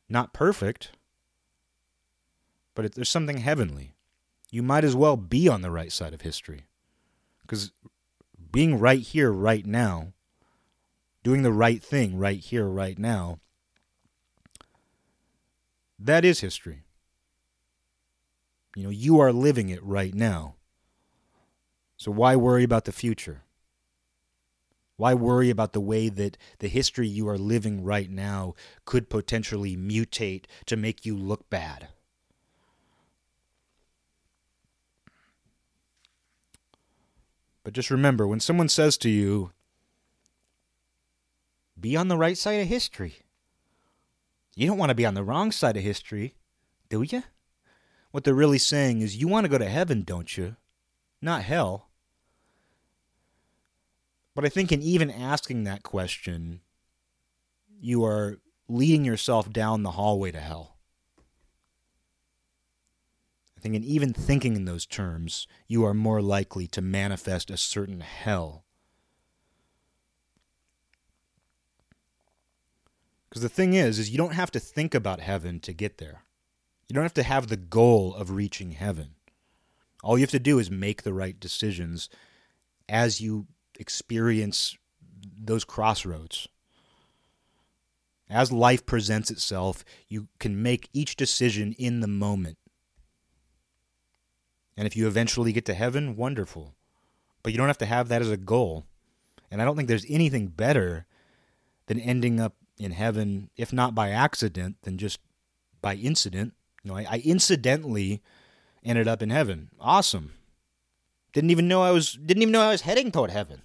Not 0.08 0.34
perfect, 0.34 0.90
but 2.74 2.84
it, 2.84 2.94
there's 2.94 3.08
something 3.08 3.38
heavenly. 3.38 3.94
You 4.50 4.62
might 4.62 4.84
as 4.84 4.94
well 4.94 5.16
be 5.16 5.48
on 5.48 5.62
the 5.62 5.70
right 5.70 5.90
side 5.90 6.14
of 6.14 6.20
history. 6.20 6.66
Because 7.42 7.72
being 8.52 8.78
right 8.78 9.00
here, 9.00 9.32
right 9.32 9.66
now, 9.66 10.12
doing 11.22 11.42
the 11.42 11.52
right 11.52 11.82
thing 11.82 12.16
right 12.16 12.38
here, 12.38 12.66
right 12.66 12.98
now, 12.98 13.40
that 15.98 16.24
is 16.24 16.40
history. 16.40 16.82
You 18.76 18.82
know, 18.82 18.90
you 18.90 19.18
are 19.20 19.32
living 19.32 19.70
it 19.70 19.82
right 19.82 20.12
now. 20.12 20.56
So 21.96 22.10
why 22.10 22.36
worry 22.36 22.62
about 22.62 22.84
the 22.84 22.92
future? 22.92 23.42
Why 24.98 25.14
worry 25.14 25.48
about 25.48 25.72
the 25.72 25.80
way 25.80 26.10
that 26.10 26.36
the 26.58 26.68
history 26.68 27.08
you 27.08 27.26
are 27.26 27.38
living 27.38 27.82
right 27.82 28.10
now 28.10 28.54
could 28.84 29.08
potentially 29.08 29.78
mutate 29.78 30.44
to 30.66 30.76
make 30.76 31.06
you 31.06 31.16
look 31.16 31.48
bad? 31.48 31.88
But 37.64 37.72
just 37.72 37.90
remember 37.90 38.26
when 38.26 38.40
someone 38.40 38.68
says 38.68 38.98
to 38.98 39.08
you, 39.08 39.52
be 41.80 41.96
on 41.96 42.08
the 42.08 42.18
right 42.18 42.36
side 42.36 42.60
of 42.60 42.68
history, 42.68 43.16
you 44.54 44.66
don't 44.66 44.78
want 44.78 44.90
to 44.90 44.94
be 44.94 45.06
on 45.06 45.14
the 45.14 45.24
wrong 45.24 45.50
side 45.50 45.78
of 45.78 45.82
history, 45.82 46.34
do 46.90 47.00
you? 47.00 47.22
What 48.16 48.24
they're 48.24 48.32
really 48.32 48.56
saying 48.56 49.02
is, 49.02 49.18
you 49.18 49.28
want 49.28 49.44
to 49.44 49.50
go 49.50 49.58
to 49.58 49.68
heaven, 49.68 50.00
don't 50.00 50.38
you? 50.38 50.56
Not 51.20 51.42
hell. 51.42 51.90
But 54.34 54.46
I 54.46 54.48
think 54.48 54.72
in 54.72 54.80
even 54.80 55.10
asking 55.10 55.64
that 55.64 55.82
question, 55.82 56.60
you 57.78 58.06
are 58.06 58.38
leading 58.70 59.04
yourself 59.04 59.52
down 59.52 59.82
the 59.82 59.90
hallway 59.90 60.30
to 60.30 60.40
hell. 60.40 60.78
I 63.54 63.60
think 63.60 63.74
in 63.74 63.84
even 63.84 64.14
thinking 64.14 64.56
in 64.56 64.64
those 64.64 64.86
terms, 64.86 65.46
you 65.68 65.84
are 65.84 65.92
more 65.92 66.22
likely 66.22 66.66
to 66.68 66.80
manifest 66.80 67.50
a 67.50 67.58
certain 67.58 68.00
hell. 68.00 68.64
Because 73.28 73.42
the 73.42 73.50
thing 73.50 73.74
is, 73.74 73.98
is 73.98 74.08
you 74.08 74.16
don't 74.16 74.32
have 74.32 74.52
to 74.52 74.58
think 74.58 74.94
about 74.94 75.20
heaven 75.20 75.60
to 75.60 75.74
get 75.74 75.98
there. 75.98 76.22
You 76.88 76.94
don't 76.94 77.04
have 77.04 77.14
to 77.14 77.22
have 77.22 77.48
the 77.48 77.56
goal 77.56 78.14
of 78.14 78.30
reaching 78.30 78.72
heaven. 78.72 79.14
All 80.02 80.16
you 80.16 80.22
have 80.22 80.30
to 80.30 80.38
do 80.38 80.58
is 80.58 80.70
make 80.70 81.02
the 81.02 81.12
right 81.12 81.38
decisions 81.38 82.08
as 82.88 83.20
you 83.20 83.46
experience 83.78 84.76
those 85.38 85.64
crossroads. 85.64 86.48
As 88.28 88.52
life 88.52 88.86
presents 88.86 89.30
itself, 89.30 89.84
you 90.08 90.28
can 90.38 90.62
make 90.62 90.88
each 90.92 91.16
decision 91.16 91.74
in 91.78 92.00
the 92.00 92.08
moment. 92.08 92.58
And 94.76 94.86
if 94.86 94.96
you 94.96 95.06
eventually 95.06 95.52
get 95.52 95.64
to 95.66 95.74
heaven, 95.74 96.16
wonderful. 96.16 96.74
But 97.42 97.52
you 97.52 97.58
don't 97.58 97.68
have 97.68 97.78
to 97.78 97.86
have 97.86 98.08
that 98.08 98.22
as 98.22 98.30
a 98.30 98.36
goal. 98.36 98.84
And 99.50 99.62
I 99.62 99.64
don't 99.64 99.76
think 99.76 99.88
there's 99.88 100.06
anything 100.08 100.48
better 100.48 101.06
than 101.86 102.00
ending 102.00 102.40
up 102.40 102.56
in 102.78 102.90
heaven, 102.90 103.50
if 103.56 103.72
not 103.72 103.94
by 103.94 104.10
accident, 104.10 104.76
then 104.82 104.98
just 104.98 105.18
by 105.80 105.94
incident. 105.94 106.52
Know, 106.86 106.96
I, 106.96 107.06
I 107.10 107.22
incidentally 107.24 108.22
ended 108.84 109.08
up 109.08 109.22
in 109.22 109.30
heaven. 109.30 109.70
Awesome. 109.80 110.32
Didn't 111.32 111.50
even 111.50 111.68
know 111.68 111.82
I 111.82 111.90
was 111.90 112.12
didn't 112.12 112.42
even 112.42 112.52
know 112.52 112.62
I 112.62 112.70
was 112.70 112.82
heading 112.82 113.10
toward 113.10 113.30
heaven. 113.30 113.62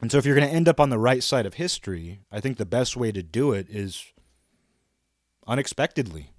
And 0.00 0.12
so 0.12 0.18
if 0.18 0.24
you're 0.24 0.36
going 0.36 0.48
to 0.48 0.54
end 0.54 0.68
up 0.68 0.78
on 0.78 0.90
the 0.90 0.98
right 0.98 1.22
side 1.24 1.46
of 1.46 1.54
history, 1.54 2.20
I 2.30 2.40
think 2.40 2.56
the 2.56 2.66
best 2.66 2.96
way 2.96 3.10
to 3.10 3.22
do 3.22 3.52
it 3.52 3.66
is 3.68 4.04
unexpectedly. 5.46 6.30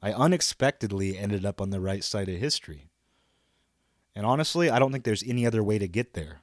I 0.00 0.12
unexpectedly 0.12 1.18
ended 1.18 1.44
up 1.44 1.60
on 1.60 1.70
the 1.70 1.80
right 1.80 2.04
side 2.04 2.28
of 2.28 2.38
history. 2.38 2.90
And 4.14 4.24
honestly, 4.24 4.70
I 4.70 4.78
don't 4.78 4.92
think 4.92 5.02
there's 5.02 5.24
any 5.24 5.44
other 5.46 5.64
way 5.64 5.78
to 5.78 5.88
get 5.88 6.12
there. 6.12 6.42